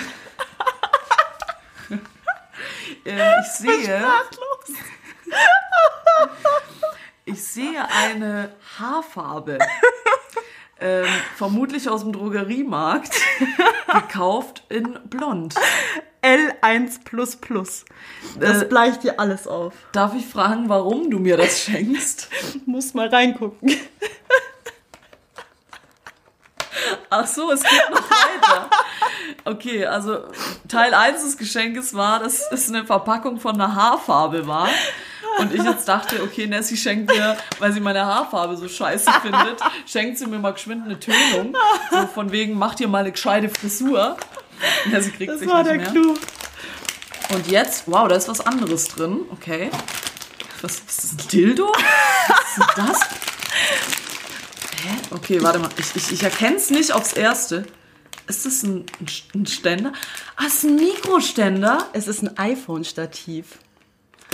ähm, 3.04 3.32
ich 3.40 3.52
sehe, 3.52 4.04
ich 7.24 7.42
sehe 7.42 7.88
eine 7.88 8.54
Haarfarbe. 8.78 9.58
Ähm, 10.80 11.06
vermutlich 11.36 11.88
aus 11.88 12.02
dem 12.02 12.12
Drogeriemarkt. 12.12 13.14
gekauft 13.92 14.64
in 14.68 14.98
blond. 15.08 15.54
L1++. 16.22 17.84
Das 18.40 18.62
Äh, 18.62 18.64
bleicht 18.64 19.02
dir 19.02 19.20
alles 19.20 19.46
auf. 19.46 19.74
Darf 19.92 20.14
ich 20.14 20.26
fragen, 20.26 20.68
warum 20.68 21.10
du 21.10 21.18
mir 21.18 21.36
das 21.36 21.60
schenkst? 21.64 22.28
Muss 22.64 22.94
mal 22.94 23.08
reingucken. 23.08 23.76
Ach 27.16 27.26
so, 27.26 27.52
es 27.52 27.62
geht 27.62 27.90
noch 27.90 28.02
weiter. 28.10 28.70
Okay, 29.44 29.86
also 29.86 30.24
Teil 30.68 30.92
1 30.94 31.22
des 31.22 31.36
Geschenkes 31.36 31.94
war, 31.94 32.18
dass 32.18 32.50
es 32.50 32.68
eine 32.68 32.84
Verpackung 32.84 33.38
von 33.38 33.54
einer 33.54 33.74
Haarfarbe 33.74 34.48
war. 34.48 34.68
Und 35.38 35.54
ich 35.54 35.62
jetzt 35.62 35.86
dachte, 35.88 36.22
okay, 36.22 36.46
Nessie 36.46 36.76
schenkt 36.76 37.08
mir, 37.10 37.36
weil 37.58 37.72
sie 37.72 37.80
meine 37.80 38.04
Haarfarbe 38.04 38.56
so 38.56 38.68
scheiße 38.68 39.10
findet, 39.22 39.60
schenkt 39.86 40.18
sie 40.18 40.26
mir 40.26 40.38
mal 40.38 40.52
geschwind 40.52 40.84
eine 40.84 40.98
Tönung. 40.98 41.56
So 41.90 42.06
von 42.08 42.32
wegen, 42.32 42.58
mach 42.58 42.74
dir 42.74 42.88
mal 42.88 42.98
eine 42.98 43.12
gescheite 43.12 43.48
Frisur. 43.48 44.16
Nessie 44.86 45.10
kriegt 45.10 45.32
Das 45.32 45.40
sich 45.40 45.48
war 45.48 45.62
nicht 45.62 45.70
der 45.70 45.76
mehr. 45.78 45.90
Clou. 45.90 46.14
Und 47.32 47.46
jetzt, 47.48 47.84
wow, 47.86 48.08
da 48.08 48.16
ist 48.16 48.28
was 48.28 48.40
anderes 48.44 48.88
drin. 48.88 49.20
Okay. 49.30 49.70
Was 50.62 50.74
ist 50.74 51.04
das? 51.04 51.12
Ein 51.12 51.28
Dildo? 51.28 51.72
Was 52.28 52.58
ist 52.58 52.76
denn 52.76 52.86
das? 52.86 53.00
Hä? 54.84 54.96
Okay, 55.12 55.42
warte 55.42 55.58
mal. 55.58 55.70
Ich, 55.78 55.96
ich, 55.96 56.12
ich 56.12 56.22
erkenne 56.22 56.56
es 56.56 56.68
nicht 56.68 56.92
aufs 56.92 57.14
Erste. 57.14 57.64
Ist 58.26 58.44
das 58.44 58.62
ein, 58.62 58.84
ein 59.34 59.46
Ständer? 59.46 59.92
Ah, 60.36 60.44
es 60.46 60.56
ist 60.56 60.64
ein 60.64 60.76
Mikroständer. 60.76 61.88
Es 61.94 62.06
ist 62.06 62.22
ein 62.22 62.36
iPhone-Stativ. 62.36 63.58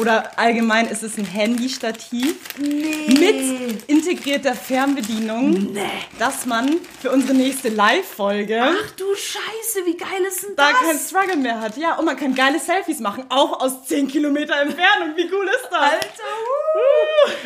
Oder 0.01 0.39
allgemein 0.39 0.87
ist 0.89 1.03
es 1.03 1.19
ein 1.19 1.25
Handy-Stativ 1.25 2.37
Nee. 2.59 3.07
mit 3.09 3.89
integrierter 3.89 4.55
Fernbedienung, 4.55 5.73
Nee. 5.73 5.83
dass 6.19 6.47
man 6.47 6.77
für 7.01 7.11
unsere 7.11 7.35
nächste 7.35 7.69
Live-Folge 7.69 8.63
Ach 8.63 8.91
du 8.97 9.05
Scheiße, 9.15 9.85
wie 9.87 9.97
geil 9.97 10.23
ist 10.27 10.43
denn 10.45 10.57
da 10.57 10.71
das? 10.71 10.81
keinen 10.81 10.99
Struggle 10.99 11.37
mehr 11.37 11.61
hat. 11.61 11.77
Ja, 11.77 11.97
und 11.97 12.05
man 12.07 12.17
kann 12.17 12.35
geile 12.35 12.59
Selfies 12.59 13.01
machen, 13.01 13.25
auch 13.29 13.61
aus 13.61 13.85
10 13.87 14.09
Kilometer 14.09 14.55
Entfernung. 14.61 15.17
Wie 15.17 15.29
cool 15.33 15.47
ist 15.49 15.69
das? 15.71 15.81
Alter, 15.81 16.07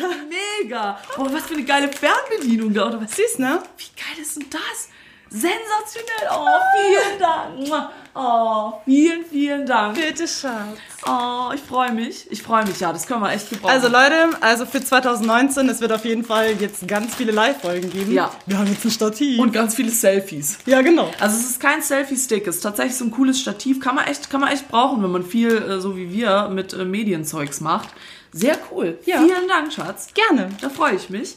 uh, 0.01 0.13
mega. 0.63 0.99
Oh, 1.17 1.27
was 1.31 1.43
für 1.43 1.55
eine 1.55 1.63
geile 1.63 1.89
Fernbedienung 1.91 2.73
da. 2.73 2.87
Oder 2.87 3.01
was? 3.01 3.15
Süß, 3.15 3.39
ne? 3.39 3.61
Wie 3.77 4.01
geil 4.01 4.21
ist 4.23 4.37
denn 4.37 4.45
das? 4.49 4.89
Sensationell. 5.29 6.29
Oh, 6.31 6.45
vielen 6.77 7.19
Dank. 7.19 7.91
Oh, 8.17 8.73
vielen, 8.85 9.25
vielen 9.25 9.65
Dank. 9.65 9.95
Bitte, 9.95 10.25
Schatz. 10.25 10.77
Oh, 11.05 11.51
ich 11.53 11.59
freue 11.59 11.91
mich. 11.91 12.31
Ich 12.31 12.41
freue 12.41 12.65
mich, 12.65 12.79
ja, 12.79 12.93
das 12.93 13.05
können 13.07 13.21
wir 13.21 13.31
echt 13.31 13.49
gebrauchen. 13.49 13.71
Also 13.73 13.89
Leute, 13.89 14.29
also 14.39 14.65
für 14.65 14.81
2019, 14.81 15.67
es 15.67 15.81
wird 15.81 15.91
auf 15.91 16.05
jeden 16.05 16.23
Fall 16.23 16.55
jetzt 16.59 16.87
ganz 16.87 17.13
viele 17.13 17.33
Live-Folgen 17.33 17.89
geben. 17.91 18.13
Ja. 18.13 18.31
Wir 18.45 18.57
haben 18.57 18.67
jetzt 18.67 18.85
ein 18.85 18.91
Stativ. 18.91 19.37
und 19.39 19.51
ganz 19.51 19.75
viele 19.75 19.89
Selfies. 19.91 20.59
ja, 20.65 20.81
genau. 20.81 21.11
Also 21.19 21.37
es 21.37 21.45
ist 21.49 21.59
kein 21.59 21.81
Selfie-Stick, 21.81 22.47
es 22.47 22.55
ist 22.55 22.61
tatsächlich 22.61 22.95
so 22.95 23.03
ein 23.03 23.11
cooles 23.11 23.39
Stativ. 23.39 23.81
Kann 23.81 23.95
man 23.95 24.05
echt, 24.05 24.29
kann 24.29 24.39
man 24.39 24.49
echt 24.49 24.69
brauchen, 24.69 25.03
wenn 25.03 25.11
man 25.11 25.25
viel, 25.25 25.51
äh, 25.57 25.81
so 25.81 25.97
wie 25.97 26.13
wir, 26.13 26.47
mit 26.47 26.71
äh, 26.73 26.85
Medienzeugs 26.85 27.59
macht. 27.59 27.89
Sehr 28.31 28.57
cool. 28.71 28.97
Ja. 29.05 29.17
Vielen 29.17 29.47
Dank, 29.49 29.73
Schatz. 29.73 30.07
Gerne. 30.13 30.49
Da 30.61 30.69
freue 30.69 30.95
ich 30.95 31.09
mich. 31.09 31.35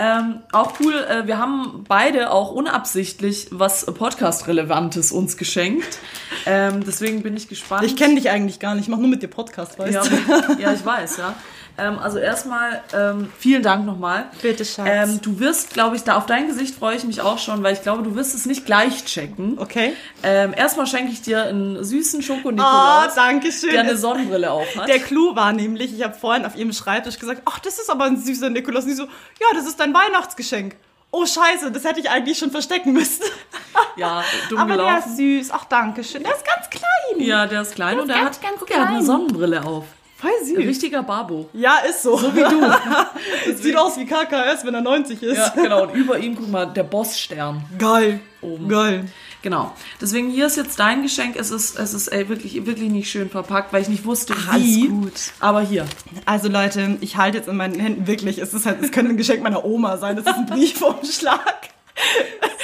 Ähm, 0.00 0.42
auch 0.52 0.74
cool, 0.78 0.94
äh, 0.94 1.26
wir 1.26 1.38
haben 1.38 1.84
beide 1.88 2.30
auch 2.30 2.52
unabsichtlich 2.52 3.48
was 3.50 3.84
Podcast-Relevantes 3.84 5.10
uns 5.10 5.36
geschenkt. 5.36 5.98
Ähm, 6.46 6.84
deswegen 6.86 7.24
bin 7.24 7.36
ich 7.36 7.48
gespannt. 7.48 7.82
Ich 7.82 7.96
kenne 7.96 8.14
dich 8.14 8.30
eigentlich 8.30 8.60
gar 8.60 8.76
nicht, 8.76 8.84
ich 8.84 8.88
mache 8.88 9.00
nur 9.00 9.10
mit 9.10 9.22
dir 9.22 9.28
Podcast, 9.28 9.76
weißt 9.76 9.92
ja, 9.92 10.02
du? 10.04 10.62
ja, 10.62 10.72
ich 10.72 10.86
weiß, 10.86 11.16
ja. 11.16 11.34
Ähm, 11.78 11.98
also 11.98 12.18
erstmal 12.18 12.82
ähm, 12.92 13.32
vielen 13.38 13.62
Dank 13.62 13.86
nochmal. 13.86 14.26
Bitte, 14.42 14.64
Schatz. 14.64 14.86
Ähm, 14.90 15.20
du 15.22 15.38
wirst, 15.38 15.72
glaube 15.72 15.96
ich, 15.96 16.02
da 16.02 16.16
auf 16.16 16.26
dein 16.26 16.48
Gesicht 16.48 16.74
freue 16.74 16.96
ich 16.96 17.04
mich 17.04 17.20
auch 17.20 17.38
schon, 17.38 17.62
weil 17.62 17.72
ich 17.74 17.82
glaube, 17.82 18.02
du 18.02 18.14
wirst 18.16 18.34
es 18.34 18.46
nicht 18.46 18.66
gleich 18.66 19.04
checken. 19.04 19.58
Okay. 19.58 19.94
Ähm, 20.22 20.52
erstmal 20.56 20.86
schenke 20.86 21.12
ich 21.12 21.22
dir 21.22 21.44
einen 21.44 21.82
süßen 21.84 22.20
Oh, 22.20 22.22
Schoko-Nikolaus, 22.22 23.14
danke 23.14 23.52
schön. 23.52 23.70
der 23.70 23.80
eine 23.82 23.96
Sonnenbrille 23.96 24.50
auf 24.50 24.66
hat. 24.76 24.88
Der 24.88 24.98
Clou 24.98 25.36
war 25.36 25.52
nämlich, 25.52 25.94
ich 25.94 26.02
habe 26.02 26.14
vorhin 26.14 26.44
auf 26.44 26.56
ihrem 26.56 26.72
Schreibtisch 26.72 27.18
gesagt, 27.18 27.42
ach, 27.44 27.58
das 27.60 27.78
ist 27.78 27.90
aber 27.90 28.04
ein 28.04 28.16
süßer 28.16 28.50
Nikolaus. 28.50 28.84
Und 28.84 28.90
die 28.90 28.96
so, 28.96 29.04
ja, 29.04 29.46
das 29.54 29.66
ist 29.66 29.78
dein 29.78 29.94
Weihnachtsgeschenk. 29.94 30.74
Oh, 31.10 31.24
scheiße, 31.24 31.70
das 31.70 31.84
hätte 31.84 32.00
ich 32.00 32.10
eigentlich 32.10 32.36
schon 32.38 32.50
verstecken 32.50 32.92
müssen. 32.92 33.22
ja, 33.96 34.22
dumm 34.50 34.58
aber 34.58 34.76
der 34.76 34.84
gelaufen. 34.86 35.10
ist 35.10 35.16
süß. 35.16 35.50
Ach, 35.52 35.64
danke 35.64 36.04
schön. 36.04 36.22
Der 36.22 36.34
ist 36.34 36.44
ganz 36.44 36.68
klein. 36.68 37.26
Ja, 37.26 37.46
der 37.46 37.62
ist 37.62 37.74
klein 37.74 37.94
Der 37.94 38.02
und 38.02 38.10
ist 38.10 38.16
er 38.16 38.22
ganz, 38.24 38.36
hat, 38.36 38.42
ganz 38.42 38.56
guck, 38.58 38.70
er 38.70 38.76
hat 38.80 38.86
eine 38.88 38.96
klein. 38.96 39.06
Sonnenbrille 39.06 39.64
auf. 39.64 39.84
Voll 40.20 40.30
süß. 40.44 40.58
Richtiger 40.58 41.04
Babo. 41.04 41.48
Ja, 41.52 41.76
ist 41.88 42.02
so. 42.02 42.16
So 42.16 42.34
wie 42.34 42.40
du. 42.40 43.56
Sieht 43.62 43.76
aus 43.76 43.96
wie 43.96 44.04
KKS, 44.04 44.64
wenn 44.64 44.74
er 44.74 44.80
90 44.80 45.22
ist. 45.22 45.36
Ja, 45.36 45.52
genau. 45.54 45.84
Und 45.84 45.94
über 45.94 46.18
ihm, 46.18 46.34
guck 46.34 46.48
mal, 46.48 46.66
der 46.66 46.82
Bossstern. 46.82 47.62
Geil. 47.78 48.18
Oben. 48.40 48.68
Geil. 48.68 49.04
Genau. 49.42 49.72
Deswegen 50.00 50.28
hier 50.30 50.46
ist 50.46 50.56
jetzt 50.56 50.80
dein 50.80 51.02
Geschenk. 51.02 51.36
Es 51.36 51.52
ist, 51.52 51.78
es 51.78 51.94
ist 51.94 52.08
ey, 52.08 52.28
wirklich, 52.28 52.66
wirklich 52.66 52.90
nicht 52.90 53.08
schön 53.08 53.30
verpackt, 53.30 53.72
weil 53.72 53.82
ich 53.82 53.88
nicht 53.88 54.04
wusste, 54.04 54.34
Ach, 54.36 54.54
alles 54.54 54.66
wie. 54.66 54.88
gut. 54.88 55.12
Aber 55.38 55.60
hier. 55.60 55.86
Also 56.24 56.48
Leute, 56.48 56.98
ich 57.00 57.16
halte 57.16 57.38
jetzt 57.38 57.48
in 57.48 57.56
meinen 57.56 57.78
Händen 57.78 58.08
wirklich, 58.08 58.38
es 58.38 58.52
ist 58.52 58.66
halt, 58.66 58.82
es 58.82 58.90
könnte 58.90 59.12
ein 59.12 59.16
Geschenk 59.16 59.42
meiner 59.44 59.64
Oma 59.64 59.98
sein, 59.98 60.16
das 60.16 60.26
ist 60.26 60.34
ein 60.34 60.46
Briefumschlag. 60.46 61.68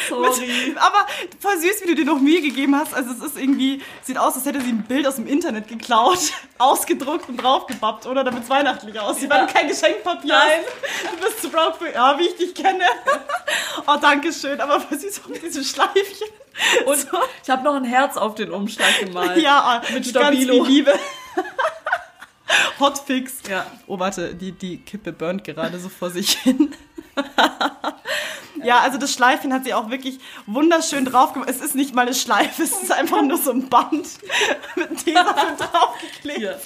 Sorry. 0.08 0.74
Aber 0.76 1.06
voll 1.40 1.58
süß, 1.58 1.82
wie 1.82 1.86
du 1.88 1.94
dir 1.94 2.04
noch 2.04 2.20
Mühe 2.20 2.42
gegeben 2.42 2.76
hast. 2.76 2.92
Also 2.94 3.10
es 3.12 3.20
ist 3.22 3.38
irgendwie, 3.38 3.82
sieht 4.02 4.18
aus, 4.18 4.34
als 4.34 4.44
hätte 4.44 4.60
sie 4.60 4.68
ein 4.68 4.82
Bild 4.84 5.06
aus 5.06 5.16
dem 5.16 5.26
Internet 5.26 5.66
geklaut, 5.68 6.18
ausgedruckt 6.58 7.28
und 7.28 7.38
draufgebappt, 7.42 8.06
oder? 8.06 8.22
Damit 8.22 8.44
es 8.44 8.50
weihnachtlich 8.50 8.98
aussieht, 9.00 9.30
weil 9.30 9.46
du 9.46 9.52
kein 9.52 9.66
Geschenkpapier 9.68 10.34
hast. 10.34 10.44
Du 11.16 11.24
bist 11.24 11.42
zu 11.42 11.48
broke 11.50 11.78
für, 11.78 11.92
ja, 11.92 12.18
wie 12.18 12.24
ich 12.26 12.36
dich 12.36 12.54
kenne. 12.54 12.84
Oh, 13.86 13.96
danke 14.00 14.32
schön. 14.32 14.60
Aber 14.60 14.80
voll 14.80 14.98
süß 14.98 15.22
auch 15.24 15.28
mit 15.28 15.42
diesem 15.42 15.62
Schleifchen. 15.64 16.28
Und 16.86 16.96
So. 16.96 17.08
ich 17.42 17.50
habe 17.50 17.62
noch 17.64 17.74
ein 17.74 17.84
Herz 17.84 18.16
auf 18.16 18.34
den 18.34 18.50
Umschlag 18.50 18.98
gemalt. 19.00 19.36
Ja, 19.42 19.82
Mit 19.92 19.94
ganz 19.94 20.08
Stabilo. 20.10 20.64
viel 20.64 20.72
Liebe. 20.74 20.94
Hotfix. 22.80 23.34
Ja. 23.50 23.66
Oh, 23.86 23.98
warte, 23.98 24.34
die, 24.34 24.52
die 24.52 24.78
Kippe 24.78 25.12
burnt 25.12 25.44
gerade 25.44 25.78
so 25.78 25.88
vor 25.88 26.10
sich 26.10 26.30
hin. 26.38 26.74
Ja, 28.64 28.80
also 28.80 28.98
das 28.98 29.12
Schleifchen 29.12 29.52
hat 29.52 29.64
sie 29.64 29.74
auch 29.74 29.90
wirklich 29.90 30.18
wunderschön 30.46 31.04
drauf 31.04 31.32
gemacht. 31.32 31.48
Es 31.50 31.60
ist 31.60 31.74
nicht 31.74 31.94
mal 31.94 32.02
eine 32.02 32.14
Schleife, 32.14 32.62
es 32.62 32.72
ist 32.82 32.92
einfach 32.92 33.22
nur 33.22 33.38
so 33.38 33.50
ein 33.52 33.68
Band 33.68 34.06
mit 34.76 35.04
Tesafilm 35.04 35.56
draufgeklebt. 35.58 36.38
Hier. 36.38 36.60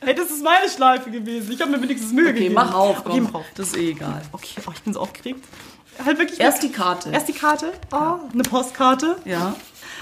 Hey, 0.00 0.14
das 0.14 0.30
ist 0.30 0.42
meine 0.42 0.68
Schleife 0.68 1.10
gewesen. 1.10 1.52
Ich 1.52 1.60
habe 1.60 1.70
mir 1.70 1.82
wenigstens 1.82 2.12
Mühe 2.12 2.24
Okay, 2.30 2.34
gegeben. 2.34 2.54
mach 2.54 2.74
auf. 2.74 3.00
Okay, 3.00 3.08
Komm. 3.10 3.22
mach 3.24 3.34
auf. 3.40 3.46
Das 3.54 3.68
ist 3.68 3.76
eh 3.76 3.90
egal. 3.90 4.22
Okay, 4.32 4.60
oh, 4.66 4.70
ich 4.74 4.82
bin 4.82 4.92
so 4.94 5.00
aufgeregt. 5.00 5.44
Halt 6.04 6.18
wirklich 6.18 6.40
Erst 6.40 6.62
die 6.62 6.72
Karte. 6.72 7.10
Erst 7.10 7.28
die 7.28 7.32
Karte. 7.34 7.72
Oh, 7.92 8.18
eine 8.32 8.42
Postkarte. 8.42 9.16
ja. 9.24 9.54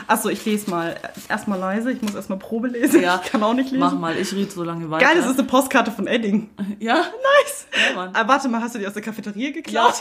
Achso, 0.06 0.28
ich 0.28 0.44
lese 0.44 0.70
mal. 0.70 0.94
Erstmal 1.28 1.58
leise. 1.58 1.90
Ich 1.90 2.00
muss 2.00 2.14
erstmal 2.14 2.38
Probe 2.38 2.68
lesen. 2.68 3.02
Ja. 3.02 3.20
Ich 3.24 3.32
kann 3.32 3.42
auch 3.42 3.52
nicht 3.52 3.72
lesen. 3.72 3.80
Mach 3.80 3.94
mal, 3.94 4.16
ich 4.16 4.32
rede 4.32 4.48
so 4.48 4.62
lange 4.62 4.88
weiter. 4.88 5.04
Geil, 5.04 5.16
das 5.16 5.26
ist 5.26 5.40
eine 5.40 5.48
Postkarte 5.48 5.90
von 5.90 6.06
Edding. 6.06 6.50
Ja? 6.78 6.94
Nice. 6.94 7.66
Ja, 7.88 7.96
Mann. 7.96 8.10
Ah, 8.14 8.22
warte 8.28 8.48
mal, 8.48 8.62
hast 8.62 8.76
du 8.76 8.78
die 8.78 8.86
aus 8.86 8.92
der 8.92 9.02
Cafeteria 9.02 9.50
geklaut? 9.50 9.94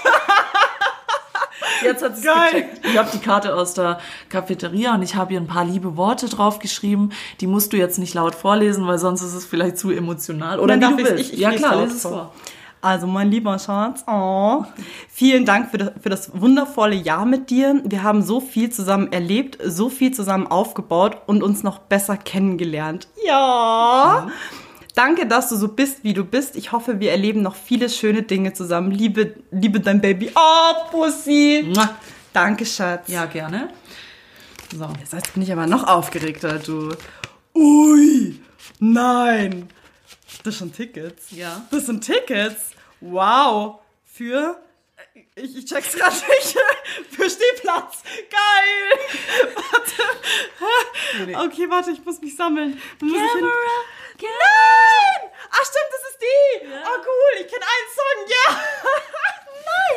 Jetzt 1.83 2.03
hat 2.03 2.17
sie 2.17 2.23
gecheckt. 2.27 2.85
Ich 2.85 2.97
habe 2.97 3.09
die 3.13 3.19
Karte 3.19 3.55
aus 3.55 3.73
der 3.73 3.99
Cafeteria 4.29 4.95
und 4.95 5.01
ich 5.03 5.15
habe 5.15 5.33
ihr 5.33 5.39
ein 5.39 5.47
paar 5.47 5.65
liebe 5.65 5.97
Worte 5.97 6.27
drauf 6.29 6.59
geschrieben. 6.59 7.09
Die 7.41 7.47
musst 7.47 7.73
du 7.73 7.77
jetzt 7.77 7.99
nicht 7.99 8.13
laut 8.13 8.35
vorlesen, 8.35 8.87
weil 8.87 8.97
sonst 8.99 9.21
ist 9.21 9.33
es 9.33 9.45
vielleicht 9.45 9.77
zu 9.77 9.91
emotional. 9.91 10.59
Oder 10.59 10.77
Dann 10.77 10.97
wie 10.97 11.01
darf 11.03 11.09
du 11.09 11.17
willst. 11.17 11.23
ich- 11.29 11.33
ich 11.33 11.39
ja 11.39 11.51
klar, 11.51 11.81
lese 11.83 11.95
es 11.95 12.01
vor. 12.01 12.11
vor. 12.11 12.33
Also, 12.79 13.07
mein 13.07 13.31
lieber 13.31 13.57
Schatz, 13.57 14.03
oh, 14.07 14.63
vielen 15.09 15.45
Dank 15.45 15.71
für 15.71 15.79
das, 15.79 15.91
für 15.99 16.09
das 16.09 16.29
wundervolle 16.39 16.95
Jahr 16.95 17.25
mit 17.25 17.49
dir. 17.49 17.81
Wir 17.83 18.03
haben 18.03 18.21
so 18.21 18.39
viel 18.39 18.69
zusammen 18.69 19.11
erlebt, 19.11 19.57
so 19.65 19.89
viel 19.89 20.11
zusammen 20.13 20.45
aufgebaut 20.45 21.17
und 21.25 21.41
uns 21.41 21.63
noch 21.63 21.79
besser 21.79 22.17
kennengelernt. 22.17 23.07
Ja. 23.25 24.27
Danke, 24.97 25.27
dass 25.27 25.49
du 25.49 25.55
so 25.55 25.67
bist, 25.67 26.03
wie 26.03 26.15
du 26.15 26.25
bist. 26.25 26.55
Ich 26.55 26.71
hoffe, 26.71 26.99
wir 26.99 27.11
erleben 27.11 27.43
noch 27.43 27.53
viele 27.53 27.87
schöne 27.87 28.23
Dinge 28.23 28.53
zusammen. 28.53 28.89
Liebe, 28.89 29.35
liebe 29.51 29.79
dein 29.79 30.01
Baby. 30.01 30.31
Oh, 30.33 30.89
Pussy. 30.89 31.71
Mua. 31.71 31.95
Danke, 32.33 32.65
Schatz. 32.65 33.07
Ja, 33.07 33.25
gerne. 33.27 33.69
So. 34.75 34.89
Jetzt 34.99 35.35
bin 35.35 35.43
ich 35.43 35.51
aber 35.51 35.67
noch 35.67 35.87
aufgeregter, 35.87 36.57
du. 36.57 36.95
Ui, 37.53 38.39
nein. 38.79 39.69
Das 40.43 40.57
sind 40.57 40.75
Tickets. 40.75 41.27
Ja. 41.29 41.67
Das 41.69 41.85
sind 41.85 42.03
Tickets. 42.03 42.71
Wow. 42.99 43.81
Für. 44.03 44.57
Ich, 45.35 45.55
ich 45.57 45.65
check's 45.65 45.93
gerade 45.93 46.15
nicht. 46.15 46.57
Für 47.15 47.29
Stehplatz. 47.29 48.03
Geil. 48.29 49.53
Warte. 49.55 51.45
Okay, 51.47 51.69
warte, 51.69 51.91
ich 51.91 52.03
muss 52.03 52.19
mich 52.21 52.35
sammeln. 52.35 52.81
Muss 53.01 53.13
ich 53.13 53.31
hin- 53.33 53.49
Nein! 54.19 55.31
Ach 55.51 55.63
stimmt, 55.63 55.91
das 55.91 56.11
ist 56.11 56.19
die. 56.21 56.67
Oh 56.67 56.97
cool, 57.05 57.41
ich 57.41 57.47
kenne 57.47 57.65
einen 57.65 57.89
Song. 57.95 58.27
Ja. 58.27 58.63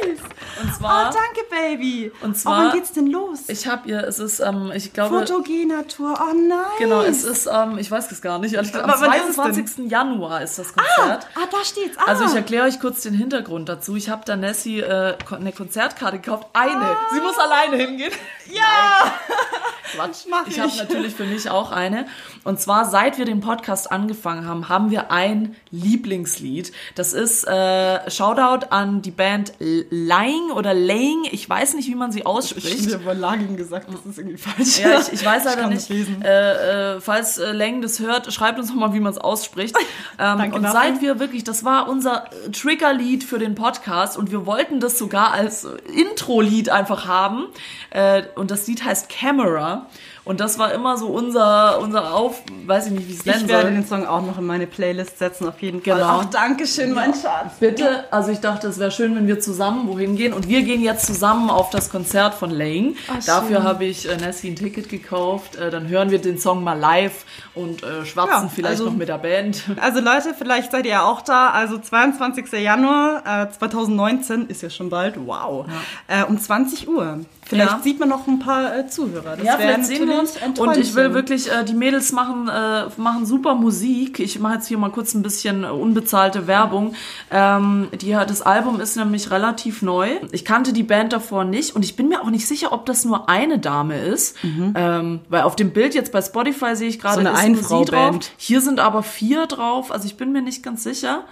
Nice. 0.02 0.18
Und 0.62 0.74
zwar, 0.74 1.10
Oh, 1.10 1.12
danke, 1.14 1.48
Baby. 1.50 2.12
Und 2.22 2.30
oh, 2.30 2.34
zwar- 2.34 2.64
wann 2.66 2.72
geht's 2.72 2.92
denn 2.92 3.06
los? 3.06 3.48
ich 3.48 3.66
habe 3.66 3.88
ihr, 3.88 4.04
es 4.04 4.18
ist, 4.18 4.40
ähm, 4.40 4.72
ich 4.74 4.92
glaube, 4.92 5.18
Fotogener 5.20 5.86
Tour. 5.88 6.18
Oh 6.20 6.34
nein. 6.34 6.58
genau, 6.78 7.02
es 7.02 7.24
ist, 7.24 7.46
ähm, 7.52 7.78
ich 7.78 7.90
weiß 7.90 8.10
es 8.12 8.20
gar 8.20 8.38
nicht, 8.38 8.54
ehrlich 8.54 8.70
gesagt, 8.72 8.84
am 8.84 8.90
Aber 8.90 9.00
wann 9.06 9.12
ist 9.14 9.30
es 9.30 9.36
denn? 9.36 9.54
22. 9.54 9.90
Januar 9.90 10.42
ist 10.42 10.58
das 10.58 10.72
Konzert. 10.74 11.26
Ah, 11.34 11.46
da 11.50 11.64
steht's. 11.64 11.96
Ah. 11.98 12.04
Also 12.06 12.24
ich 12.24 12.34
erkläre 12.34 12.66
euch 12.66 12.78
kurz 12.80 13.00
den 13.02 13.14
Hintergrund 13.14 13.68
dazu. 13.68 13.96
Ich 13.96 14.10
habe 14.10 14.22
da 14.24 14.36
Nessie 14.36 14.80
äh, 14.80 15.16
eine 15.30 15.52
Konzertkarte 15.52 16.18
gekauft. 16.18 16.48
Eine. 16.52 16.96
Sie 17.12 17.20
muss 17.20 17.38
alleine 17.38 17.76
hingehen. 17.76 18.12
ja. 18.52 19.14
Quatsch. 19.94 20.26
Mach 20.28 20.46
ich 20.46 20.58
habe 20.58 20.68
ich. 20.70 20.78
natürlich 20.78 21.14
für 21.14 21.24
mich 21.24 21.50
auch 21.50 21.70
eine. 21.72 22.06
Und 22.44 22.60
zwar, 22.60 22.84
seit 22.88 23.18
wir 23.18 23.24
den 23.24 23.40
Podcast 23.40 23.90
angefangen 23.92 24.46
haben, 24.46 24.68
haben 24.68 24.90
wir 24.90 25.10
ein 25.10 25.56
Lieblingslied. 25.70 26.72
Das 26.94 27.12
ist 27.12 27.44
äh, 27.46 28.10
Shoutout 28.10 28.66
an 28.70 29.02
die 29.02 29.10
Band 29.10 29.52
Lying 29.58 30.50
oder 30.54 30.74
Laying. 30.74 31.24
Ich 31.30 31.48
weiß 31.48 31.74
nicht, 31.74 31.88
wie 31.88 31.94
man 31.94 32.12
sie 32.12 32.20
Ich 32.20 32.26
ausspricht. 32.26 32.92
habe 32.92 33.04
wohl 33.04 33.12
Laging 33.14 33.56
gesagt, 33.56 33.88
das 33.92 34.04
ist 34.06 34.18
irgendwie 34.18 34.38
falsch. 34.38 34.78
Ja, 34.78 35.00
ich, 35.00 35.12
ich 35.12 35.24
weiß 35.24 35.44
leider 35.44 35.62
kann 35.62 35.70
nicht. 35.70 35.88
lesen. 35.88 36.22
Äh, 36.22 36.96
äh, 36.96 37.00
falls 37.00 37.38
äh, 37.38 37.52
Leng 37.52 37.82
das 37.82 37.98
hört, 38.00 38.32
schreibt 38.32 38.58
uns 38.58 38.68
noch 38.68 38.76
mal, 38.76 38.94
wie 38.94 39.00
man 39.00 39.12
es 39.12 39.18
ausspricht. 39.18 39.76
Ähm, 40.18 40.36
Danke 40.38 40.56
und 40.56 40.62
dafür. 40.64 40.80
seit 40.80 41.00
wir 41.02 41.18
wirklich, 41.18 41.44
das 41.44 41.64
war 41.64 41.88
unser 41.88 42.26
äh, 42.46 42.50
Triggerlied 42.50 43.24
für 43.24 43.38
den 43.38 43.54
Podcast 43.54 44.18
und 44.18 44.30
wir 44.30 44.44
wollten 44.44 44.78
das 44.78 44.98
sogar 44.98 45.32
als 45.32 45.64
äh, 45.64 45.68
Intro-Lied 45.98 46.68
einfach 46.68 47.06
haben. 47.06 47.46
Äh, 47.88 48.24
und 48.34 48.50
das 48.50 48.66
Lied 48.66 48.84
heißt 48.84 49.08
Camera. 49.08 49.79
Und 50.24 50.38
das 50.38 50.58
war 50.58 50.72
immer 50.72 50.96
so 50.98 51.06
unser, 51.08 51.80
unser 51.80 52.14
Auf, 52.14 52.42
weiß 52.66 52.86
ich 52.86 52.92
nicht, 52.92 53.08
wie 53.08 53.14
es 53.14 53.24
nennen 53.24 53.42
Ich 53.44 53.48
werde 53.48 53.62
soll. 53.68 53.72
den 53.72 53.86
Song 53.86 54.06
auch 54.06 54.20
noch 54.24 54.38
in 54.38 54.44
meine 54.46 54.66
Playlist 54.66 55.18
setzen, 55.18 55.48
auf 55.48 55.60
jeden 55.62 55.82
Fall. 55.82 55.94
Genau. 55.96 56.20
Ach, 56.20 56.24
danke 56.26 56.66
schön, 56.66 56.92
mein 56.92 57.14
Schatz. 57.14 57.54
Bitte, 57.58 58.04
also 58.12 58.30
ich 58.30 58.38
dachte, 58.38 58.68
es 58.68 58.78
wäre 58.78 58.90
schön, 58.90 59.16
wenn 59.16 59.26
wir 59.26 59.40
zusammen 59.40 59.88
wohin 59.88 60.16
gehen. 60.16 60.32
Und 60.34 60.46
wir 60.46 60.62
gehen 60.62 60.82
jetzt 60.82 61.06
zusammen 61.06 61.48
auf 61.50 61.70
das 61.70 61.90
Konzert 61.90 62.34
von 62.34 62.50
Lane. 62.50 62.92
Dafür 63.26 63.56
schön. 63.56 63.62
habe 63.64 63.84
ich 63.86 64.08
äh, 64.08 64.16
Nessie 64.18 64.50
ein 64.50 64.56
Ticket 64.56 64.88
gekauft. 64.90 65.56
Äh, 65.56 65.70
dann 65.70 65.88
hören 65.88 66.10
wir 66.10 66.20
den 66.20 66.38
Song 66.38 66.62
mal 66.62 66.78
live 66.78 67.24
und 67.54 67.82
äh, 67.82 68.04
schwatzen 68.04 68.42
Ja, 68.44 68.48
vielleicht 68.54 68.72
also- 68.72 68.86
noch 68.90 68.96
mit 68.96 69.08
der 69.08 69.18
Band. 69.18 69.62
Also 69.80 70.00
Leute, 70.00 70.34
vielleicht 70.36 70.70
seid 70.72 70.84
ihr 70.84 70.92
ja 70.92 71.02
auch 71.04 71.22
da. 71.22 71.50
Also 71.50 71.78
22. 71.78 72.52
Januar 72.52 73.22
äh, 73.48 73.50
2019 73.50 74.46
ist 74.48 74.62
ja 74.62 74.70
schon 74.70 74.90
bald. 74.90 75.14
Wow. 75.26 75.66
Äh, 76.08 76.24
um 76.24 76.38
20 76.38 76.86
Uhr. 76.88 77.20
Vielleicht 77.50 77.70
Ja. 77.72 77.80
sieht 77.82 77.98
man 77.98 78.08
noch 78.08 78.26
ein 78.28 78.38
paar 78.38 78.76
äh, 78.78 78.86
Zuhörer. 78.86 79.36
Das 79.36 79.44
Ja, 79.44 79.56
vielleicht 79.58 79.84
sehen 79.84 80.08
wir 80.08 80.18
uns. 80.20 80.34
Und 80.58 80.76
ich 80.76 80.94
will 80.94 81.12
wirklich, 81.14 81.50
äh, 81.50 81.64
die 81.64 81.74
Mädels 81.74 82.12
machen, 82.12 82.48
äh, 82.48 82.84
machen 82.96 83.26
super 83.26 83.54
Musik. 83.56 84.20
Ich 84.20 84.38
mache 84.38 84.54
jetzt 84.54 84.68
hier 84.68 84.78
mal 84.78 84.90
kurz 84.90 85.14
ein 85.14 85.22
bisschen 85.22 85.64
äh, 85.64 85.66
unbezahlte 85.66 86.46
Werbung. 86.46 86.94
Ähm, 87.30 87.88
die, 88.00 88.12
das 88.12 88.40
Album 88.42 88.80
ist 88.80 88.96
nämlich 88.96 89.30
relativ 89.32 89.82
neu. 89.82 90.08
Ich 90.30 90.44
kannte 90.44 90.72
die 90.72 90.84
Band 90.84 91.12
davor 91.12 91.42
nicht 91.44 91.74
und 91.74 91.84
ich 91.84 91.96
bin 91.96 92.08
mir 92.08 92.22
auch 92.22 92.30
nicht 92.30 92.46
sicher, 92.46 92.72
ob 92.72 92.86
das 92.86 93.04
nur 93.04 93.28
eine 93.28 93.58
Dame 93.58 93.98
ist. 94.00 94.36
Ähm, 94.44 95.20
weil 95.28 95.42
auf 95.42 95.56
dem 95.56 95.72
Bild 95.72 95.94
jetzt 95.96 96.12
bei 96.12 96.22
Spotify 96.22 96.76
sehe 96.76 96.88
ich 96.88 96.98
gerade, 97.00 97.20
Mhm. 97.20 97.26
So 97.26 97.30
eine 97.30 97.38
Einfrau-Band. 97.38 98.24
drauf. 98.24 98.30
Hier 98.36 98.60
sind 98.60 98.78
aber 98.78 99.02
vier 99.02 99.46
drauf, 99.46 99.90
also 99.90 100.06
ich 100.06 100.16
bin 100.16 100.30
mir 100.30 100.40
nicht 100.42 100.62
ganz 100.62 100.84
sicher. 100.84 101.24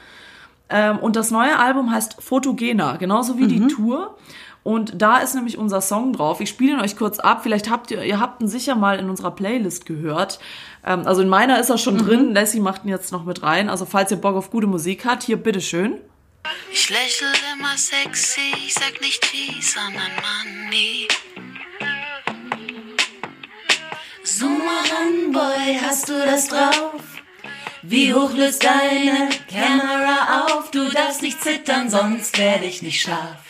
Ähm, 0.70 0.98
und 0.98 1.16
das 1.16 1.30
neue 1.30 1.58
Album 1.58 1.90
heißt 1.92 2.16
Photogena, 2.20 2.96
genauso 2.96 3.38
wie 3.38 3.44
Mhm. 3.44 3.48
die 3.48 3.66
Tour. 3.68 4.16
Und 4.68 5.00
da 5.00 5.16
ist 5.20 5.34
nämlich 5.34 5.56
unser 5.56 5.80
Song 5.80 6.12
drauf. 6.12 6.42
Ich 6.42 6.50
spiele 6.50 6.74
ihn 6.74 6.80
euch 6.80 6.94
kurz 6.94 7.18
ab. 7.18 7.40
Vielleicht 7.42 7.70
habt 7.70 7.90
ihr, 7.90 8.02
ihr 8.02 8.20
habt 8.20 8.42
ihn 8.42 8.48
sicher 8.48 8.74
mal 8.74 8.98
in 8.98 9.08
unserer 9.08 9.30
Playlist 9.30 9.86
gehört. 9.86 10.38
Ähm, 10.84 11.06
also 11.06 11.22
in 11.22 11.28
meiner 11.30 11.58
ist 11.58 11.70
er 11.70 11.76
Mhm. 11.76 11.80
schon 11.80 11.96
drin. 11.96 12.34
Lassie 12.34 12.60
macht 12.60 12.84
ihn 12.84 12.90
jetzt 12.90 13.10
noch 13.10 13.24
mit 13.24 13.42
rein. 13.42 13.70
Also 13.70 13.86
falls 13.86 14.10
ihr 14.10 14.18
Bock 14.18 14.36
auf 14.36 14.50
gute 14.50 14.66
Musik 14.66 15.06
habt, 15.06 15.22
hier 15.22 15.38
bitteschön. 15.38 15.94
Ich 16.70 16.90
lächle 16.90 17.28
immer 17.54 17.78
sexy, 17.78 18.42
ich 18.66 18.74
sag 18.74 19.00
nicht 19.00 19.22
cheese, 19.24 19.72
sondern 19.78 20.12
money. 20.20 21.08
Zoom 24.22 24.58
mal 24.58 24.84
ran, 24.92 25.32
Boy, 25.32 25.78
hast 25.80 26.10
du 26.10 26.12
das 26.12 26.48
drauf? 26.48 27.00
Wie 27.80 28.12
hoch 28.12 28.34
löst 28.34 28.62
deine 28.62 29.30
Kamera 29.50 30.44
auf? 30.44 30.70
Du 30.70 30.90
darfst 30.90 31.22
nicht 31.22 31.42
zittern, 31.42 31.88
sonst 31.88 32.36
werde 32.36 32.66
ich 32.66 32.82
nicht 32.82 33.00
scharf. 33.00 33.47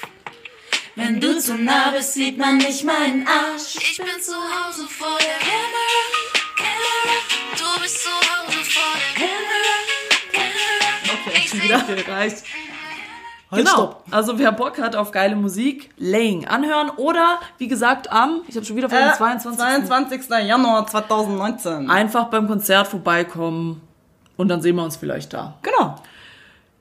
Wenn 0.99 1.21
du 1.21 1.39
zu 1.39 1.55
nah 1.57 1.91
bist, 1.93 2.15
sieht 2.15 2.37
man 2.39 2.57
nicht 2.59 2.83
meinen 2.85 3.25
Arsch. 3.27 3.77
Ich 3.77 3.99
bin 3.99 4.21
zu 4.21 4.33
Hause 4.35 4.85
vor 4.89 5.17
der 5.21 5.39
Kamera, 5.39 6.01
Kamera. 6.57 7.15
Du 7.57 7.81
bist 7.83 8.03
zu 8.03 8.11
Hause 8.11 8.59
vor 8.65 8.93
der 8.99 9.15
Kamera, 9.23 9.75
Kamera. 10.33 11.37
Ich 11.37 11.51
seh 11.51 11.73
Okay, 11.73 12.11
reicht. 12.11 12.43
Halt, 13.51 13.65
Genau. 13.65 13.71
stopp. 13.71 14.05
Also 14.11 14.39
wer 14.41 14.51
Bock 14.53 14.79
hat 14.79 14.97
auf 14.97 15.13
geile 15.13 15.37
Musik, 15.37 15.91
Laying 15.99 16.47
anhören 16.49 16.91
oder 16.91 17.39
wie 17.59 17.69
gesagt 17.69 18.11
am, 18.11 18.43
ich 18.49 18.57
habe 18.57 18.67
schon 18.67 18.77
wieder 18.77 18.91
von 18.91 18.99
Äh, 18.99 19.13
22. 19.15 19.59
22. 19.59 20.31
Januar 20.47 20.85
2019. 20.87 21.89
einfach 21.89 22.25
beim 22.27 22.49
Konzert 22.49 22.89
vorbeikommen 22.89 23.81
und 24.37 24.49
dann 24.49 24.61
sehen 24.61 24.75
wir 24.77 24.83
uns 24.83 24.97
vielleicht 24.97 25.33
da. 25.33 25.57
Genau. 25.63 25.95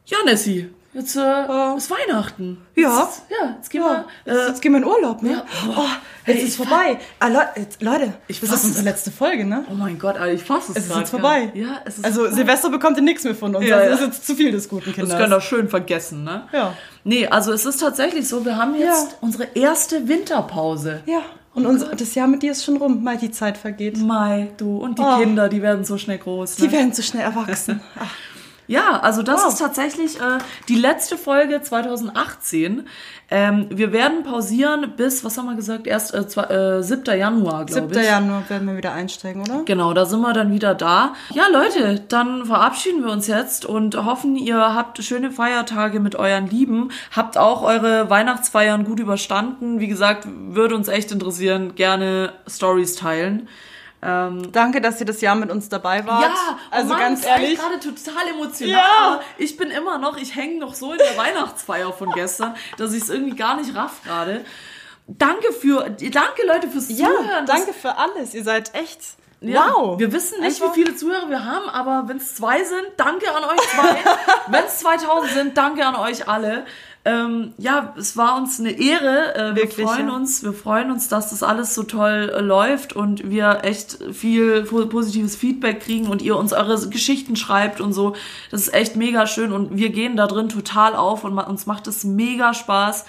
Ja, 0.07 0.17
Nessie, 0.25 0.69
jetzt 0.97 1.15
äh, 1.15 1.77
ist 1.77 1.89
Weihnachten. 1.91 2.57
Ja. 2.75 2.99
Jetzt, 3.01 3.21
ja, 3.29 3.55
jetzt 3.55 3.69
gehen 3.69 3.81
Ja, 3.81 4.05
wir. 4.25 4.33
jetzt, 4.33 4.43
Äh, 4.45 4.47
jetzt 4.49 4.61
gehen 4.61 4.71
wir 4.73 4.79
in 4.79 4.85
Urlaub, 4.85 5.21
ne? 5.23 5.31
ja. 5.31 5.43
Oh, 5.75 5.83
jetzt 6.25 6.39
Ey, 6.39 6.43
ist 6.47 6.57
vorbei. 6.57 6.99
Ah, 7.19 7.27
Leute, 7.27 7.47
jetzt, 7.55 7.81
Leute, 7.81 8.13
Ich 8.27 8.39
das 8.41 8.51
ist 8.51 8.65
unsere 8.65 8.83
letzte 8.85 9.11
Folge, 9.11 9.45
ne? 9.45 9.63
oh 9.71 9.73
mein 9.73 9.97
Gott, 9.97 10.17
Alter, 10.17 10.33
ich 10.33 10.43
fasse 10.43 10.71
es 10.73 10.77
Es 10.79 10.87
ist 10.89 10.95
jetzt 10.97 11.09
vorbei. 11.11 11.51
Ja, 11.53 11.81
es 11.85 11.97
ist 11.99 12.05
Also 12.05 12.21
vorbei. 12.21 12.35
Silvester 12.35 12.69
bekommt 12.69 12.97
ihr 12.97 13.03
nichts 13.03 13.23
mehr 13.23 13.35
von 13.35 13.55
uns. 13.55 13.65
Ja, 13.65 13.77
also 13.77 13.89
das 13.91 13.99
ist 14.01 14.05
jetzt 14.07 14.27
zu 14.27 14.35
viel 14.35 14.51
des 14.51 14.67
guten 14.67 14.85
Das 14.85 14.95
Kindes. 14.95 15.17
könnt 15.17 15.31
ihr 15.33 15.41
schön 15.41 15.69
vergessen, 15.69 16.23
ne? 16.23 16.43
Ja. 16.51 16.73
Nee, 17.03 17.27
also 17.27 17.53
es 17.53 17.65
ist 17.65 17.77
tatsächlich 17.79 18.27
so, 18.27 18.43
wir 18.43 18.57
haben 18.57 18.75
jetzt 18.75 19.17
unsere 19.21 19.45
erste 19.55 20.07
Winterpause. 20.07 21.01
Ja. 21.05 21.21
Und 21.53 21.65
unser, 21.65 21.87
das 21.95 22.13
Jahr 22.13 22.27
mit 22.27 22.43
dir 22.43 22.51
ist 22.51 22.63
schon 22.63 22.77
rum, 22.77 23.03
weil 23.03 23.17
die 23.17 23.31
Zeit 23.31 23.57
vergeht. 23.57 23.97
Mai, 23.97 24.51
du. 24.57 24.77
Und 24.77 24.99
die 24.99 25.03
Oh. 25.03 25.17
Kinder, 25.17 25.49
die 25.49 25.63
werden 25.63 25.85
so 25.85 25.97
schnell 25.97 26.19
groß. 26.19 26.59
Ne? 26.59 26.67
Die 26.67 26.71
werden 26.71 26.93
zu 26.93 27.01
schnell 27.01 27.23
erwachsen. 27.23 27.81
Ach, 27.99 28.13
Ja, 28.67 28.99
also 28.99 29.23
das 29.23 29.43
Wow. 29.43 29.53
ist 29.53 29.59
tatsächlich 29.59 30.19
äh, 30.19 30.39
die 30.67 30.75
letzte 30.75 31.17
Folge 31.17 31.61
2018. 31.61 32.87
Ähm, 33.29 33.67
wir 33.69 33.91
werden 33.91 34.23
pausieren 34.23 34.93
bis, 34.95 35.23
was 35.25 35.37
haben 35.37 35.47
wir 35.47 35.55
gesagt, 35.55 35.85
erst 35.85 36.13
äh, 36.13 36.27
zwei, 36.27 36.43
äh, 36.43 36.83
7. 36.83 37.17
Januar, 37.17 37.65
glaube 37.65 37.93
7. 37.93 37.99
ich. 37.99 38.05
Januar 38.09 38.49
werden 38.49 38.67
wir 38.67 38.77
wieder 38.77 38.93
einsteigen, 38.93 39.41
oder? 39.41 39.63
Genau, 39.65 39.93
da 39.93 40.05
sind 40.05 40.21
wir 40.21 40.31
dann 40.33 40.51
wieder 40.53 40.73
da. 40.75 41.13
Ja, 41.33 41.47
Leute, 41.51 42.01
dann 42.07 42.45
verabschieden 42.45 43.03
wir 43.03 43.11
uns 43.11 43.27
jetzt 43.27 43.65
und 43.65 43.95
hoffen, 44.05 44.35
ihr 44.37 44.57
habt 44.75 45.03
schöne 45.03 45.31
Feiertage 45.31 45.99
mit 45.99 46.15
euren 46.15 46.47
Lieben. 46.47 46.89
Habt 47.15 47.37
auch 47.37 47.63
eure 47.63 48.09
Weihnachtsfeiern 48.09 48.85
gut 48.85 48.99
überstanden. 48.99 49.79
Wie 49.81 49.87
gesagt, 49.87 50.25
würde 50.29 50.75
uns 50.75 50.87
echt 50.87 51.11
interessieren. 51.11 51.75
Gerne 51.75 52.31
Stories 52.47 52.95
teilen. 52.95 53.49
Ähm, 54.01 54.51
Danke, 54.51 54.79
dass 54.79 54.99
ihr 54.99 55.05
das 55.07 55.21
Jahr 55.21 55.33
mit 55.35 55.49
uns 55.49 55.69
dabei 55.69 56.05
wart. 56.05 56.21
ja, 56.23 56.59
also 56.69 56.85
oh 56.85 56.89
Mann, 56.93 56.99
ganz 56.99 57.21
das 57.21 57.29
war 57.31 57.39
ehrlich. 57.39 57.57
gerade 57.59 57.79
total 57.79 58.27
emotional. 58.29 58.69
Ja. 58.71 59.19
Ich 59.39 59.57
bin 59.57 59.71
immer 59.71 59.97
noch, 59.97 60.17
ich 60.17 60.35
hänge 60.35 60.59
noch 60.59 60.75
so 60.75 60.91
in 60.91 60.99
der 60.99 61.17
Weihnachtsfeier 61.17 61.91
von 61.93 62.11
gestern, 62.11 62.55
dass 62.77 62.93
ich 62.93 63.03
es 63.03 63.09
irgendwie 63.09 63.35
gar 63.35 63.55
nicht 63.57 63.75
raff 63.75 64.01
gerade. 64.05 64.45
Danke 65.07 65.51
für, 65.53 65.89
danke 65.89 66.45
Leute 66.45 66.67
fürs 66.69 66.89
Ja, 66.89 67.07
Zuhören. 67.07 67.45
Danke 67.45 67.73
für 67.73 67.97
alles. 67.97 68.33
Ihr 68.35 68.43
seid 68.43 68.75
echt. 68.75 68.99
Ja, 69.39 69.71
wow. 69.73 69.99
Wir 69.99 70.11
wissen 70.11 70.41
nicht, 70.41 70.61
Einfach- 70.61 70.75
wie 70.75 70.83
viele 70.83 70.95
Zuhörer 70.95 71.29
wir 71.29 71.45
haben, 71.45 71.69
aber 71.69 72.07
wenn 72.07 72.17
es 72.17 72.35
zwei 72.35 72.63
sind, 72.63 72.83
danke 72.97 73.31
an 73.33 73.43
euch 73.45 73.59
zwei. 73.69 73.95
wenn 74.47 74.65
es 74.65 74.79
2000 74.79 75.31
sind, 75.31 75.57
danke 75.57 75.85
an 75.85 75.95
euch 75.95 76.27
alle. 76.27 76.65
Ähm, 77.07 77.53
ja, 77.57 77.93
es 77.97 78.17
war 78.17 78.35
uns 78.37 78.59
eine 78.59 78.71
Ehre. 78.71 79.33
Äh, 79.35 79.55
wir 79.55 79.63
Wirklich, 79.63 79.87
freuen 79.87 80.09
ja. 80.09 80.13
uns, 80.15 80.43
wir 80.43 80.51
freuen 80.51 80.91
uns, 80.91 81.07
dass 81.07 81.29
das 81.29 81.41
alles 81.41 81.73
so 81.73 81.83
toll 81.83 82.33
äh, 82.35 82.41
läuft 82.41 82.93
und 82.93 83.29
wir 83.29 83.59
echt 83.63 83.97
viel 84.11 84.63
po- 84.63 84.87
positives 84.87 85.35
Feedback 85.37 85.79
kriegen 85.79 86.07
und 86.07 86.21
ihr 86.21 86.35
uns 86.35 86.51
eure 86.51 86.89
Geschichten 86.89 87.37
schreibt 87.37 87.79
und 87.79 87.93
so. 87.93 88.13
Das 88.51 88.61
ist 88.61 88.73
echt 88.73 88.97
mega 88.97 89.25
schön 89.25 89.53
und 89.53 89.77
wir 89.77 89.89
gehen 89.89 90.17
da 90.17 90.27
drin 90.27 90.49
total 90.49 90.95
auf 90.97 91.23
und 91.23 91.33
ma 91.33 91.43
uns 91.43 91.65
macht 91.65 91.87
es 91.87 92.03
mega 92.03 92.53
Spaß. 92.53 93.05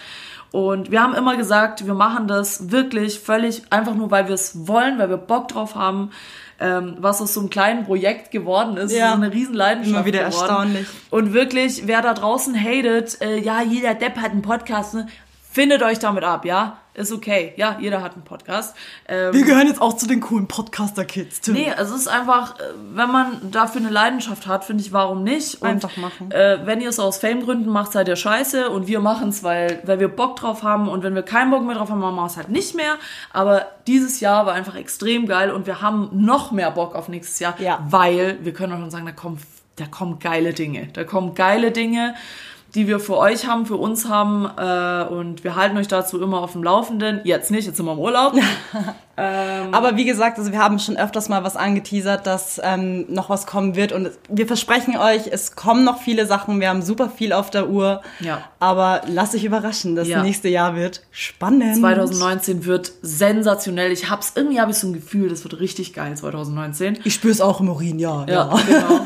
Und 0.53 0.91
wir 0.91 1.03
haben 1.03 1.15
immer 1.15 1.37
gesagt, 1.37 1.85
wir 1.85 1.95
machen 1.95 2.29
das 2.29 2.71
wirklich 2.71 3.21
völlig 3.21 3.63
einfach 3.71 3.95
nur, 3.95 4.11
weil 4.11 4.29
wir 4.29 4.35
es 4.35 4.67
wollen, 4.69 4.99
weil 4.99 5.11
wir 5.11 5.19
Bock 5.19 5.49
drauf 5.49 5.75
haben, 5.75 6.11
ähm, 6.61 6.97
was 6.99 7.21
aus 7.21 7.35
so 7.35 7.41
einem 7.41 7.51
kleinen 7.51 7.85
Projekt 7.85 8.31
geworden 8.31 8.77
ist. 8.77 8.93
Ja. 8.93 9.11
So 9.11 9.23
eine 9.23 9.33
riesen 9.33 9.55
Leidenschaft 9.55 9.95
Immer 9.95 10.05
wieder 10.07 10.29
geworden. 10.29 10.41
erstaunlich. 10.41 10.87
Und 11.11 11.33
wirklich, 11.33 11.87
wer 11.87 12.03
da 12.03 12.15
draußen 12.15 12.55
hatet, 12.59 13.21
äh, 13.21 13.39
ja, 13.39 13.63
jeder 13.63 13.95
Depp 13.95 14.17
hat 14.17 14.33
einen 14.33 14.43
Podcast, 14.43 14.95
ne? 14.95 15.07
Findet 15.51 15.83
euch 15.83 15.99
damit 15.99 16.25
ab, 16.25 16.45
ja? 16.45 16.79
Ist 16.95 17.13
okay. 17.13 17.53
Ja, 17.57 17.77
jeder 17.81 18.03
hat 18.03 18.15
einen 18.15 18.25
Podcast. 18.25 18.75
Ähm, 19.07 19.33
Wir 19.33 19.45
gehören 19.45 19.69
jetzt 19.69 19.81
auch 19.81 19.93
zu 19.97 20.09
den 20.09 20.21
coolen 20.21 20.49
Podcaster-Kids. 20.49 21.43
Tim. 21.43 21.55
Nee, 21.55 21.71
also 21.71 21.95
es 21.95 22.03
ist 22.03 22.09
einfach, 22.09 22.59
äh, 22.59 22.63
wenn 22.93 23.11
man 23.13 23.51
dafür 23.53 23.81
eine 23.81 23.91
Leidenschaft 23.91 24.49
hat, 24.49 24.65
finde 24.65 24.83
ich, 24.83 24.93
warum 24.93 25.23
nicht? 25.23 25.63
Und, 25.63 25.69
Einfach 25.69 25.97
machen. 25.97 26.33
Äh, 26.33 26.67
wenn 26.67 26.81
ihr 26.81 26.89
es 26.89 26.99
aus 26.99 27.19
Fame-Gründen 27.19 27.69
macht, 27.71 27.93
seid 27.93 28.09
ihr 28.09 28.17
scheiße 28.17 28.69
und 28.69 28.89
wir 28.89 28.99
machen 28.99 29.29
es, 29.29 29.45
weil, 29.45 29.81
weil 29.85 30.01
wir 30.01 30.09
Bock 30.09 30.35
drauf 30.37 30.65
haben 30.65 30.89
und 30.89 31.05
wenn 31.05 31.15
wir 31.15 31.23
keinen 31.23 31.53
Bock 31.53 31.63
mehr 31.65 31.77
drauf 31.77 31.89
haben, 31.89 32.01
machen 32.01 32.17
wir 32.17 32.27
es 32.27 32.37
halt 32.37 32.49
nicht 32.49 32.75
mehr. 32.75 32.95
Aber 33.33 33.67
dieses 33.87 34.19
Jahr 34.19 34.45
war 34.47 34.55
einfach 34.55 34.75
extrem 34.75 35.27
geil 35.27 35.53
und 35.53 35.67
wir 35.69 35.81
haben 35.81 36.09
noch 36.13 36.51
mehr 36.51 36.73
Bock 36.73 36.97
auf 36.97 37.09
nächstes 37.09 37.39
Jahr, 37.39 37.55
Ja. 37.61 37.79
weil 37.89 38.39
wir 38.43 38.53
können 38.53 38.73
auch 38.73 38.79
schon 38.81 38.91
sagen, 38.91 39.07
da 39.07 39.13
kommen, 39.13 39.39
da 39.77 39.87
kommen 39.87 40.19
geile 40.19 40.53
Dinge. 40.53 40.89
Da 40.95 41.05
kommen 41.05 41.37
geile 41.37 41.71
Dinge 41.71 42.17
die 42.75 42.87
wir 42.87 43.01
für 43.01 43.17
euch 43.17 43.47
haben, 43.47 43.67
für 43.67 43.77
uns 43.77 44.09
haben 44.09 44.45
äh, 44.45 45.13
und 45.13 45.45
wir 45.45 45.57
halten 45.57 45.77
euch 45.77 45.89
dazu 45.89 46.21
immer 46.21 46.43
auf 46.43 46.53
dem 46.53 46.63
Laufenden. 46.63 47.21
Jetzt 47.25 47.51
nicht, 47.51 47.67
jetzt 47.67 47.77
sind 47.77 47.87
wir 47.87 47.93
im 47.93 47.99
Urlaub. 47.99 48.35
Aber 49.19 49.97
wie 49.97 50.05
gesagt, 50.05 50.39
also 50.39 50.53
wir 50.53 50.59
haben 50.61 50.79
schon 50.79 50.97
öfters 50.97 51.29
mal 51.29 51.43
was 51.45 51.57
angeteasert, 51.57 52.27
dass 52.27 52.61
ähm, 52.63 53.07
noch 53.09 53.29
was 53.31 53.47
kommen 53.47 53.75
wird. 53.75 53.93
Und 53.93 54.11
wir 54.29 54.47
versprechen 54.47 54.97
euch, 54.97 55.27
es 55.31 55.57
kommen 55.57 55.85
noch 55.85 56.01
viele 56.01 56.27
Sachen. 56.27 56.61
Wir 56.61 56.69
haben 56.69 56.83
super 56.83 57.11
viel 57.11 57.33
auf 57.33 57.51
der 57.51 57.69
Uhr. 57.69 58.03
Ja. 58.21 58.43
Aber 58.61 59.03
lasst 59.07 59.35
euch 59.35 59.45
überraschen, 59.45 59.97
das 59.97 60.07
Ja. 60.09 60.23
nächste 60.23 60.49
Jahr 60.49 60.77
wird 60.77 61.03
spannend. 61.11 61.77
2019 61.77 62.65
wird 62.65 62.93
sensationell. 63.03 63.91
Ich 63.93 64.09
hab's 64.11 64.33
irgendwie 64.37 64.61
habe 64.61 64.71
ich 64.71 64.77
so 64.79 64.87
ein 64.87 64.93
Gefühl, 64.93 65.29
das 65.29 65.43
wird 65.45 65.59
richtig 65.61 65.95
geil 65.95 66.17
2019. 66.17 66.99
Ich 67.05 67.15
spüre 67.15 67.33
es 67.33 67.41
auch 67.41 67.61
im 67.61 67.69
Urin, 67.69 67.99
ja. 67.99 68.25
Ja, 68.29 68.57
genau. 68.67 69.01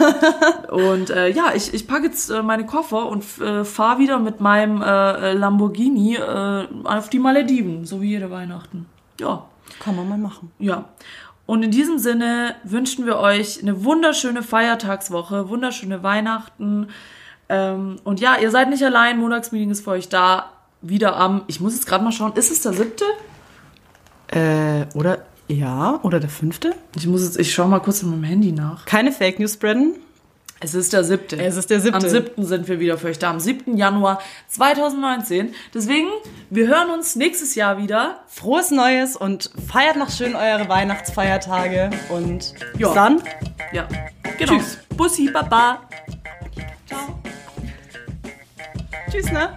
Und 0.93 1.11
äh, 1.11 1.29
ja, 1.29 1.53
ich, 1.55 1.73
ich 1.75 1.87
packe 1.87 2.07
jetzt 2.07 2.31
äh, 2.31 2.43
meine 2.43 2.65
Koffer 2.65 3.07
und 3.07 3.25
äh, 3.41 3.63
fahre 3.65 3.99
wieder 3.99 4.19
mit 4.19 4.41
meinem 4.41 4.81
äh, 4.81 5.33
Lamborghini 5.35 6.17
äh, 6.17 6.67
auf 6.85 7.11
die 7.11 7.19
Malediven, 7.19 7.85
so 7.85 8.01
wie 8.01 8.09
jede 8.11 8.31
Weihnachten. 8.31 8.87
Ja, 9.21 9.45
Kann 9.81 9.97
man 9.97 10.09
mal 10.09 10.19
machen. 10.19 10.53
ja. 10.59 10.89
Und 11.45 11.63
in 11.65 11.71
diesem 11.71 11.99
Sinne 11.99 12.55
wünschen 12.63 13.05
wir 13.05 13.19
euch 13.19 13.61
eine 13.61 13.85
wunderschöne 13.85 14.43
Feiertagswoche, 14.43 15.49
wunderschöne 15.49 16.03
Weihnachten. 16.03 16.89
Ähm, 17.49 17.97
und 18.05 18.21
ja, 18.21 18.37
ihr 18.41 18.51
seid 18.51 18.71
nicht 18.71 18.83
allein. 18.85 19.19
Montagsmeeting 19.19 19.71
ist 19.71 19.85
für 19.85 19.91
euch 19.91 20.09
da. 20.09 20.53
Wieder 20.81 21.17
am, 21.17 21.43
ich 21.49 21.61
muss 21.61 21.75
jetzt 21.75 21.87
gerade 21.87 22.05
mal 22.05 22.13
schauen, 22.13 22.33
ist 22.35 22.51
es 22.51 22.63
der 22.63 22.73
siebte? 22.73 23.05
Äh, 24.29 24.87
oder, 24.95 25.27
ja, 25.49 26.01
oder 26.03 26.21
der 26.21 26.31
fünfte? 26.31 26.75
Ich 26.97 27.07
muss 27.07 27.23
jetzt, 27.23 27.39
ich 27.39 27.53
schaue 27.53 27.69
mal 27.69 27.81
kurz 27.81 28.03
in 28.03 28.11
meinem 28.11 28.25
Handy 28.25 28.53
nach. 28.53 28.85
Keine 28.85 29.13
Fake 29.13 29.39
News 29.39 29.55
spreaden. 29.55 29.97
Es 30.65 30.75
ist 30.75 30.93
der 30.93 31.03
siebte. 31.03 31.37
Es 31.43 31.57
ist 31.57 31.71
der 31.71 31.81
siebte. 31.81 31.97
Am 31.97 32.09
siebten 32.09 32.45
sind 32.45 32.69
wir 32.69 32.79
wieder 32.79 32.97
für 32.97 33.09
euch 33.09 33.19
da. 33.19 33.31
Am 33.31 33.41
7. 33.41 33.77
Januar 33.77 34.21
2019. 34.47 35.55
Deswegen, 35.75 36.07
wir 36.51 36.69
hören 36.69 36.91
uns 36.91 37.17
nächstes 37.17 37.57
Jahr 37.57 37.79
wieder. 37.79 38.21
Frohes 38.29 38.71
Neues 38.71 39.17
und 39.17 39.51
feiert 39.71 39.97
noch 39.97 40.11
schön 40.11 40.37
eure 40.37 40.69
Weihnachtsfeiertage. 40.69 41.91
Und 42.11 42.55
Ja. 42.79 42.87
bis 42.89 42.95
dann. 42.95 43.23
Ja. 43.73 43.89
Genau. 44.39 44.53
Tschüss. 44.57 44.79
Bussi, 44.97 45.31
Baba. 45.33 45.81
Tschüss, 49.11 49.31
ne? 49.33 49.51